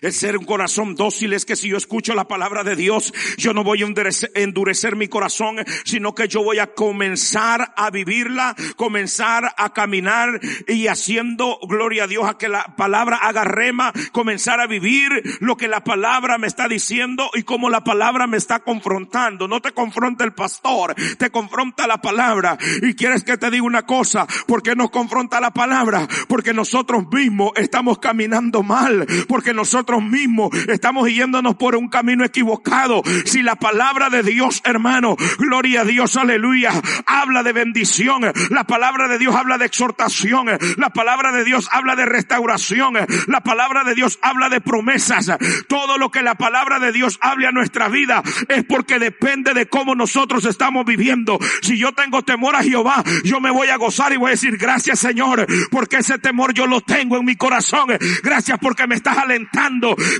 El 0.00 0.12
ser 0.12 0.36
un 0.36 0.44
corazón 0.44 0.94
dócil 0.94 1.32
es 1.32 1.44
que 1.44 1.56
si 1.56 1.68
yo 1.68 1.76
escucho 1.76 2.14
la 2.14 2.28
palabra 2.28 2.64
de 2.64 2.76
Dios, 2.76 3.12
yo 3.36 3.52
no 3.52 3.64
voy 3.64 3.82
a 3.82 3.86
endurecer, 4.34 4.96
mi 4.96 5.08
corazón, 5.08 5.56
sino 5.84 6.14
que 6.14 6.28
yo 6.28 6.42
voy 6.42 6.58
a 6.58 6.74
comenzar 6.74 7.72
a 7.76 7.90
vivirla, 7.90 8.56
comenzar 8.76 9.54
a 9.56 9.72
caminar 9.72 10.40
y 10.66 10.86
haciendo 10.86 11.58
gloria 11.68 12.04
a 12.04 12.06
Dios 12.06 12.28
a 12.28 12.38
que 12.38 12.48
la 12.48 12.76
palabra 12.76 13.16
haga 13.16 13.44
rema, 13.44 13.92
comenzar 14.12 14.60
a 14.60 14.66
vivir 14.66 15.10
lo 15.40 15.56
que 15.56 15.68
la 15.68 15.84
palabra 15.84 16.38
me 16.38 16.46
está 16.46 16.68
diciendo 16.68 17.30
y 17.34 17.42
como 17.42 17.70
la 17.70 17.84
palabra 17.84 18.26
me 18.26 18.36
está 18.36 18.60
confrontando. 18.60 19.48
No 19.48 19.60
te 19.60 19.72
confronta 19.72 20.24
el 20.24 20.32
pastor, 20.32 20.94
te 21.18 21.30
confronta 21.30 21.86
la 21.86 22.00
palabra. 22.00 22.58
Y 22.82 22.94
quieres 22.94 23.24
que 23.24 23.36
te 23.36 23.50
diga 23.50 23.64
una 23.64 23.82
cosa, 23.82 24.26
¿por 24.46 24.62
qué 24.62 24.74
nos 24.74 24.90
confronta 24.90 25.40
la 25.40 25.52
palabra? 25.52 26.08
Porque 26.28 26.52
nosotros 26.52 27.04
mismos 27.10 27.52
estamos 27.56 27.98
caminando 27.98 28.62
mal, 28.62 29.06
porque 29.28 29.54
nosotros 29.60 30.02
mismos 30.02 30.48
estamos 30.68 31.10
yéndonos 31.10 31.54
por 31.56 31.76
un 31.76 31.90
camino 31.90 32.24
equivocado. 32.24 33.02
Si 33.26 33.42
la 33.42 33.56
palabra 33.56 34.08
de 34.08 34.22
Dios, 34.22 34.62
hermano, 34.64 35.16
gloria 35.38 35.82
a 35.82 35.84
Dios, 35.84 36.16
aleluya, 36.16 36.70
habla 37.04 37.42
de 37.42 37.52
bendición, 37.52 38.22
la 38.48 38.64
palabra 38.64 39.06
de 39.06 39.18
Dios 39.18 39.34
habla 39.36 39.58
de 39.58 39.66
exhortación, 39.66 40.46
la 40.78 40.90
palabra 40.90 41.30
de 41.32 41.44
Dios 41.44 41.68
habla 41.72 41.94
de 41.94 42.06
restauración, 42.06 42.94
la 43.26 43.40
palabra 43.42 43.84
de 43.84 43.94
Dios 43.94 44.18
habla 44.22 44.48
de 44.48 44.62
promesas. 44.62 45.30
Todo 45.68 45.98
lo 45.98 46.10
que 46.10 46.22
la 46.22 46.36
palabra 46.36 46.78
de 46.78 46.92
Dios 46.92 47.18
hable 47.20 47.46
a 47.46 47.52
nuestra 47.52 47.88
vida 47.88 48.22
es 48.48 48.64
porque 48.64 48.98
depende 48.98 49.52
de 49.52 49.68
cómo 49.68 49.94
nosotros 49.94 50.46
estamos 50.46 50.86
viviendo. 50.86 51.38
Si 51.60 51.76
yo 51.76 51.92
tengo 51.92 52.22
temor 52.22 52.56
a 52.56 52.62
Jehová, 52.62 53.04
yo 53.24 53.40
me 53.40 53.50
voy 53.50 53.68
a 53.68 53.76
gozar 53.76 54.10
y 54.14 54.16
voy 54.16 54.28
a 54.28 54.30
decir 54.30 54.56
gracias 54.56 55.00
Señor, 55.00 55.46
porque 55.70 55.98
ese 55.98 56.18
temor 56.18 56.54
yo 56.54 56.66
lo 56.66 56.80
tengo 56.80 57.18
en 57.18 57.26
mi 57.26 57.36
corazón. 57.36 57.90
Gracias 58.22 58.58
porque 58.58 58.86
me 58.86 58.94
estás 58.94 59.18
alentando 59.18 59.49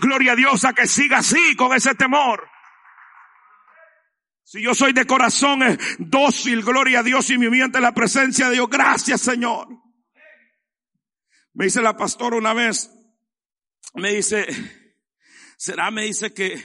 gloria 0.00 0.32
a 0.32 0.36
Dios, 0.36 0.64
a 0.64 0.72
que 0.72 0.86
siga 0.86 1.18
así 1.18 1.56
con 1.56 1.74
ese 1.74 1.94
temor. 1.94 2.48
Si 4.44 4.60
yo 4.60 4.74
soy 4.74 4.92
de 4.92 5.06
corazón 5.06 5.62
eh, 5.62 5.78
dócil, 5.98 6.62
gloria 6.62 7.00
a 7.00 7.02
Dios 7.04 7.30
y 7.30 7.38
me 7.38 7.50
miente 7.50 7.80
la 7.80 7.94
presencia 7.94 8.48
de 8.48 8.54
Dios, 8.54 8.68
gracias 8.68 9.20
Señor. 9.20 9.68
Me 11.52 11.66
dice 11.66 11.80
la 11.80 11.96
pastora 11.96 12.36
una 12.36 12.52
vez, 12.52 12.90
me 13.94 14.14
dice, 14.14 14.46
será, 15.56 15.90
me 15.90 16.04
dice 16.04 16.32
que, 16.32 16.60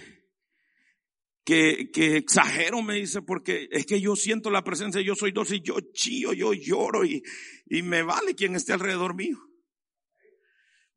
que, 1.44 1.92
que 1.92 2.18
exagero, 2.18 2.82
me 2.82 2.96
dice, 2.96 3.22
porque 3.22 3.68
es 3.72 3.86
que 3.86 4.02
yo 4.02 4.16
siento 4.16 4.50
la 4.50 4.64
presencia, 4.64 5.02
yo 5.02 5.16
soy 5.16 5.32
y 5.52 5.62
yo 5.62 5.78
chío, 5.94 6.34
yo 6.34 6.54
lloro 6.54 7.06
y, 7.06 7.22
y 7.68 7.84
me 7.84 8.02
vale 8.02 8.34
quien 8.34 8.56
esté 8.56 8.74
alrededor 8.74 9.14
mío. 9.16 9.38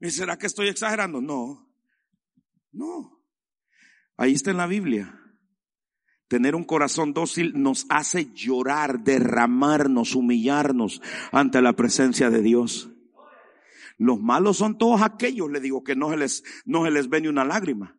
¿Y 0.00 0.10
será 0.10 0.38
que 0.38 0.46
estoy 0.46 0.68
exagerando? 0.68 1.20
No, 1.20 1.68
no. 2.72 3.24
Ahí 4.16 4.34
está 4.34 4.50
en 4.50 4.56
la 4.56 4.66
Biblia. 4.66 5.20
Tener 6.28 6.54
un 6.54 6.64
corazón 6.64 7.14
dócil 7.14 7.52
nos 7.54 7.86
hace 7.88 8.32
llorar, 8.32 9.00
derramarnos, 9.00 10.14
humillarnos 10.14 11.00
ante 11.32 11.62
la 11.62 11.72
presencia 11.72 12.30
de 12.30 12.42
Dios. 12.42 12.90
Los 13.96 14.20
malos 14.20 14.58
son 14.58 14.78
todos 14.78 15.02
aquellos, 15.02 15.50
le 15.50 15.60
digo, 15.60 15.82
que 15.82 15.96
no 15.96 16.10
se 16.10 16.16
les, 16.16 16.44
no 16.64 16.84
se 16.84 16.90
les 16.90 17.08
ve 17.08 17.22
ni 17.22 17.28
una 17.28 17.44
lágrima. 17.44 17.98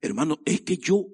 Hermano, 0.00 0.38
es 0.44 0.62
que 0.62 0.76
yo, 0.76 1.06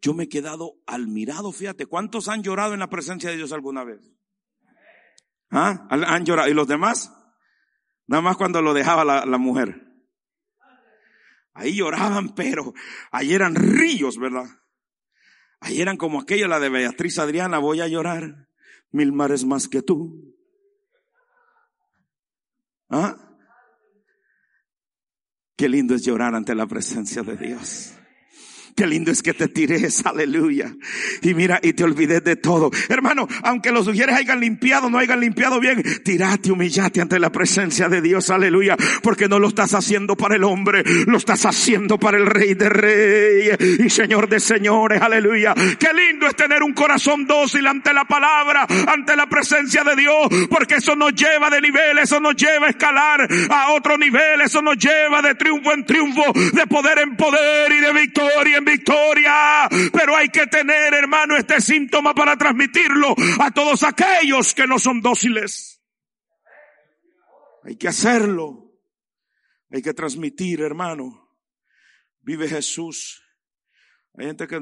yo 0.00 0.14
me 0.14 0.24
he 0.24 0.28
quedado 0.28 0.80
admirado, 0.86 1.50
fíjate, 1.52 1.86
¿cuántos 1.86 2.28
han 2.28 2.42
llorado 2.42 2.74
en 2.74 2.80
la 2.80 2.88
presencia 2.88 3.30
de 3.30 3.36
Dios 3.36 3.52
alguna 3.52 3.84
vez? 3.84 4.17
¿Ah? 5.50 5.86
¿Han 5.90 6.24
llorado? 6.24 6.48
¿Y 6.48 6.54
los 6.54 6.68
demás? 6.68 7.12
Nada 8.06 8.22
más 8.22 8.36
cuando 8.36 8.62
lo 8.62 8.74
dejaba 8.74 9.04
la, 9.04 9.38
mujer. 9.38 9.86
Ahí 11.52 11.76
lloraban, 11.76 12.34
pero 12.34 12.72
ahí 13.10 13.34
eran 13.34 13.54
ríos, 13.54 14.18
¿verdad? 14.18 14.46
Ahí 15.60 15.80
eran 15.80 15.96
como 15.96 16.20
aquella, 16.20 16.48
la 16.48 16.60
de 16.60 16.68
Beatriz 16.68 17.18
Adriana, 17.18 17.58
voy 17.58 17.80
a 17.80 17.88
llorar 17.88 18.48
mil 18.90 19.12
mares 19.12 19.44
más 19.44 19.68
que 19.68 19.82
tú. 19.82 20.34
¿Ah? 22.88 23.16
Qué 25.56 25.68
lindo 25.68 25.94
es 25.94 26.04
llorar 26.04 26.34
ante 26.34 26.54
la 26.54 26.66
presencia 26.66 27.22
de 27.22 27.36
Dios. 27.36 27.97
Qué 28.78 28.86
lindo 28.86 29.10
es 29.10 29.24
que 29.24 29.34
te 29.34 29.48
tires, 29.48 30.06
aleluya. 30.06 30.72
Y 31.22 31.34
mira, 31.34 31.58
y 31.60 31.72
te 31.72 31.82
olvides 31.82 32.22
de 32.22 32.36
todo. 32.36 32.70
Hermano, 32.88 33.26
aunque 33.42 33.72
los 33.72 33.86
sugieres 33.86 34.14
hayan 34.14 34.38
limpiado, 34.38 34.88
no 34.88 34.98
hayan 34.98 35.18
limpiado 35.18 35.58
bien, 35.58 35.82
tirate, 36.04 36.52
humillate 36.52 37.00
ante 37.00 37.18
la 37.18 37.32
presencia 37.32 37.88
de 37.88 38.00
Dios, 38.00 38.30
aleluya. 38.30 38.76
Porque 39.02 39.26
no 39.26 39.40
lo 39.40 39.48
estás 39.48 39.74
haciendo 39.74 40.14
para 40.14 40.36
el 40.36 40.44
hombre, 40.44 40.84
lo 41.08 41.18
estás 41.18 41.44
haciendo 41.44 41.98
para 41.98 42.18
el 42.18 42.26
rey 42.26 42.54
de 42.54 42.68
reyes 42.68 43.56
y 43.80 43.90
señor 43.90 44.28
de 44.28 44.38
señores, 44.38 45.02
aleluya. 45.02 45.54
Qué 45.54 45.88
lindo 45.92 46.28
es 46.28 46.36
tener 46.36 46.62
un 46.62 46.72
corazón 46.72 47.26
dócil 47.26 47.66
ante 47.66 47.92
la 47.92 48.04
palabra, 48.04 48.64
ante 48.86 49.16
la 49.16 49.28
presencia 49.28 49.82
de 49.82 49.96
Dios, 49.96 50.28
porque 50.48 50.76
eso 50.76 50.94
nos 50.94 51.14
lleva 51.16 51.50
de 51.50 51.60
nivel, 51.60 51.98
eso 51.98 52.20
nos 52.20 52.36
lleva 52.36 52.68
a 52.68 52.70
escalar 52.70 53.28
a 53.50 53.72
otro 53.72 53.98
nivel, 53.98 54.40
eso 54.40 54.62
nos 54.62 54.78
lleva 54.78 55.20
de 55.20 55.34
triunfo 55.34 55.72
en 55.72 55.84
triunfo, 55.84 56.22
de 56.52 56.64
poder 56.68 57.00
en 57.00 57.16
poder 57.16 57.72
y 57.72 57.80
de 57.80 57.92
victoria 57.92 58.58
en 58.58 58.67
victoria. 58.68 59.68
Pero 59.92 60.16
hay 60.16 60.28
que 60.28 60.46
tener, 60.46 60.94
hermano, 60.94 61.36
este 61.36 61.60
síntoma 61.60 62.14
para 62.14 62.36
transmitirlo 62.36 63.14
a 63.40 63.50
todos 63.50 63.82
aquellos 63.82 64.54
que 64.54 64.66
no 64.66 64.78
son 64.78 65.00
dóciles. 65.00 65.82
Hay 67.64 67.76
que 67.76 67.88
hacerlo. 67.88 68.72
Hay 69.70 69.82
que 69.82 69.94
transmitir, 69.94 70.60
hermano. 70.60 71.36
Vive 72.20 72.48
Jesús. 72.48 73.22
Hay 74.14 74.26
gente 74.26 74.46
que 74.46 74.60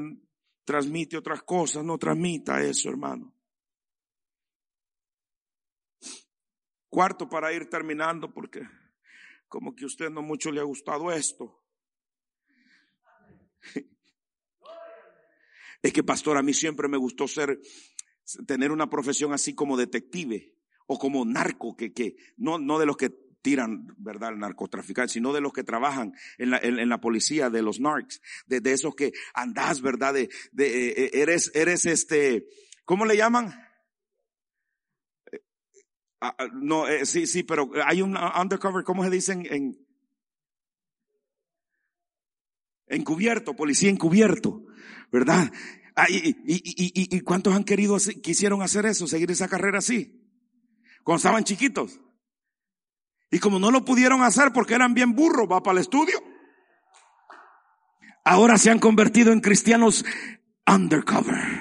transmite 0.65 1.17
otras 1.17 1.43
cosas, 1.43 1.83
no 1.83 1.97
transmita 1.97 2.61
eso, 2.61 2.89
hermano. 2.89 3.33
Cuarto 6.89 7.29
para 7.29 7.53
ir 7.53 7.69
terminando, 7.69 8.33
porque 8.33 8.61
como 9.47 9.73
que 9.73 9.85
a 9.85 9.87
usted 9.87 10.09
no 10.09 10.21
mucho 10.21 10.51
le 10.51 10.59
ha 10.59 10.63
gustado 10.63 11.11
esto. 11.11 11.63
Es 15.81 15.93
que, 15.93 16.03
pastor, 16.03 16.37
a 16.37 16.43
mí 16.43 16.53
siempre 16.53 16.87
me 16.87 16.97
gustó 16.97 17.27
ser, 17.27 17.59
tener 18.45 18.71
una 18.71 18.89
profesión 18.89 19.33
así 19.33 19.53
como 19.53 19.77
detective 19.77 20.55
o 20.87 20.97
como 20.97 21.25
narco, 21.25 21.75
que, 21.75 21.93
que, 21.93 22.15
no, 22.37 22.57
no 22.57 22.79
de 22.79 22.85
los 22.85 22.97
que 22.97 23.09
tiran, 23.41 23.87
¿verdad?, 23.97 24.33
el 24.33 24.39
narcotraficante, 24.39 25.13
sino 25.13 25.31
de 25.33 25.41
los 25.41 25.53
que 25.53 25.63
trabajan 25.63 26.13
en 26.37 26.51
la, 26.51 26.57
en, 26.57 26.89
la 26.89 26.99
policía, 26.99 27.49
de 27.49 27.61
los 27.61 27.79
narcs, 27.79 28.21
de, 28.45 28.59
de, 28.59 28.73
esos 28.73 28.95
que 28.95 29.13
andás, 29.33 29.81
¿verdad?, 29.81 30.13
de, 30.13 30.29
de, 30.51 30.89
eh, 30.89 31.11
eres, 31.13 31.51
eres 31.53 31.85
este, 31.85 32.47
¿cómo 32.83 33.05
le 33.05 33.15
llaman? 33.15 33.53
Eh, 35.31 35.39
ah, 36.21 36.35
ah, 36.37 36.47
no, 36.53 36.87
eh, 36.87 37.05
sí, 37.05 37.27
sí, 37.27 37.43
pero 37.43 37.71
hay 37.85 38.01
un 38.01 38.17
undercover, 38.17 38.83
¿cómo 38.83 39.03
se 39.03 39.09
dicen 39.09 39.47
en, 39.49 39.87
encubierto, 42.87 43.55
policía 43.55 43.89
encubierto? 43.89 44.66
¿Verdad? 45.11 45.51
y, 46.09 46.29
y, 46.29 47.15
y, 47.15 47.21
cuántos 47.21 47.55
han 47.55 47.63
querido, 47.63 47.97
quisieron 48.21 48.61
hacer 48.61 48.85
eso, 48.85 49.07
seguir 49.07 49.31
esa 49.31 49.47
carrera 49.47 49.79
así? 49.79 50.23
Cuando 51.03 51.17
estaban 51.17 51.43
chiquitos. 51.43 51.99
Y 53.31 53.39
como 53.39 53.59
no 53.59 53.71
lo 53.71 53.83
pudieron 53.83 54.21
hacer 54.21 54.53
porque 54.53 54.75
eran 54.75 54.93
bien 54.93 55.15
burros, 55.15 55.47
va 55.51 55.63
para 55.63 55.79
el 55.79 55.81
estudio. 55.81 56.21
Ahora 58.23 58.57
se 58.57 58.69
han 58.69 58.79
convertido 58.79 59.31
en 59.31 59.39
cristianos 59.39 60.05
undercover 60.67 61.56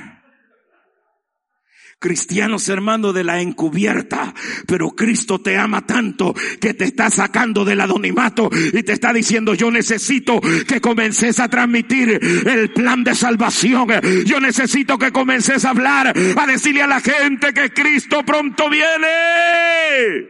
cristianos 1.98 2.68
hermano 2.68 3.12
de 3.12 3.24
la 3.24 3.40
encubierta, 3.40 4.34
pero 4.66 4.90
Cristo 4.90 5.40
te 5.40 5.56
ama 5.56 5.86
tanto 5.86 6.34
que 6.60 6.74
te 6.74 6.84
está 6.84 7.10
sacando 7.10 7.64
del 7.64 7.80
anonimato 7.80 8.50
y 8.52 8.82
te 8.82 8.92
está 8.92 9.12
diciendo 9.12 9.54
yo 9.54 9.70
necesito 9.70 10.40
que 10.40 10.80
comences 10.80 11.40
a 11.40 11.48
transmitir 11.48 12.20
el 12.46 12.72
plan 12.72 13.02
de 13.04 13.14
salvación, 13.14 13.88
yo 14.24 14.40
necesito 14.40 14.98
que 14.98 15.12
comences 15.12 15.64
a 15.64 15.70
hablar, 15.70 16.12
a 16.36 16.46
decirle 16.46 16.82
a 16.82 16.86
la 16.86 17.00
gente 17.00 17.52
que 17.52 17.72
Cristo 17.72 18.22
pronto 18.24 18.68
viene. 18.68 20.28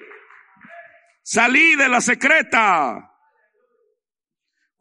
Salí 1.23 1.75
de 1.75 1.89
la 1.89 2.01
secreta. 2.01 3.16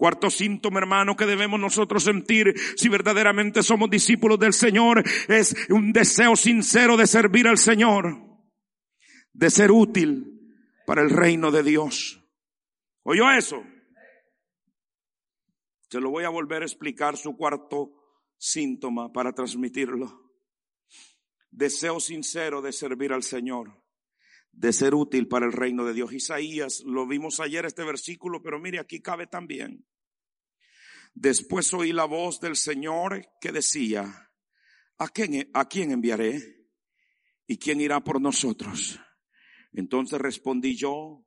Cuarto 0.05 0.29
síntoma, 0.29 0.77
hermano, 0.77 1.15
que 1.15 1.25
debemos 1.25 1.59
nosotros 1.59 2.03
sentir 2.03 2.53
si 2.75 2.89
verdaderamente 2.89 3.63
somos 3.63 3.89
discípulos 3.89 4.37
del 4.37 4.53
Señor 4.53 5.03
es 5.27 5.55
un 5.71 5.91
deseo 5.91 6.35
sincero 6.35 6.95
de 6.95 7.07
servir 7.07 7.47
al 7.47 7.57
Señor, 7.57 8.15
de 9.33 9.49
ser 9.49 9.71
útil 9.71 10.61
para 10.85 11.01
el 11.01 11.09
reino 11.09 11.49
de 11.49 11.63
Dios. 11.63 12.23
¿Oyó 13.01 13.31
eso? 13.31 13.63
Se 15.89 15.99
lo 15.99 16.11
voy 16.11 16.23
a 16.23 16.29
volver 16.29 16.61
a 16.61 16.65
explicar 16.65 17.17
su 17.17 17.35
cuarto 17.35 17.95
síntoma 18.37 19.11
para 19.11 19.33
transmitirlo. 19.33 20.21
Deseo 21.49 21.99
sincero 21.99 22.61
de 22.61 22.73
servir 22.73 23.11
al 23.11 23.23
Señor, 23.23 23.83
de 24.51 24.71
ser 24.71 24.93
útil 24.93 25.27
para 25.27 25.47
el 25.47 25.51
reino 25.51 25.83
de 25.83 25.95
Dios. 25.95 26.13
Isaías, 26.13 26.83
lo 26.85 27.07
vimos 27.07 27.39
ayer 27.39 27.65
este 27.65 27.83
versículo, 27.83 28.43
pero 28.43 28.59
mire, 28.59 28.77
aquí 28.77 29.01
cabe 29.01 29.25
también. 29.25 29.83
Después 31.16 31.74
oí 31.74 31.93
la 31.93 32.03
voz 32.03 32.41
del 32.41 32.57
Señor 32.57 33.26
que 33.39 33.53
decía, 33.53 34.30
¿a 34.97 35.07
quién, 35.07 35.49
a 35.53 35.66
quién 35.68 35.91
enviaré? 35.91 36.68
¿Y 37.47 37.57
quién 37.57 37.80
irá 37.80 38.03
por 38.03 38.20
nosotros? 38.20 38.99
Entonces 39.72 40.20
respondí 40.20 40.76
yo, 40.76 41.26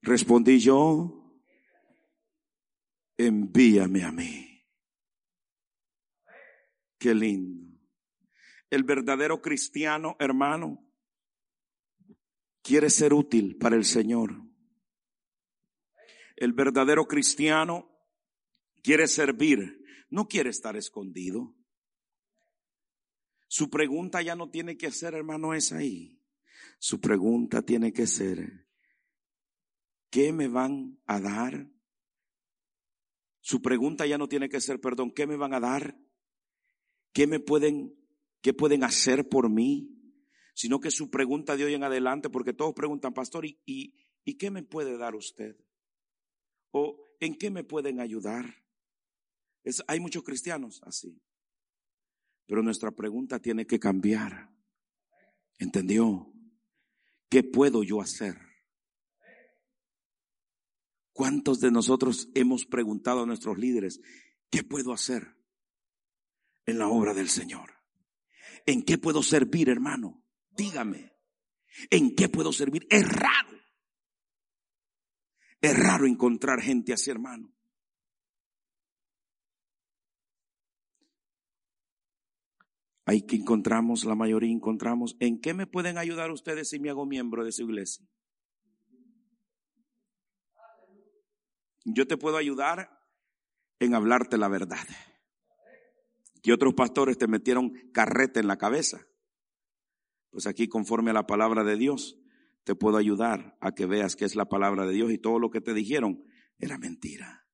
respondí 0.00 0.58
yo, 0.58 1.38
envíame 3.18 4.04
a 4.04 4.12
mí. 4.12 4.66
Qué 6.98 7.14
lindo. 7.14 7.78
El 8.70 8.84
verdadero 8.84 9.42
cristiano, 9.42 10.16
hermano, 10.18 10.90
quiere 12.62 12.88
ser 12.88 13.12
útil 13.12 13.58
para 13.58 13.76
el 13.76 13.84
Señor. 13.84 14.49
El 16.40 16.54
verdadero 16.54 17.06
cristiano 17.06 17.86
quiere 18.82 19.06
servir, 19.08 19.84
no 20.08 20.26
quiere 20.26 20.48
estar 20.48 20.74
escondido. 20.74 21.54
Su 23.46 23.68
pregunta 23.68 24.22
ya 24.22 24.34
no 24.34 24.48
tiene 24.48 24.78
que 24.78 24.90
ser, 24.90 25.12
hermano, 25.12 25.52
es 25.52 25.70
ahí. 25.70 26.18
Su 26.78 26.98
pregunta 26.98 27.60
tiene 27.60 27.92
que 27.92 28.06
ser, 28.06 28.66
¿qué 30.08 30.32
me 30.32 30.48
van 30.48 30.98
a 31.04 31.20
dar? 31.20 31.70
Su 33.42 33.60
pregunta 33.60 34.06
ya 34.06 34.16
no 34.16 34.26
tiene 34.26 34.48
que 34.48 34.62
ser, 34.62 34.80
perdón, 34.80 35.12
¿qué 35.12 35.26
me 35.26 35.36
van 35.36 35.52
a 35.52 35.60
dar? 35.60 36.00
¿Qué 37.12 37.26
me 37.26 37.38
pueden, 37.38 37.94
qué 38.40 38.54
pueden 38.54 38.82
hacer 38.82 39.28
por 39.28 39.50
mí? 39.50 39.94
Sino 40.54 40.80
que 40.80 40.90
su 40.90 41.10
pregunta 41.10 41.54
de 41.58 41.66
hoy 41.66 41.74
en 41.74 41.84
adelante, 41.84 42.30
porque 42.30 42.54
todos 42.54 42.72
preguntan, 42.72 43.12
pastor, 43.12 43.44
¿y, 43.44 43.60
y, 43.66 43.94
¿y 44.24 44.38
qué 44.38 44.50
me 44.50 44.62
puede 44.62 44.96
dar 44.96 45.14
usted? 45.14 45.54
¿O 46.72 47.04
en 47.20 47.36
qué 47.36 47.50
me 47.50 47.64
pueden 47.64 48.00
ayudar? 48.00 48.64
Hay 49.86 50.00
muchos 50.00 50.22
cristianos 50.22 50.80
así. 50.84 51.20
Pero 52.46 52.62
nuestra 52.62 52.90
pregunta 52.90 53.38
tiene 53.38 53.66
que 53.66 53.78
cambiar. 53.78 54.50
¿Entendió? 55.58 56.32
¿Qué 57.28 57.44
puedo 57.44 57.82
yo 57.82 58.00
hacer? 58.00 58.36
¿Cuántos 61.12 61.60
de 61.60 61.70
nosotros 61.70 62.28
hemos 62.34 62.64
preguntado 62.64 63.22
a 63.22 63.26
nuestros 63.26 63.58
líderes, 63.58 64.00
¿qué 64.50 64.64
puedo 64.64 64.92
hacer 64.92 65.36
en 66.66 66.78
la 66.78 66.88
obra 66.88 67.12
del 67.12 67.28
Señor? 67.28 67.70
¿En 68.66 68.82
qué 68.82 68.98
puedo 68.98 69.22
servir, 69.22 69.68
hermano? 69.68 70.24
Dígame. 70.50 71.12
¿En 71.90 72.14
qué 72.14 72.28
puedo 72.28 72.52
servir? 72.52 72.86
Es 72.90 73.06
raro. 73.06 73.50
Es 75.60 75.78
raro 75.78 76.06
encontrar 76.06 76.60
gente 76.60 76.92
así, 76.92 77.10
hermano. 77.10 77.52
Hay 83.04 83.22
que 83.22 83.36
encontramos, 83.36 84.04
la 84.04 84.14
mayoría 84.14 84.52
encontramos. 84.52 85.16
¿En 85.18 85.40
qué 85.40 85.52
me 85.52 85.66
pueden 85.66 85.98
ayudar 85.98 86.30
ustedes 86.30 86.68
si 86.68 86.78
me 86.78 86.90
hago 86.90 87.06
miembro 87.06 87.44
de 87.44 87.50
su 87.50 87.62
iglesia? 87.62 88.06
Yo 91.84 92.06
te 92.06 92.16
puedo 92.16 92.36
ayudar 92.36 93.04
en 93.80 93.94
hablarte 93.94 94.38
la 94.38 94.48
verdad. 94.48 94.86
Que 96.42 96.52
otros 96.52 96.74
pastores 96.74 97.18
te 97.18 97.26
metieron 97.26 97.72
carrete 97.92 98.40
en 98.40 98.46
la 98.46 98.58
cabeza. 98.58 99.06
Pues 100.30 100.46
aquí, 100.46 100.68
conforme 100.68 101.10
a 101.10 101.14
la 101.14 101.26
palabra 101.26 101.64
de 101.64 101.76
Dios, 101.76 102.19
te 102.64 102.74
puedo 102.74 102.96
ayudar 102.96 103.56
a 103.60 103.72
que 103.72 103.86
veas 103.86 104.16
que 104.16 104.24
es 104.24 104.36
la 104.36 104.48
palabra 104.48 104.86
de 104.86 104.92
Dios 104.92 105.10
y 105.12 105.18
todo 105.18 105.38
lo 105.38 105.50
que 105.50 105.60
te 105.60 105.74
dijeron 105.74 106.24
era 106.58 106.78
mentira. 106.78 107.46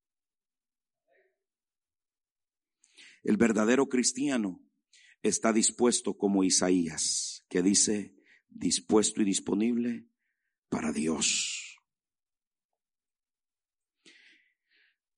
El 3.22 3.36
verdadero 3.36 3.88
cristiano 3.88 4.60
está 5.22 5.52
dispuesto 5.52 6.16
como 6.16 6.44
Isaías, 6.44 7.44
que 7.48 7.62
dice, 7.62 8.14
dispuesto 8.48 9.22
y 9.22 9.24
disponible 9.24 10.08
para 10.68 10.92
Dios. 10.92 11.76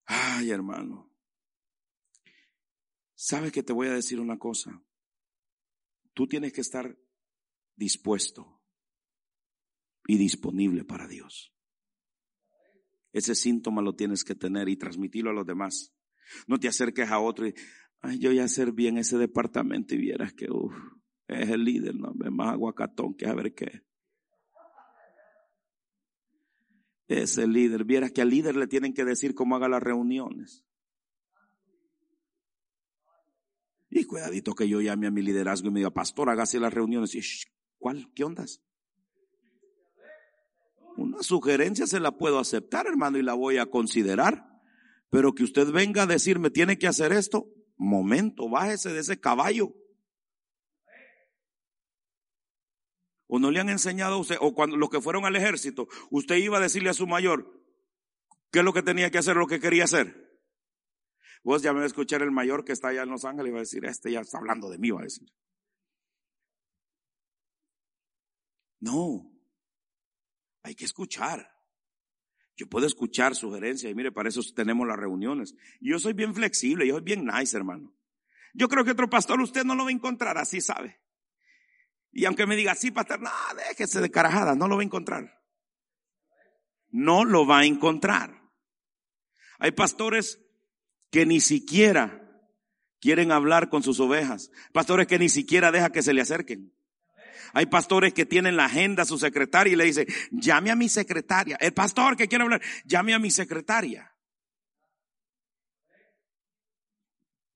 Ay, 0.04 0.50
hermano. 0.50 1.12
¿Sabes 3.14 3.52
que 3.52 3.62
te 3.62 3.72
voy 3.72 3.88
a 3.88 3.94
decir 3.94 4.20
una 4.20 4.38
cosa? 4.38 4.82
Tú 6.14 6.26
tienes 6.26 6.52
que 6.52 6.62
estar 6.62 6.98
dispuesto 7.76 8.57
y 10.08 10.16
disponible 10.16 10.84
para 10.84 11.06
Dios. 11.06 11.52
Ese 13.12 13.34
síntoma 13.34 13.82
lo 13.82 13.94
tienes 13.94 14.24
que 14.24 14.34
tener 14.34 14.68
y 14.68 14.76
transmitirlo 14.76 15.30
a 15.30 15.34
los 15.34 15.46
demás. 15.46 15.94
No 16.46 16.58
te 16.58 16.66
acerques 16.66 17.10
a 17.10 17.20
otro 17.20 17.46
y, 17.46 17.54
ay, 18.00 18.18
yo 18.18 18.32
ya 18.32 18.48
serví 18.48 18.86
en 18.86 18.96
ese 18.96 19.18
departamento 19.18 19.94
y 19.94 19.98
vieras 19.98 20.32
que, 20.32 20.50
uff, 20.50 20.74
es 21.26 21.50
el 21.50 21.62
líder, 21.62 21.94
no, 21.94 22.14
es 22.24 22.32
más 22.32 22.54
aguacatón 22.54 23.14
que 23.14 23.26
a 23.26 23.34
ver 23.34 23.54
qué. 23.54 23.82
Es 27.06 27.36
el 27.36 27.52
líder. 27.52 27.84
Vieras 27.84 28.10
que 28.10 28.22
al 28.22 28.30
líder 28.30 28.56
le 28.56 28.66
tienen 28.66 28.94
que 28.94 29.04
decir 29.04 29.34
cómo 29.34 29.56
haga 29.56 29.68
las 29.68 29.82
reuniones. 29.82 30.64
Y 33.90 34.04
cuidadito 34.04 34.54
que 34.54 34.68
yo 34.68 34.80
llame 34.80 35.06
a 35.06 35.10
mi 35.10 35.22
liderazgo 35.22 35.68
y 35.68 35.70
me 35.70 35.80
diga, 35.80 35.90
pastor, 35.90 36.30
hágase 36.30 36.60
las 36.60 36.72
reuniones. 36.72 37.14
Y, 37.14 37.20
¿Cuál? 37.78 38.10
¿Qué 38.14 38.24
ondas? 38.24 38.62
Una 40.98 41.22
sugerencia 41.22 41.86
se 41.86 42.00
la 42.00 42.10
puedo 42.10 42.40
aceptar, 42.40 42.88
hermano, 42.88 43.18
y 43.18 43.22
la 43.22 43.34
voy 43.34 43.58
a 43.58 43.66
considerar. 43.66 44.60
Pero 45.10 45.32
que 45.32 45.44
usted 45.44 45.70
venga 45.70 46.02
a 46.02 46.06
decirme, 46.06 46.50
tiene 46.50 46.76
que 46.76 46.88
hacer 46.88 47.12
esto, 47.12 47.46
momento, 47.76 48.48
bájese 48.48 48.92
de 48.92 48.98
ese 48.98 49.20
caballo. 49.20 49.72
O 53.28 53.38
no 53.38 53.52
le 53.52 53.60
han 53.60 53.68
enseñado 53.68 54.16
a 54.16 54.18
usted, 54.18 54.38
o 54.40 54.52
cuando 54.54 54.76
los 54.76 54.90
que 54.90 55.00
fueron 55.00 55.24
al 55.24 55.36
ejército, 55.36 55.86
usted 56.10 56.34
iba 56.34 56.58
a 56.58 56.62
decirle 56.62 56.90
a 56.90 56.94
su 56.94 57.06
mayor 57.06 57.62
qué 58.50 58.58
es 58.58 58.64
lo 58.64 58.72
que 58.72 58.82
tenía 58.82 59.12
que 59.12 59.18
hacer, 59.18 59.36
lo 59.36 59.46
que 59.46 59.60
quería 59.60 59.84
hacer. 59.84 60.36
Vos 61.44 61.62
ya 61.62 61.72
me 61.72 61.78
va 61.78 61.84
a 61.84 61.86
escuchar 61.86 62.22
el 62.22 62.32
mayor 62.32 62.64
que 62.64 62.72
está 62.72 62.88
allá 62.88 63.04
en 63.04 63.10
Los 63.10 63.24
Ángeles 63.24 63.50
y 63.50 63.52
va 63.52 63.58
a 63.58 63.60
decir, 63.60 63.84
este 63.84 64.10
ya 64.10 64.20
está 64.20 64.38
hablando 64.38 64.68
de 64.68 64.78
mí, 64.78 64.90
va 64.90 65.02
a 65.02 65.04
decir. 65.04 65.28
No, 68.80 69.37
hay 70.68 70.74
que 70.74 70.84
escuchar. 70.84 71.50
Yo 72.56 72.68
puedo 72.68 72.86
escuchar 72.86 73.34
sugerencias 73.34 73.90
y 73.90 73.94
mire, 73.94 74.12
para 74.12 74.28
eso 74.28 74.40
tenemos 74.54 74.86
las 74.86 74.98
reuniones. 74.98 75.54
Yo 75.80 75.98
soy 75.98 76.12
bien 76.12 76.34
flexible, 76.34 76.86
yo 76.86 76.94
soy 76.94 77.04
bien 77.04 77.24
nice, 77.24 77.56
hermano. 77.56 77.94
Yo 78.52 78.68
creo 78.68 78.84
que 78.84 78.90
otro 78.90 79.08
pastor 79.08 79.40
usted 79.40 79.64
no 79.64 79.74
lo 79.74 79.84
va 79.84 79.90
a 79.90 79.92
encontrar, 79.92 80.38
así 80.38 80.60
sabe. 80.60 81.00
Y 82.10 82.24
aunque 82.24 82.46
me 82.46 82.56
diga, 82.56 82.74
sí, 82.74 82.90
pastor, 82.90 83.20
no, 83.20 83.30
déjese 83.56 84.00
de 84.00 84.10
carajada, 84.10 84.54
no 84.54 84.66
lo 84.66 84.76
va 84.76 84.82
a 84.82 84.84
encontrar. 84.84 85.40
No 86.88 87.24
lo 87.24 87.46
va 87.46 87.60
a 87.60 87.64
encontrar. 87.64 88.42
Hay 89.58 89.72
pastores 89.72 90.40
que 91.10 91.26
ni 91.26 91.40
siquiera 91.40 92.28
quieren 93.00 93.30
hablar 93.30 93.70
con 93.70 93.82
sus 93.82 94.00
ovejas. 94.00 94.50
Pastores 94.72 95.06
que 95.06 95.18
ni 95.18 95.28
siquiera 95.28 95.70
deja 95.70 95.90
que 95.90 96.02
se 96.02 96.12
le 96.12 96.22
acerquen. 96.22 96.74
Hay 97.52 97.66
pastores 97.66 98.14
que 98.14 98.26
tienen 98.26 98.56
la 98.56 98.66
agenda 98.66 99.02
a 99.02 99.06
su 99.06 99.18
secretaria 99.18 99.72
y 99.72 99.76
le 99.76 99.84
dice, 99.84 100.06
llame 100.30 100.70
a 100.70 100.76
mi 100.76 100.88
secretaria. 100.88 101.56
El 101.60 101.72
pastor 101.72 102.16
que 102.16 102.28
quiere 102.28 102.44
hablar, 102.44 102.62
llame 102.84 103.14
a 103.14 103.18
mi 103.18 103.30
secretaria. 103.30 104.14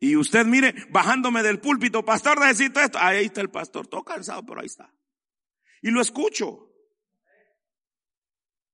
Y 0.00 0.16
usted 0.16 0.44
mire, 0.46 0.74
bajándome 0.90 1.44
del 1.44 1.60
púlpito, 1.60 2.04
pastor, 2.04 2.40
necesito 2.40 2.80
esto. 2.80 2.98
Ahí 2.98 3.26
está 3.26 3.40
el 3.40 3.50
pastor, 3.50 3.86
todo 3.86 4.02
cansado, 4.02 4.44
pero 4.44 4.60
ahí 4.60 4.66
está. 4.66 4.92
Y 5.80 5.90
lo 5.90 6.00
escucho. 6.00 6.72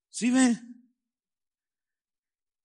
¿Sí 0.08 0.30
ve? 0.30 0.56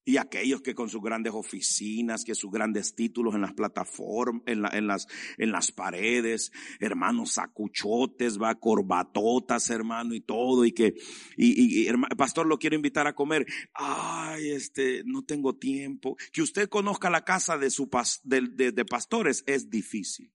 Y 0.04 0.18
aquellos 0.18 0.60
que 0.60 0.74
con 0.74 0.90
sus 0.90 1.00
grandes 1.00 1.32
oficinas, 1.32 2.24
que 2.24 2.34
sus 2.34 2.50
grandes 2.50 2.94
títulos 2.94 3.34
en 3.34 3.40
las 3.40 3.54
plataformas, 3.54 4.42
en, 4.46 4.64
en, 4.72 4.86
las, 4.86 5.06
en 5.38 5.50
las 5.50 5.72
paredes, 5.72 6.52
hermanos, 6.78 7.32
sacuchotes, 7.32 8.38
va, 8.38 8.54
corbatotas, 8.54 9.70
hermano, 9.70 10.14
y 10.14 10.20
todo, 10.20 10.66
y 10.66 10.72
que, 10.72 10.94
y, 11.36 11.88
y, 11.88 11.92
pastor 12.16 12.46
lo 12.46 12.58
quiero 12.58 12.76
invitar 12.76 13.06
a 13.06 13.14
comer. 13.14 13.46
Ay, 13.72 14.50
este, 14.50 15.02
no 15.06 15.24
tengo 15.24 15.56
tiempo. 15.56 16.16
Que 16.32 16.42
usted 16.42 16.68
conozca 16.68 17.08
la 17.08 17.24
casa 17.24 17.56
de 17.56 17.70
su 17.70 17.88
de, 18.24 18.72
de 18.72 18.84
pastores 18.84 19.42
es 19.46 19.70
difícil. 19.70 20.32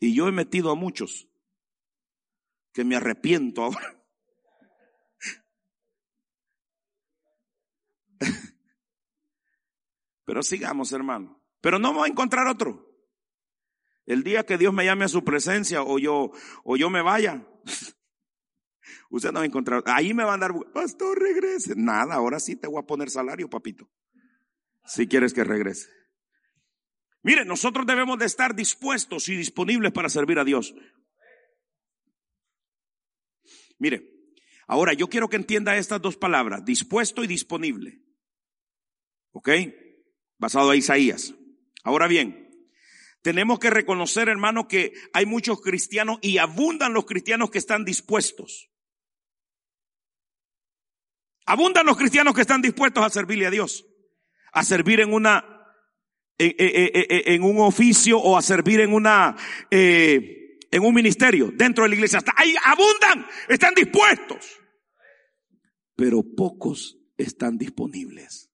Y 0.00 0.14
yo 0.14 0.26
he 0.26 0.32
metido 0.32 0.70
a 0.70 0.74
muchos 0.74 1.28
que 2.72 2.84
me 2.84 2.96
arrepiento 2.96 3.62
ahora. 3.62 3.99
Pero 10.24 10.42
sigamos, 10.42 10.92
hermano. 10.92 11.40
Pero 11.60 11.78
no 11.78 11.92
voy 11.92 12.08
a 12.08 12.12
encontrar 12.12 12.46
otro. 12.46 12.86
El 14.06 14.22
día 14.22 14.44
que 14.44 14.58
Dios 14.58 14.72
me 14.72 14.84
llame 14.84 15.04
a 15.04 15.08
su 15.08 15.24
presencia 15.24 15.82
o 15.82 15.98
yo, 15.98 16.30
o 16.64 16.76
yo 16.76 16.90
me 16.90 17.02
vaya, 17.02 17.46
usted 19.10 19.30
no 19.30 19.40
va 19.40 19.42
a 19.42 19.46
encontrar. 19.46 19.82
Ahí 19.86 20.14
me 20.14 20.24
va 20.24 20.34
a 20.34 20.38
dar, 20.38 20.52
pastor, 20.72 21.18
regrese. 21.18 21.74
Nada, 21.76 22.14
ahora 22.14 22.40
sí 22.40 22.56
te 22.56 22.66
voy 22.66 22.82
a 22.82 22.86
poner 22.86 23.10
salario, 23.10 23.48
papito. 23.48 23.88
Si 24.84 25.06
quieres 25.06 25.32
que 25.32 25.44
regrese. 25.44 25.88
Mire, 27.22 27.44
nosotros 27.44 27.86
debemos 27.86 28.18
de 28.18 28.26
estar 28.26 28.54
dispuestos 28.54 29.28
y 29.28 29.36
disponibles 29.36 29.92
para 29.92 30.08
servir 30.08 30.38
a 30.38 30.44
Dios. 30.44 30.74
Mire, 33.78 34.10
ahora 34.66 34.92
yo 34.92 35.08
quiero 35.08 35.28
que 35.28 35.36
entienda 35.36 35.76
estas 35.76 36.00
dos 36.00 36.16
palabras, 36.16 36.64
dispuesto 36.64 37.22
y 37.22 37.26
disponible. 37.26 38.02
¿Ok? 39.32 39.50
Basado 40.38 40.70
a 40.70 40.76
Isaías. 40.76 41.34
Ahora 41.82 42.06
bien, 42.06 42.50
tenemos 43.22 43.58
que 43.58 43.70
reconocer, 43.70 44.28
hermano, 44.28 44.66
que 44.66 44.92
hay 45.12 45.26
muchos 45.26 45.60
cristianos 45.60 46.18
y 46.22 46.38
abundan 46.38 46.94
los 46.94 47.04
cristianos 47.04 47.50
que 47.50 47.58
están 47.58 47.84
dispuestos. 47.84 48.70
Abundan 51.46 51.86
los 51.86 51.96
cristianos 51.96 52.34
que 52.34 52.42
están 52.42 52.62
dispuestos 52.62 53.04
a 53.04 53.10
servirle 53.10 53.46
a 53.46 53.50
Dios, 53.50 53.86
a 54.52 54.62
servir 54.62 55.00
en 55.00 55.12
una, 55.12 55.66
en, 56.38 57.42
un 57.42 57.58
oficio 57.58 58.18
o 58.18 58.36
a 58.36 58.42
servir 58.42 58.80
en 58.80 58.92
una, 58.92 59.36
eh, 59.70 60.58
en 60.70 60.82
un 60.82 60.94
ministerio 60.94 61.50
dentro 61.52 61.84
de 61.84 61.90
la 61.90 61.94
iglesia. 61.96 62.20
Ahí 62.36 62.54
abundan, 62.64 63.26
están 63.48 63.74
dispuestos. 63.74 64.60
Pero 65.96 66.22
pocos 66.22 66.96
están 67.18 67.58
disponibles. 67.58 68.49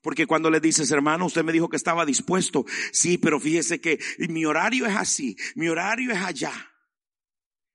Porque 0.00 0.26
cuando 0.26 0.50
le 0.50 0.60
dices, 0.60 0.90
hermano, 0.90 1.26
usted 1.26 1.42
me 1.42 1.52
dijo 1.52 1.68
que 1.68 1.76
estaba 1.76 2.06
dispuesto. 2.06 2.64
Sí, 2.92 3.18
pero 3.18 3.40
fíjese 3.40 3.80
que 3.80 3.98
mi 4.28 4.44
horario 4.44 4.86
es 4.86 4.96
así, 4.96 5.36
mi 5.54 5.68
horario 5.68 6.12
es 6.12 6.18
allá. 6.18 6.52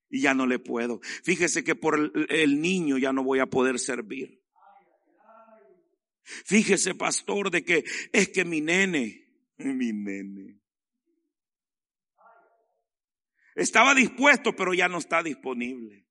Y 0.09 0.21
ya 0.21 0.33
no 0.33 0.45
le 0.45 0.59
puedo. 0.59 0.99
Fíjese 1.23 1.63
que 1.63 1.75
por 1.75 2.13
el, 2.29 2.61
niño 2.61 2.97
ya 2.97 3.11
no 3.11 3.23
voy 3.23 3.39
a 3.39 3.47
poder 3.47 3.79
servir. 3.79 4.41
Fíjese, 6.23 6.95
pastor, 6.95 7.49
de 7.51 7.65
que 7.65 7.83
es 8.13 8.29
que 8.29 8.45
mi 8.45 8.61
nene, 8.61 9.27
mi 9.57 9.91
nene, 9.91 10.61
estaba 13.55 13.93
dispuesto, 13.93 14.55
pero 14.55 14.73
ya 14.73 14.87
no 14.87 14.99
está 14.99 15.21
disponible. 15.21 16.07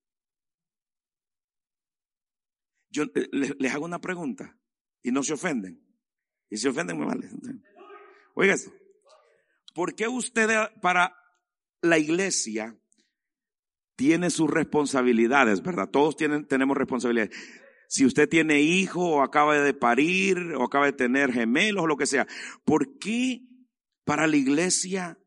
Yo 2.90 3.04
eh, 3.14 3.28
les, 3.32 3.74
hago 3.74 3.86
una 3.86 4.00
pregunta 4.00 4.58
y 5.02 5.10
no 5.10 5.22
se 5.22 5.32
ofenden. 5.32 5.80
Y 6.52 6.58
si 6.58 6.68
ofenden, 6.68 6.98
me 6.98 7.06
vale. 7.06 7.30
Oiga 8.34 8.52
esto. 8.52 8.70
¿Por 9.74 9.94
qué 9.94 10.06
usted 10.06 10.50
para 10.82 11.16
la 11.80 11.98
iglesia 11.98 12.78
tiene 13.96 14.28
sus 14.28 14.50
responsabilidades, 14.50 15.62
verdad? 15.62 15.88
Todos 15.88 16.14
tienen, 16.14 16.46
tenemos 16.46 16.76
responsabilidades. 16.76 17.34
Si 17.88 18.04
usted 18.04 18.28
tiene 18.28 18.60
hijo 18.60 19.02
o 19.02 19.22
acaba 19.22 19.58
de 19.58 19.72
parir 19.72 20.52
o 20.54 20.64
acaba 20.64 20.84
de 20.84 20.92
tener 20.92 21.32
gemelos 21.32 21.84
o 21.84 21.86
lo 21.86 21.96
que 21.96 22.04
sea, 22.04 22.26
¿por 22.66 22.98
qué 22.98 23.40
para 24.04 24.26
la 24.26 24.36
iglesia 24.36 25.18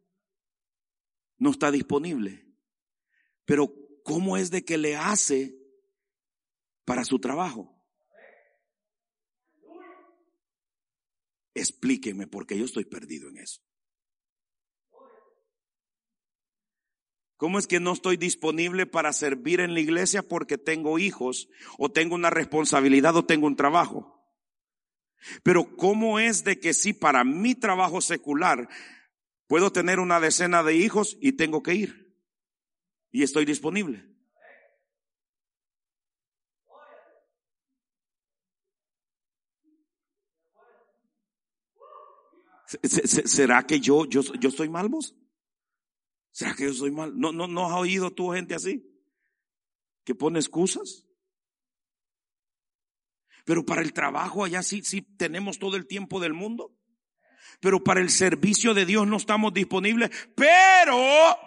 no 1.39 1.49
está 1.49 1.71
disponible? 1.71 2.45
Pero 3.45 3.73
¿cómo 4.03 4.37
es 4.37 4.51
de 4.51 4.63
que 4.63 4.77
le 4.77 4.95
hace 4.95 5.57
para 6.85 7.03
su 7.03 7.17
trabajo? 7.17 7.74
Explíqueme 11.55 12.27
porque 12.27 12.57
yo 12.57 12.65
estoy 12.65 12.85
perdido 12.85 13.29
en 13.29 13.37
eso. 13.37 13.61
¿Cómo 17.37 17.59
es 17.59 17.67
que 17.67 17.79
no 17.79 17.93
estoy 17.93 18.17
disponible 18.17 18.85
para 18.85 19.11
servir 19.11 19.59
en 19.59 19.73
la 19.73 19.79
iglesia 19.79 20.21
porque 20.21 20.57
tengo 20.57 20.99
hijos 20.99 21.49
o 21.77 21.91
tengo 21.91 22.15
una 22.15 22.29
responsabilidad 22.29 23.15
o 23.15 23.25
tengo 23.25 23.47
un 23.47 23.55
trabajo? 23.55 24.15
Pero 25.43 25.75
¿cómo 25.75 26.19
es 26.19 26.43
de 26.43 26.59
que 26.59 26.73
si 26.73 26.93
para 26.93 27.23
mi 27.23 27.55
trabajo 27.55 27.99
secular 27.99 28.69
puedo 29.47 29.71
tener 29.71 29.99
una 29.99 30.19
decena 30.19 30.63
de 30.63 30.75
hijos 30.75 31.17
y 31.19 31.33
tengo 31.33 31.63
que 31.63 31.73
ir? 31.73 32.21
Y 33.11 33.23
estoy 33.23 33.45
disponible. 33.45 34.14
¿Será 42.83 43.65
que 43.65 43.79
yo, 43.79 44.05
yo, 44.05 44.21
yo 44.21 44.51
soy 44.51 44.69
mal 44.69 44.89
vos? 44.89 45.15
¿Será 46.31 46.53
que 46.55 46.65
yo 46.65 46.73
soy 46.73 46.91
mal? 46.91 47.17
¿No, 47.17 47.31
no, 47.31 47.47
no 47.47 47.65
has 47.65 47.73
oído 47.73 48.11
tú 48.11 48.31
gente 48.31 48.55
así? 48.55 48.85
Que 50.03 50.15
pone 50.15 50.39
excusas. 50.39 51.05
Pero 53.45 53.65
para 53.65 53.81
el 53.81 53.93
trabajo 53.93 54.43
allá 54.43 54.63
sí, 54.63 54.81
sí 54.83 55.01
tenemos 55.01 55.59
todo 55.59 55.77
el 55.77 55.87
tiempo 55.87 56.19
del 56.19 56.33
mundo. 56.33 56.75
Pero 57.59 57.83
para 57.83 58.01
el 58.01 58.09
servicio 58.09 58.73
de 58.73 58.85
Dios 58.85 59.07
no 59.07 59.17
estamos 59.17 59.53
disponibles. 59.53 60.09
Pero 60.35 61.37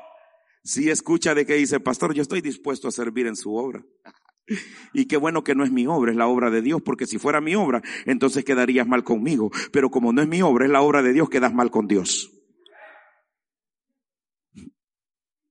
si 0.63 0.91
escucha 0.91 1.35
de 1.35 1.47
que 1.47 1.55
dice, 1.55 1.81
pastor, 1.81 2.15
yo 2.15 2.23
estoy 2.23 2.41
dispuesto 2.41 2.89
a 2.89 2.93
servir 2.93 3.27
en 3.27 3.37
su 3.37 3.55
obra. 3.55 3.85
Y 4.93 5.07
qué 5.07 5.17
bueno 5.17 5.45
que 5.45 5.55
no 5.55 5.65
es 5.65 5.71
mi 5.71 5.87
obra, 5.87 6.11
es 6.11 6.17
la 6.17 6.27
obra 6.27 6.51
de 6.51 6.63
Dios, 6.63 6.81
porque 6.83 7.07
si 7.07 7.19
fuera 7.19 7.41
mi 7.41 7.55
obra, 7.55 7.83
entonces 8.07 8.45
quedarías 8.45 8.87
mal 8.87 9.05
conmigo. 9.05 9.51
Pero 9.73 9.91
como 9.91 10.13
no 10.13 10.23
es 10.23 10.29
mi 10.29 10.43
obra, 10.43 10.65
es 10.65 10.71
la 10.71 10.81
obra 10.81 11.03
de 11.03 11.13
Dios, 11.13 11.29
quedas 11.29 11.53
mal 11.53 11.71
con 11.71 11.87
Dios. 11.87 12.33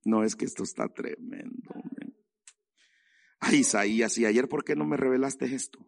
No, 0.04 0.24
es 0.24 0.34
que 0.34 0.46
esto 0.46 0.62
está 0.62 0.88
tremendo. 0.88 1.74
Ay, 3.40 3.58
Isaías, 3.58 4.18
¿y 4.18 4.26
ayer 4.26 4.48
por 4.48 4.64
qué 4.64 4.74
no 4.74 4.84
me 4.84 4.96
revelaste 4.96 5.54
esto? 5.54 5.78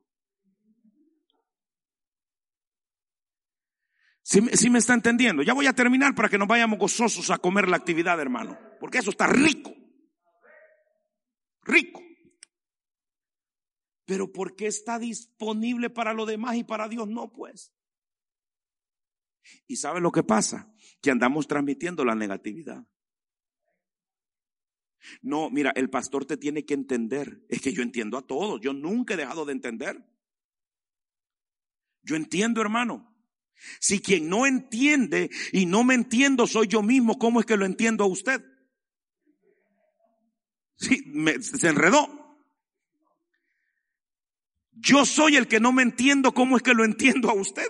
Si 4.22 4.40
¿Sí, 4.52 4.70
me 4.70 4.78
está 4.78 4.94
entendiendo? 4.94 5.42
Ya 5.42 5.54
voy 5.54 5.66
a 5.66 5.72
terminar 5.72 6.14
para 6.14 6.28
que 6.28 6.38
nos 6.38 6.46
vayamos 6.46 6.78
gozosos 6.78 7.30
a 7.30 7.38
comer 7.38 7.68
la 7.68 7.76
actividad, 7.76 8.20
hermano. 8.20 8.56
Porque 8.78 8.98
eso 8.98 9.10
está 9.10 9.26
rico. 9.26 9.74
Rico. 11.62 12.00
Pero 14.10 14.32
¿por 14.32 14.56
qué 14.56 14.66
está 14.66 14.98
disponible 14.98 15.88
para 15.88 16.12
lo 16.12 16.26
demás 16.26 16.56
y 16.56 16.64
para 16.64 16.88
Dios 16.88 17.06
no, 17.06 17.30
pues? 17.30 17.72
¿Y 19.68 19.76
sabe 19.76 20.00
lo 20.00 20.10
que 20.10 20.24
pasa? 20.24 20.74
Que 21.00 21.12
andamos 21.12 21.46
transmitiendo 21.46 22.04
la 22.04 22.16
negatividad. 22.16 22.84
No, 25.22 25.48
mira, 25.48 25.70
el 25.76 25.90
pastor 25.90 26.24
te 26.24 26.36
tiene 26.36 26.64
que 26.64 26.74
entender. 26.74 27.46
Es 27.48 27.60
que 27.60 27.72
yo 27.72 27.84
entiendo 27.84 28.18
a 28.18 28.26
todos. 28.26 28.60
Yo 28.60 28.72
nunca 28.72 29.14
he 29.14 29.16
dejado 29.16 29.44
de 29.44 29.52
entender. 29.52 30.04
Yo 32.02 32.16
entiendo, 32.16 32.60
hermano. 32.60 33.16
Si 33.78 34.00
quien 34.00 34.28
no 34.28 34.44
entiende 34.44 35.30
y 35.52 35.66
no 35.66 35.84
me 35.84 35.94
entiendo 35.94 36.48
soy 36.48 36.66
yo 36.66 36.82
mismo, 36.82 37.16
¿cómo 37.16 37.38
es 37.38 37.46
que 37.46 37.56
lo 37.56 37.64
entiendo 37.64 38.02
a 38.02 38.08
usted? 38.08 38.44
Sí, 40.74 41.00
se 41.42 41.68
enredó. 41.68 42.19
Yo 44.80 45.04
soy 45.04 45.36
el 45.36 45.46
que 45.46 45.60
no 45.60 45.72
me 45.72 45.82
entiendo, 45.82 46.32
¿cómo 46.32 46.56
es 46.56 46.62
que 46.62 46.72
lo 46.72 46.84
entiendo 46.84 47.28
a 47.28 47.34
usted? 47.34 47.66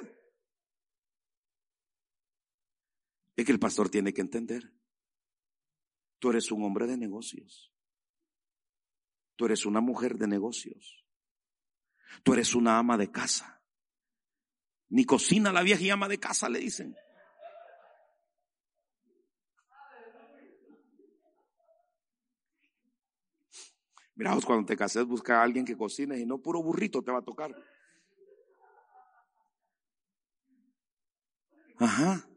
Es 3.37 3.45
que 3.45 3.53
el 3.53 3.59
pastor 3.59 3.89
tiene 3.89 4.13
que 4.13 4.21
entender. 4.21 4.73
Tú 6.21 6.31
eres 6.31 6.53
un 6.53 6.63
hombre 6.63 6.87
de 6.87 6.97
negocios. 6.97 7.73
Tú 9.37 9.47
eres 9.47 9.67
una 9.67 9.81
mujer 9.81 10.19
de 10.19 10.29
negocios. 10.29 11.05
Tú 12.23 12.35
eres 12.35 12.55
una 12.55 12.79
ama 12.79 12.97
de 12.97 13.11
casa. 13.11 13.61
Ni 14.89 15.05
cocina 15.05 15.53
la 15.53 15.63
vieja 15.63 15.83
y 15.83 15.91
ama 15.91 16.09
de 16.09 16.21
casa, 16.21 16.49
le 16.49 16.61
dicen. 16.61 16.95
Mira, 24.21 24.37
cuando 24.45 24.67
te 24.67 24.77
cases, 24.77 25.07
busca 25.07 25.41
a 25.41 25.43
alguien 25.43 25.65
que 25.65 25.79
cocine 25.79 26.19
y 26.19 26.27
no 26.27 26.43
puro 26.43 26.63
burrito 26.63 27.03
te 27.03 27.11
va 27.11 27.21
a 27.21 27.25
tocar. 27.25 27.57
Ajá. 31.79 32.29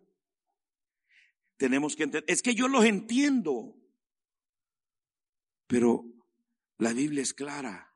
Tenemos 1.57 1.97
que 1.97 2.03
entender. 2.03 2.23
Es 2.29 2.41
que 2.41 2.55
yo 2.55 2.69
los 2.69 2.85
entiendo. 2.85 3.75
Pero 5.67 6.05
la 6.77 6.93
Biblia 6.93 7.21
es 7.21 7.33
clara. 7.33 7.93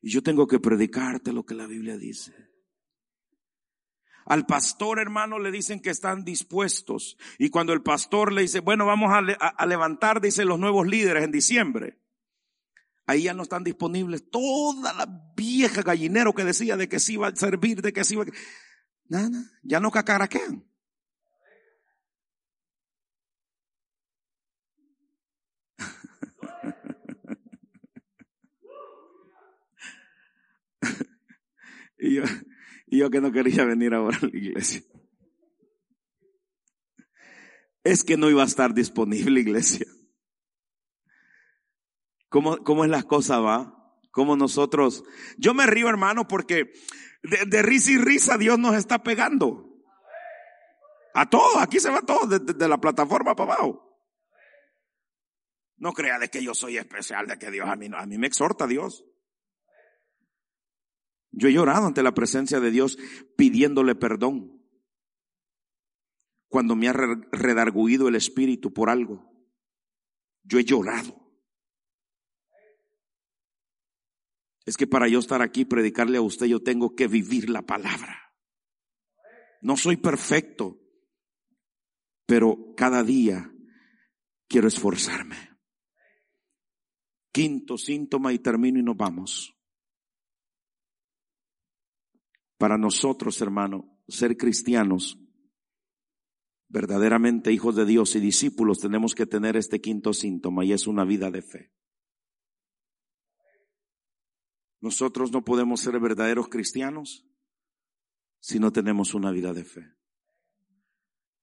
Y 0.00 0.08
yo 0.08 0.22
tengo 0.22 0.46
que 0.46 0.58
predicarte 0.58 1.34
lo 1.34 1.44
que 1.44 1.54
la 1.54 1.66
Biblia 1.66 1.98
dice. 1.98 2.49
Al 4.30 4.46
pastor 4.46 4.98
hermano 5.00 5.40
le 5.40 5.50
dicen 5.50 5.80
que 5.80 5.90
están 5.90 6.24
dispuestos. 6.24 7.18
Y 7.36 7.50
cuando 7.50 7.72
el 7.72 7.82
pastor 7.82 8.32
le 8.32 8.42
dice, 8.42 8.60
bueno, 8.60 8.86
vamos 8.86 9.10
a, 9.12 9.66
levantar, 9.66 10.20
dice 10.20 10.44
los 10.44 10.56
nuevos 10.56 10.86
líderes 10.86 11.24
en 11.24 11.32
diciembre. 11.32 11.98
Ahí 13.06 13.24
ya 13.24 13.34
no 13.34 13.42
están 13.42 13.64
disponibles 13.64 14.30
toda 14.30 14.92
la 14.92 15.32
vieja 15.34 15.82
gallinero 15.82 16.32
que 16.32 16.44
decía 16.44 16.76
de 16.76 16.88
que 16.88 17.00
se 17.00 17.14
iba 17.14 17.26
a 17.26 17.34
servir, 17.34 17.82
de 17.82 17.92
que 17.92 18.04
se 18.04 18.14
iba 18.14 18.22
a... 18.22 18.26
Nada, 19.08 19.50
ya 19.64 19.80
no 19.80 19.90
cacaraquean. 19.90 20.64
Y 32.02 32.14
yo, 32.14 32.22
yo 32.98 33.10
que 33.10 33.20
no 33.20 33.32
quería 33.32 33.64
venir 33.64 33.94
ahora 33.94 34.18
a 34.20 34.26
la 34.26 34.36
iglesia. 34.36 34.82
Es 37.82 38.04
que 38.04 38.16
no 38.16 38.28
iba 38.28 38.42
a 38.42 38.46
estar 38.46 38.74
disponible 38.74 39.40
iglesia. 39.40 39.86
¿Cómo, 42.28 42.58
cómo 42.58 42.84
es 42.84 42.90
las 42.90 43.04
cosas, 43.04 43.40
va? 43.40 43.76
Cómo 44.10 44.36
nosotros, 44.36 45.04
yo 45.38 45.54
me 45.54 45.66
río 45.66 45.88
hermano 45.88 46.26
porque 46.26 46.72
de, 47.22 47.62
risa 47.62 47.92
y 47.92 47.98
risa 47.98 48.38
Dios 48.38 48.58
nos 48.58 48.74
está 48.74 49.02
pegando. 49.02 49.68
A 51.14 51.28
todo, 51.28 51.58
aquí 51.58 51.80
se 51.80 51.90
va 51.90 52.02
todo, 52.02 52.38
de, 52.38 52.68
la 52.68 52.78
plataforma 52.78 53.34
para 53.34 53.54
abajo. 53.54 53.86
No 55.76 55.92
crea 55.92 56.18
de 56.18 56.28
que 56.28 56.42
yo 56.42 56.54
soy 56.54 56.76
especial, 56.76 57.26
de 57.26 57.38
que 57.38 57.50
Dios 57.50 57.68
a 57.68 57.76
mí, 57.76 57.88
a 57.92 58.06
mí 58.06 58.18
me 58.18 58.26
exhorta 58.26 58.66
Dios. 58.66 59.04
Yo 61.32 61.48
he 61.48 61.52
llorado 61.52 61.86
ante 61.86 62.02
la 62.02 62.14
presencia 62.14 62.60
de 62.60 62.70
Dios 62.70 62.98
pidiéndole 63.36 63.94
perdón. 63.94 64.60
Cuando 66.48 66.74
me 66.74 66.88
ha 66.88 66.92
redarguido 66.92 68.08
el 68.08 68.16
espíritu 68.16 68.72
por 68.72 68.90
algo. 68.90 69.30
Yo 70.42 70.58
he 70.58 70.64
llorado. 70.64 71.16
Es 74.66 74.76
que 74.76 74.86
para 74.86 75.08
yo 75.08 75.18
estar 75.18 75.42
aquí 75.42 75.64
predicarle 75.64 76.18
a 76.18 76.22
usted 76.22 76.46
yo 76.46 76.62
tengo 76.62 76.94
que 76.94 77.08
vivir 77.08 77.50
la 77.50 77.62
palabra. 77.62 78.34
No 79.62 79.76
soy 79.76 79.96
perfecto, 79.96 80.80
pero 82.26 82.74
cada 82.76 83.02
día 83.02 83.52
quiero 84.48 84.68
esforzarme. 84.68 85.36
Quinto 87.32 87.78
síntoma 87.78 88.32
y 88.32 88.38
termino 88.38 88.78
y 88.78 88.82
nos 88.82 88.96
vamos. 88.96 89.59
Para 92.60 92.76
nosotros, 92.76 93.40
hermano, 93.40 93.98
ser 94.06 94.36
cristianos, 94.36 95.18
verdaderamente 96.68 97.52
hijos 97.52 97.74
de 97.74 97.86
Dios 97.86 98.14
y 98.16 98.20
discípulos, 98.20 98.80
tenemos 98.80 99.14
que 99.14 99.24
tener 99.24 99.56
este 99.56 99.80
quinto 99.80 100.12
síntoma 100.12 100.62
y 100.66 100.74
es 100.74 100.86
una 100.86 101.06
vida 101.06 101.30
de 101.30 101.40
fe. 101.40 101.72
Nosotros 104.82 105.32
no 105.32 105.42
podemos 105.42 105.80
ser 105.80 105.98
verdaderos 106.00 106.48
cristianos 106.48 107.26
si 108.40 108.58
no 108.58 108.70
tenemos 108.70 109.14
una 109.14 109.30
vida 109.30 109.54
de 109.54 109.64
fe. 109.64 109.94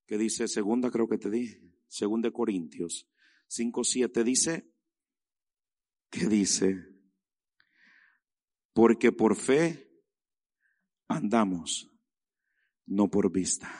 ¿Qué 0.06 0.18
dice 0.18 0.46
segunda? 0.46 0.88
Creo 0.92 1.08
que 1.08 1.18
te 1.18 1.30
dije. 1.30 1.60
Segunda 1.88 2.30
Corintios 2.30 3.10
5, 3.48 3.82
7 3.82 4.22
dice, 4.22 4.72
¿qué 6.10 6.28
dice? 6.28 6.76
Porque 8.72 9.10
por 9.10 9.34
fe 9.34 9.87
andamos, 11.08 11.90
no 12.86 13.10
por 13.10 13.32
vista. 13.32 13.70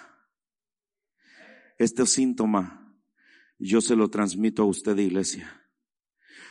Este 1.78 2.06
síntoma 2.06 2.96
yo 3.58 3.80
se 3.80 3.96
lo 3.96 4.08
transmito 4.08 4.62
a 4.62 4.66
usted, 4.66 4.96
iglesia. 4.98 5.70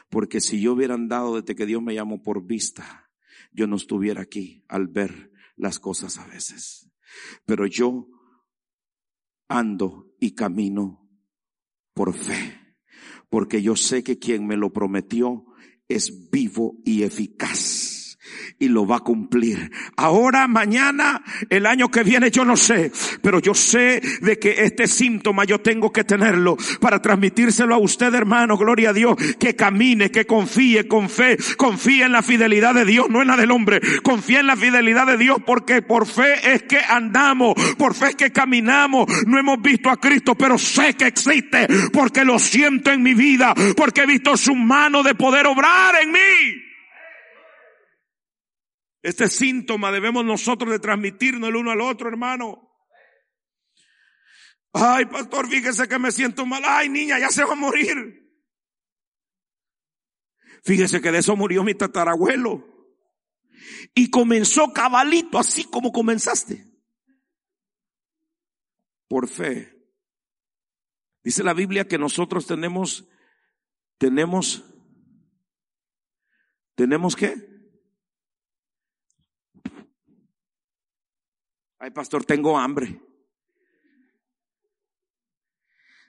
Porque 0.09 0.39
si 0.39 0.61
yo 0.61 0.73
hubiera 0.73 0.93
andado 0.93 1.39
desde 1.39 1.55
que 1.55 1.65
Dios 1.65 1.81
me 1.81 1.95
llamó 1.95 2.21
por 2.21 2.45
vista, 2.45 3.09
yo 3.51 3.67
no 3.67 3.75
estuviera 3.75 4.21
aquí 4.21 4.63
al 4.67 4.87
ver 4.87 5.31
las 5.55 5.79
cosas 5.79 6.17
a 6.17 6.27
veces. 6.27 6.89
Pero 7.45 7.65
yo 7.65 8.07
ando 9.47 10.13
y 10.19 10.31
camino 10.31 11.09
por 11.93 12.13
fe. 12.13 12.77
Porque 13.29 13.61
yo 13.61 13.75
sé 13.75 14.03
que 14.03 14.19
quien 14.19 14.45
me 14.45 14.57
lo 14.57 14.71
prometió 14.71 15.45
es 15.87 16.29
vivo 16.29 16.77
y 16.85 17.03
eficaz 17.03 17.96
y 18.59 18.69
lo 18.69 18.87
va 18.87 18.97
a 18.97 19.01
cumplir. 19.01 19.71
Ahora, 19.95 20.47
mañana, 20.47 21.23
el 21.49 21.65
año 21.65 21.89
que 21.89 22.03
viene, 22.03 22.31
yo 22.31 22.43
no 22.43 22.57
sé, 22.57 22.91
pero 23.21 23.39
yo 23.39 23.53
sé 23.53 24.01
de 24.21 24.39
que 24.39 24.63
este 24.63 24.87
síntoma 24.87 25.45
yo 25.45 25.59
tengo 25.59 25.91
que 25.91 26.03
tenerlo 26.03 26.57
para 26.79 27.01
transmitírselo 27.01 27.75
a 27.75 27.77
usted, 27.77 28.13
hermano, 28.13 28.57
gloria 28.57 28.89
a 28.89 28.93
Dios, 28.93 29.15
que 29.39 29.55
camine, 29.55 30.09
que 30.09 30.25
confíe 30.25 30.87
con 30.87 31.09
fe, 31.09 31.37
confíe 31.57 32.03
en 32.03 32.11
la 32.11 32.23
fidelidad 32.23 32.73
de 32.73 32.85
Dios, 32.85 33.09
no 33.09 33.21
en 33.21 33.27
la 33.27 33.37
del 33.37 33.51
hombre, 33.51 33.79
confíe 34.01 34.39
en 34.39 34.47
la 34.47 34.55
fidelidad 34.55 35.05
de 35.05 35.17
Dios 35.17 35.37
porque 35.45 35.81
por 35.81 36.07
fe 36.07 36.53
es 36.53 36.63
que 36.63 36.79
andamos, 36.79 37.53
por 37.77 37.93
fe 37.93 38.09
es 38.09 38.15
que 38.15 38.31
caminamos, 38.31 39.05
no 39.27 39.37
hemos 39.37 39.61
visto 39.61 39.89
a 39.89 39.97
Cristo, 39.97 40.35
pero 40.35 40.57
sé 40.57 40.95
que 40.95 41.05
existe 41.05 41.67
porque 41.93 42.25
lo 42.25 42.39
siento 42.39 42.91
en 42.91 43.03
mi 43.03 43.13
vida, 43.13 43.53
porque 43.75 44.01
he 44.01 44.05
visto 44.05 44.35
su 44.35 44.55
mano 44.55 45.03
de 45.03 45.15
poder 45.15 45.45
obrar 45.45 45.95
en 46.01 46.11
mí. 46.11 46.66
Este 49.01 49.29
síntoma 49.29 49.91
debemos 49.91 50.25
nosotros 50.25 50.71
de 50.71 50.79
transmitirnos 50.79 51.49
el 51.49 51.55
uno 51.55 51.71
al 51.71 51.81
otro, 51.81 52.09
hermano. 52.09 52.67
Ay, 54.73 55.05
pastor, 55.05 55.47
fíjese 55.47 55.87
que 55.87 55.99
me 55.99 56.11
siento 56.11 56.45
mal. 56.45 56.63
Ay, 56.65 56.89
niña, 56.89 57.19
ya 57.19 57.29
se 57.29 57.43
va 57.43 57.53
a 57.53 57.55
morir. 57.55 58.27
Fíjese 60.63 61.01
que 61.01 61.11
de 61.11 61.19
eso 61.19 61.35
murió 61.35 61.63
mi 61.63 61.73
tatarabuelo. 61.73 62.77
Y 63.95 64.09
comenzó 64.09 64.73
cabalito, 64.73 65.39
así 65.39 65.63
como 65.63 65.91
comenzaste. 65.91 66.65
Por 69.07 69.27
fe. 69.27 69.73
Dice 71.23 71.43
la 71.43 71.53
Biblia 71.53 71.87
que 71.87 71.97
nosotros 71.97 72.45
tenemos, 72.45 73.07
tenemos, 73.97 74.63
tenemos 76.75 77.15
qué? 77.15 77.46
Ay, 81.79 81.91
pastor, 81.91 82.25
tengo 82.25 82.57
hambre. 82.57 82.99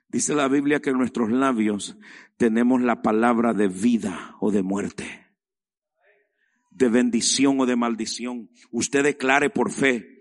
Dice 0.09 0.35
la 0.35 0.49
Biblia 0.49 0.81
que 0.81 0.91
en 0.91 0.99
nuestros 0.99 1.31
labios 1.31 1.99
tenemos 2.39 2.81
la 2.81 3.03
palabra 3.03 3.53
de 3.53 3.69
vida 3.69 4.37
o 4.41 4.51
de 4.51 4.63
muerte, 4.63 5.27
de 6.71 6.89
bendición 6.89 7.61
o 7.61 7.67
de 7.67 7.77
maldición. 7.77 8.51
Usted 8.71 9.03
declare 9.03 9.51
por 9.51 9.71
fe 9.71 10.18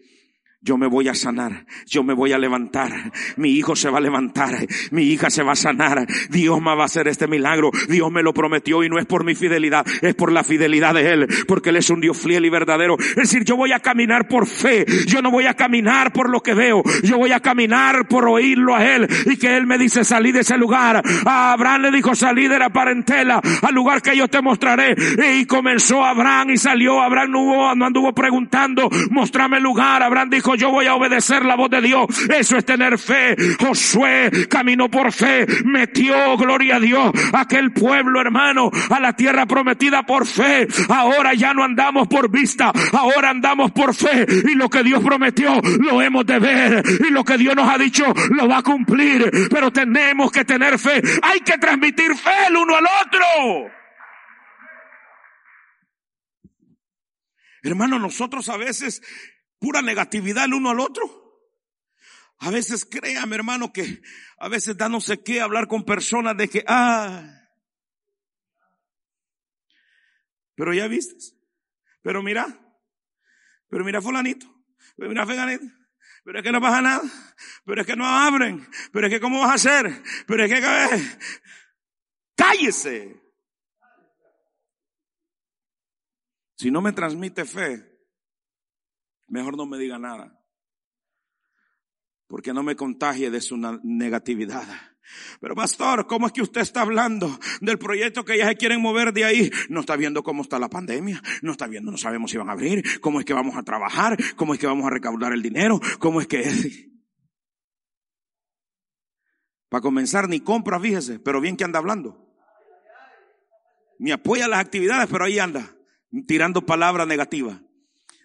yo 0.62 0.76
me 0.76 0.88
voy 0.88 1.08
a 1.08 1.14
sanar, 1.14 1.66
yo 1.86 2.04
me 2.04 2.14
voy 2.14 2.34
a 2.34 2.40
levantar, 2.40 2.92
mi 3.36 3.52
hijo 3.52 3.76
se 3.76 3.90
va 3.90 4.00
a 4.00 4.02
levantar, 4.02 4.68
mi 4.92 5.04
hija 5.04 5.30
se 5.30 5.44
va 5.44 5.52
a 5.52 5.56
sanar, 5.56 6.08
Dios 6.30 6.60
me 6.60 6.76
va 6.76 6.82
a 6.82 6.86
hacer 6.86 7.08
este 7.08 7.28
milagro, 7.28 7.70
Dios 7.88 8.12
me 8.12 8.24
lo 8.24 8.34
prometió 8.34 8.84
y 8.84 8.90
no 8.90 8.98
es 8.98 9.06
por 9.06 9.24
mi 9.24 9.36
fidelidad, 9.36 9.86
es 10.02 10.16
por 10.16 10.32
la 10.32 10.44
fidelidad 10.44 10.96
de 10.96 11.14
Él, 11.14 11.28
porque 11.48 11.70
Él 11.70 11.78
es 11.78 11.90
un 11.92 12.02
Dios 12.02 12.18
fiel 12.18 12.46
y 12.46 12.50
verdadero. 12.50 12.98
Es 12.98 13.16
decir, 13.16 13.44
yo 13.46 13.56
voy 13.56 13.72
a 13.72 13.80
caminar 13.80 14.28
por 14.28 14.48
fe, 14.48 14.86
yo 15.06 15.22
no 15.22 15.30
voy 15.30 15.46
a 15.46 15.54
caminar 15.54 16.12
por 16.12 16.30
lo 16.30 16.42
que 16.42 16.56
veo, 16.56 16.82
yo 17.04 17.18
voy 17.18 17.32
a 17.32 17.40
caminar 17.40 18.08
por 18.08 18.28
oírlo 18.28 18.76
a 18.76 18.84
Él 18.84 19.08
y 19.28 19.38
que 19.38 19.56
Él 19.56 19.68
me 19.68 19.78
dice 19.78 20.04
salí 20.04 20.32
de 20.32 20.40
ese 20.40 20.58
lugar. 20.58 21.04
A 21.26 21.54
Abraham 21.54 21.84
le 21.84 21.92
dijo 21.92 22.16
salí 22.16 22.48
de 22.48 22.58
la 22.58 22.70
parentela 22.70 23.42
al 23.62 23.76
lugar 23.76 24.02
que 24.02 24.18
yo 24.18 24.28
te 24.28 24.42
mostraré. 24.42 24.96
Y 25.38 25.46
comenzó 25.46 26.04
Abraham 26.04 26.50
y 26.52 26.58
salió, 26.58 27.02
Abraham 27.02 27.32
no, 27.32 27.42
hubo, 27.42 27.76
no 27.76 27.86
anduvo 27.86 28.14
preguntando, 28.14 28.90
mostrame 29.12 29.58
el 29.58 29.64
lugar, 29.64 30.02
Abraham 30.02 30.30
dijo 30.30 30.47
yo 30.56 30.72
voy 30.72 30.88
a 30.88 30.96
obedecer 30.96 31.46
la 31.46 31.56
voz 31.56 31.70
de 31.70 31.82
Dios. 31.82 32.08
Eso 32.30 32.58
es 32.58 32.66
tener 32.66 32.98
fe. 32.98 33.36
Josué 33.60 34.48
caminó 34.50 34.90
por 34.90 35.12
fe, 35.12 35.46
metió, 35.66 36.38
gloria 36.38 36.78
a 36.78 36.80
Dios, 36.80 37.12
aquel 37.34 37.72
pueblo 37.72 38.22
hermano 38.22 38.72
a 38.90 39.00
la 39.00 39.14
tierra 39.14 39.46
prometida 39.46 40.04
por 40.04 40.26
fe. 40.26 40.68
Ahora 40.90 41.34
ya 41.34 41.54
no 41.54 41.64
andamos 41.64 42.08
por 42.08 42.30
vista, 42.30 42.72
ahora 42.94 43.30
andamos 43.30 43.72
por 43.72 43.94
fe. 43.94 44.26
Y 44.48 44.56
lo 44.56 44.70
que 44.70 44.84
Dios 44.84 45.04
prometió 45.04 45.62
lo 45.80 46.02
hemos 46.02 46.26
de 46.26 46.40
ver. 46.40 46.84
Y 47.08 47.12
lo 47.12 47.24
que 47.24 47.38
Dios 47.38 47.56
nos 47.56 47.70
ha 47.70 47.78
dicho 47.78 48.06
lo 48.32 48.48
va 48.48 48.60
a 48.60 48.64
cumplir. 48.64 49.30
Pero 49.50 49.72
tenemos 49.72 50.32
que 50.32 50.46
tener 50.46 50.80
fe. 50.80 51.02
Hay 51.22 51.40
que 51.42 51.58
transmitir 51.58 52.16
fe 52.16 52.48
el 52.48 52.58
uno 52.58 52.76
al 52.76 52.86
otro. 52.86 53.72
Hermano, 57.64 58.00
nosotros 58.00 58.48
a 58.50 58.58
veces 58.58 59.02
pura 59.60 59.82
negatividad 59.82 60.46
el 60.46 60.54
uno 60.54 60.72
al 60.72 60.80
otro. 60.80 61.28
A 62.40 62.52
veces 62.52 62.86
créame, 62.86 63.36
hermano, 63.36 63.74
que 63.74 64.02
a 64.38 64.48
veces 64.48 64.78
da 64.78 64.90
no 64.90 65.02
sé 65.02 65.24
qué 65.24 65.42
hablar 65.42 65.68
con 65.68 65.84
personas 65.84 66.38
de 66.38 66.48
que, 66.48 66.64
ah, 66.68 67.50
pero 70.56 70.74
ya 70.74 70.88
viste, 70.88 71.36
pero 72.02 72.22
mira, 72.22 72.46
pero 73.70 73.84
mira 73.84 74.02
fulanito, 74.02 74.46
pero 74.96 75.10
mira 75.10 75.26
fulanito, 75.26 75.66
pero 76.24 76.40
es 76.40 76.44
que 76.44 76.52
no 76.52 76.62
pasa 76.62 76.82
nada, 76.82 77.02
pero 77.66 77.82
es 77.82 77.88
que 77.88 77.96
no 77.96 78.06
abren, 78.06 78.68
pero 78.92 79.08
es 79.08 79.14
que 79.14 79.20
cómo 79.20 79.42
vas 79.42 79.52
a 79.52 79.54
hacer, 79.56 80.04
pero 80.28 80.46
es 80.46 80.52
que, 80.52 80.62
cállese. 82.36 83.24
Si 86.56 86.72
no 86.72 86.82
me 86.82 86.92
transmite 86.92 87.46
fe, 87.46 87.97
mejor 89.28 89.58
no 89.58 89.66
me 89.66 89.78
diga 89.78 90.00
nada. 90.00 90.40
Porque 92.28 92.54
no 92.54 92.64
me 92.64 92.76
contagie 92.76 93.30
de 93.30 93.42
su 93.42 93.58
negatividad. 93.58 94.68
Pero 95.40 95.56
pastor, 95.56 96.08
¿cómo 96.08 96.28
es 96.28 96.34
que 96.34 96.42
usted 96.42 96.62
está 96.62 96.82
hablando 96.82 97.40
del 97.62 97.78
proyecto 97.78 98.26
que 98.26 98.38
ya 98.38 98.48
se 98.48 98.58
quieren 98.58 98.82
mover 98.82 99.14
de 99.14 99.26
ahí? 99.26 99.52
No 99.70 99.80
está 99.80 99.96
viendo 99.96 100.24
cómo 100.24 100.42
está 100.42 100.60
la 100.60 100.70
pandemia, 100.70 101.22
no 101.42 101.52
está 101.52 101.68
viendo, 101.68 101.92
no 101.92 101.98
sabemos 101.98 102.32
si 102.32 102.38
van 102.38 102.50
a 102.50 102.54
abrir, 102.54 103.00
cómo 103.00 103.20
es 103.20 103.26
que 103.26 103.34
vamos 103.34 103.56
a 103.56 103.64
trabajar, 103.64 104.18
cómo 104.36 104.54
es 104.54 104.60
que 104.60 104.68
vamos 104.68 104.86
a 104.86 104.90
recaudar 104.90 105.34
el 105.34 105.42
dinero, 105.42 105.80
cómo 106.00 106.22
es 106.22 106.28
que... 106.28 106.44
Para 109.70 109.82
comenzar, 109.82 110.30
ni 110.30 110.40
compra, 110.40 110.80
fíjese, 110.80 111.20
pero 111.20 111.42
bien 111.42 111.58
que 111.58 111.66
anda 111.66 111.80
hablando. 111.80 112.26
Ni 114.00 114.12
apoya 114.12 114.48
las 114.48 114.60
actividades, 114.60 115.10
pero 115.10 115.26
ahí 115.26 115.40
anda, 115.40 115.76
tirando 116.26 116.66
palabras 116.66 117.08
negativas. 117.08 117.62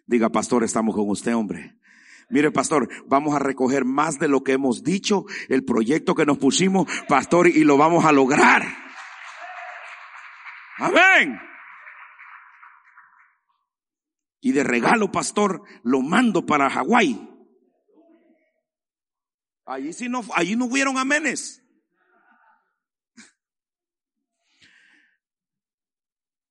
Diga, 0.06 0.30
pastor, 0.30 0.64
estamos 0.64 0.94
con 0.94 1.08
usted, 1.08 1.34
hombre. 1.34 1.78
Mire, 2.28 2.50
pastor, 2.50 2.88
vamos 3.06 3.34
a 3.34 3.38
recoger 3.38 3.84
más 3.84 4.18
de 4.18 4.28
lo 4.28 4.42
que 4.42 4.52
hemos 4.52 4.82
dicho, 4.82 5.26
el 5.48 5.64
proyecto 5.64 6.14
que 6.14 6.26
nos 6.26 6.38
pusimos, 6.38 6.90
pastor, 7.08 7.46
y 7.48 7.64
lo 7.64 7.76
vamos 7.76 8.04
a 8.04 8.12
lograr. 8.12 8.62
Amén. 10.78 11.38
Y 14.40 14.52
de 14.52 14.64
regalo, 14.64 15.12
pastor, 15.12 15.62
lo 15.84 16.00
mando 16.00 16.46
para 16.46 16.70
Hawái. 16.70 17.28
Allí 19.66 19.92
sí 19.92 20.08
no, 20.08 20.22
allí 20.34 20.56
no 20.56 20.64
hubieron 20.64 20.98
amenes. 20.98 21.62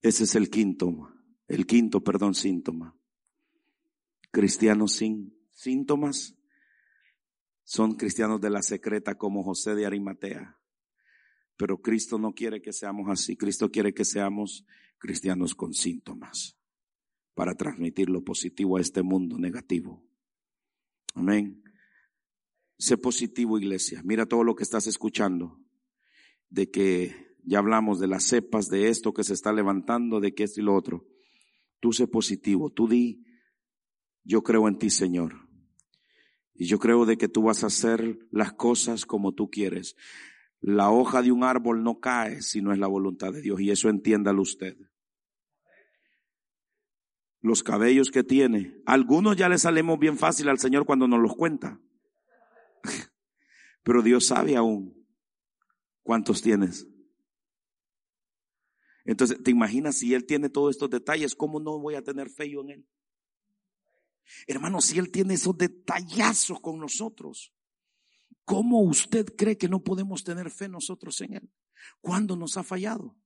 Ese 0.01 0.23
es 0.23 0.35
el 0.35 0.49
quinto, 0.49 1.11
el 1.47 1.67
quinto, 1.67 2.03
perdón, 2.03 2.33
síntoma 2.33 3.00
cristianos 4.31 4.93
sin 4.93 5.37
síntomas 5.51 6.35
son 7.63 7.95
cristianos 7.95 8.41
de 8.41 8.49
la 8.49 8.61
secreta 8.61 9.15
como 9.15 9.43
José 9.43 9.75
de 9.75 9.85
Arimatea. 9.85 10.57
Pero 11.57 11.81
Cristo 11.81 12.17
no 12.17 12.33
quiere 12.33 12.61
que 12.61 12.73
seamos 12.73 13.09
así. 13.09 13.37
Cristo 13.37 13.69
quiere 13.69 13.93
que 13.93 14.03
seamos 14.03 14.65
cristianos 14.97 15.53
con 15.53 15.73
síntomas 15.73 16.57
para 17.33 17.55
transmitir 17.55 18.09
lo 18.09 18.23
positivo 18.23 18.77
a 18.77 18.81
este 18.81 19.03
mundo 19.03 19.37
negativo. 19.37 20.03
Amén. 21.13 21.63
Sé 22.77 22.97
positivo, 22.97 23.59
iglesia. 23.59 24.01
Mira 24.03 24.25
todo 24.25 24.43
lo 24.43 24.55
que 24.55 24.63
estás 24.63 24.87
escuchando. 24.87 25.59
De 26.49 26.69
que 26.69 27.37
ya 27.43 27.59
hablamos 27.59 27.99
de 27.99 28.07
las 28.07 28.23
cepas, 28.23 28.67
de 28.67 28.89
esto 28.89 29.13
que 29.13 29.23
se 29.23 29.33
está 29.33 29.53
levantando, 29.53 30.19
de 30.19 30.33
que 30.33 30.43
esto 30.43 30.61
y 30.61 30.63
lo 30.63 30.75
otro. 30.75 31.05
Tú 31.79 31.93
sé 31.93 32.07
positivo, 32.07 32.69
tú 32.69 32.87
di, 32.87 33.23
yo 34.23 34.43
creo 34.43 34.67
en 34.67 34.77
ti, 34.77 34.89
Señor. 34.89 35.47
Y 36.53 36.67
yo 36.67 36.79
creo 36.79 37.05
de 37.05 37.17
que 37.17 37.27
tú 37.27 37.43
vas 37.43 37.63
a 37.63 37.67
hacer 37.67 38.19
las 38.31 38.53
cosas 38.53 39.05
como 39.05 39.33
tú 39.33 39.49
quieres. 39.49 39.95
La 40.59 40.91
hoja 40.91 41.21
de 41.21 41.31
un 41.31 41.43
árbol 41.43 41.83
no 41.83 41.99
cae 41.99 42.41
si 42.41 42.61
no 42.61 42.71
es 42.71 42.79
la 42.79 42.87
voluntad 42.87 43.33
de 43.33 43.41
Dios. 43.41 43.59
Y 43.61 43.71
eso 43.71 43.89
entiéndalo 43.89 44.41
usted. 44.41 44.77
Los 47.41 47.63
cabellos 47.63 48.11
que 48.11 48.23
tiene, 48.23 48.79
algunos 48.85 49.35
ya 49.35 49.49
le 49.49 49.57
salimos 49.57 49.97
bien 49.97 50.17
fácil 50.17 50.47
al 50.49 50.59
Señor 50.59 50.85
cuando 50.85 51.07
nos 51.07 51.19
los 51.19 51.35
cuenta. 51.35 51.81
Pero 53.83 54.03
Dios 54.03 54.27
sabe 54.27 54.55
aún 54.55 54.95
cuántos 56.03 56.43
tienes. 56.43 56.87
Entonces, 59.03 59.41
¿te 59.41 59.49
imaginas 59.49 59.97
si 59.97 60.13
Él 60.13 60.27
tiene 60.27 60.49
todos 60.49 60.75
estos 60.75 60.91
detalles? 60.91 61.33
¿Cómo 61.33 61.59
no 61.59 61.79
voy 61.79 61.95
a 61.95 62.03
tener 62.03 62.29
fe 62.29 62.51
yo 62.51 62.61
en 62.61 62.69
Él? 62.69 62.87
Hermano, 64.47 64.81
si 64.81 64.97
Él 64.99 65.11
tiene 65.11 65.35
esos 65.35 65.57
detallazos 65.57 66.59
con 66.59 66.79
nosotros, 66.79 67.53
¿cómo 68.45 68.81
usted 68.81 69.35
cree 69.35 69.57
que 69.57 69.69
no 69.69 69.83
podemos 69.83 70.23
tener 70.23 70.49
fe 70.49 70.67
nosotros 70.67 71.19
en 71.21 71.35
Él? 71.35 71.51
¿Cuándo 71.99 72.35
nos 72.35 72.57
ha 72.57 72.63
fallado? 72.63 73.17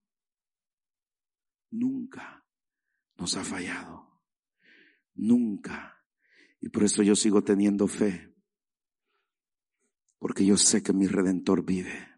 Nunca 1.72 2.46
nos 3.18 3.36
ha 3.38 3.44
fallado. 3.44 4.22
Nunca. 5.14 6.04
Y 6.60 6.70
por 6.70 6.84
eso 6.84 7.04
yo 7.04 7.16
sigo 7.16 7.44
teniendo 7.44 7.88
fe. 7.88 8.34
Porque 10.20 10.46
yo 10.46 10.58
sé 10.58 10.82
que 10.82 10.94
mi 10.94 11.08
redentor 11.08 11.64
vive. 11.64 12.15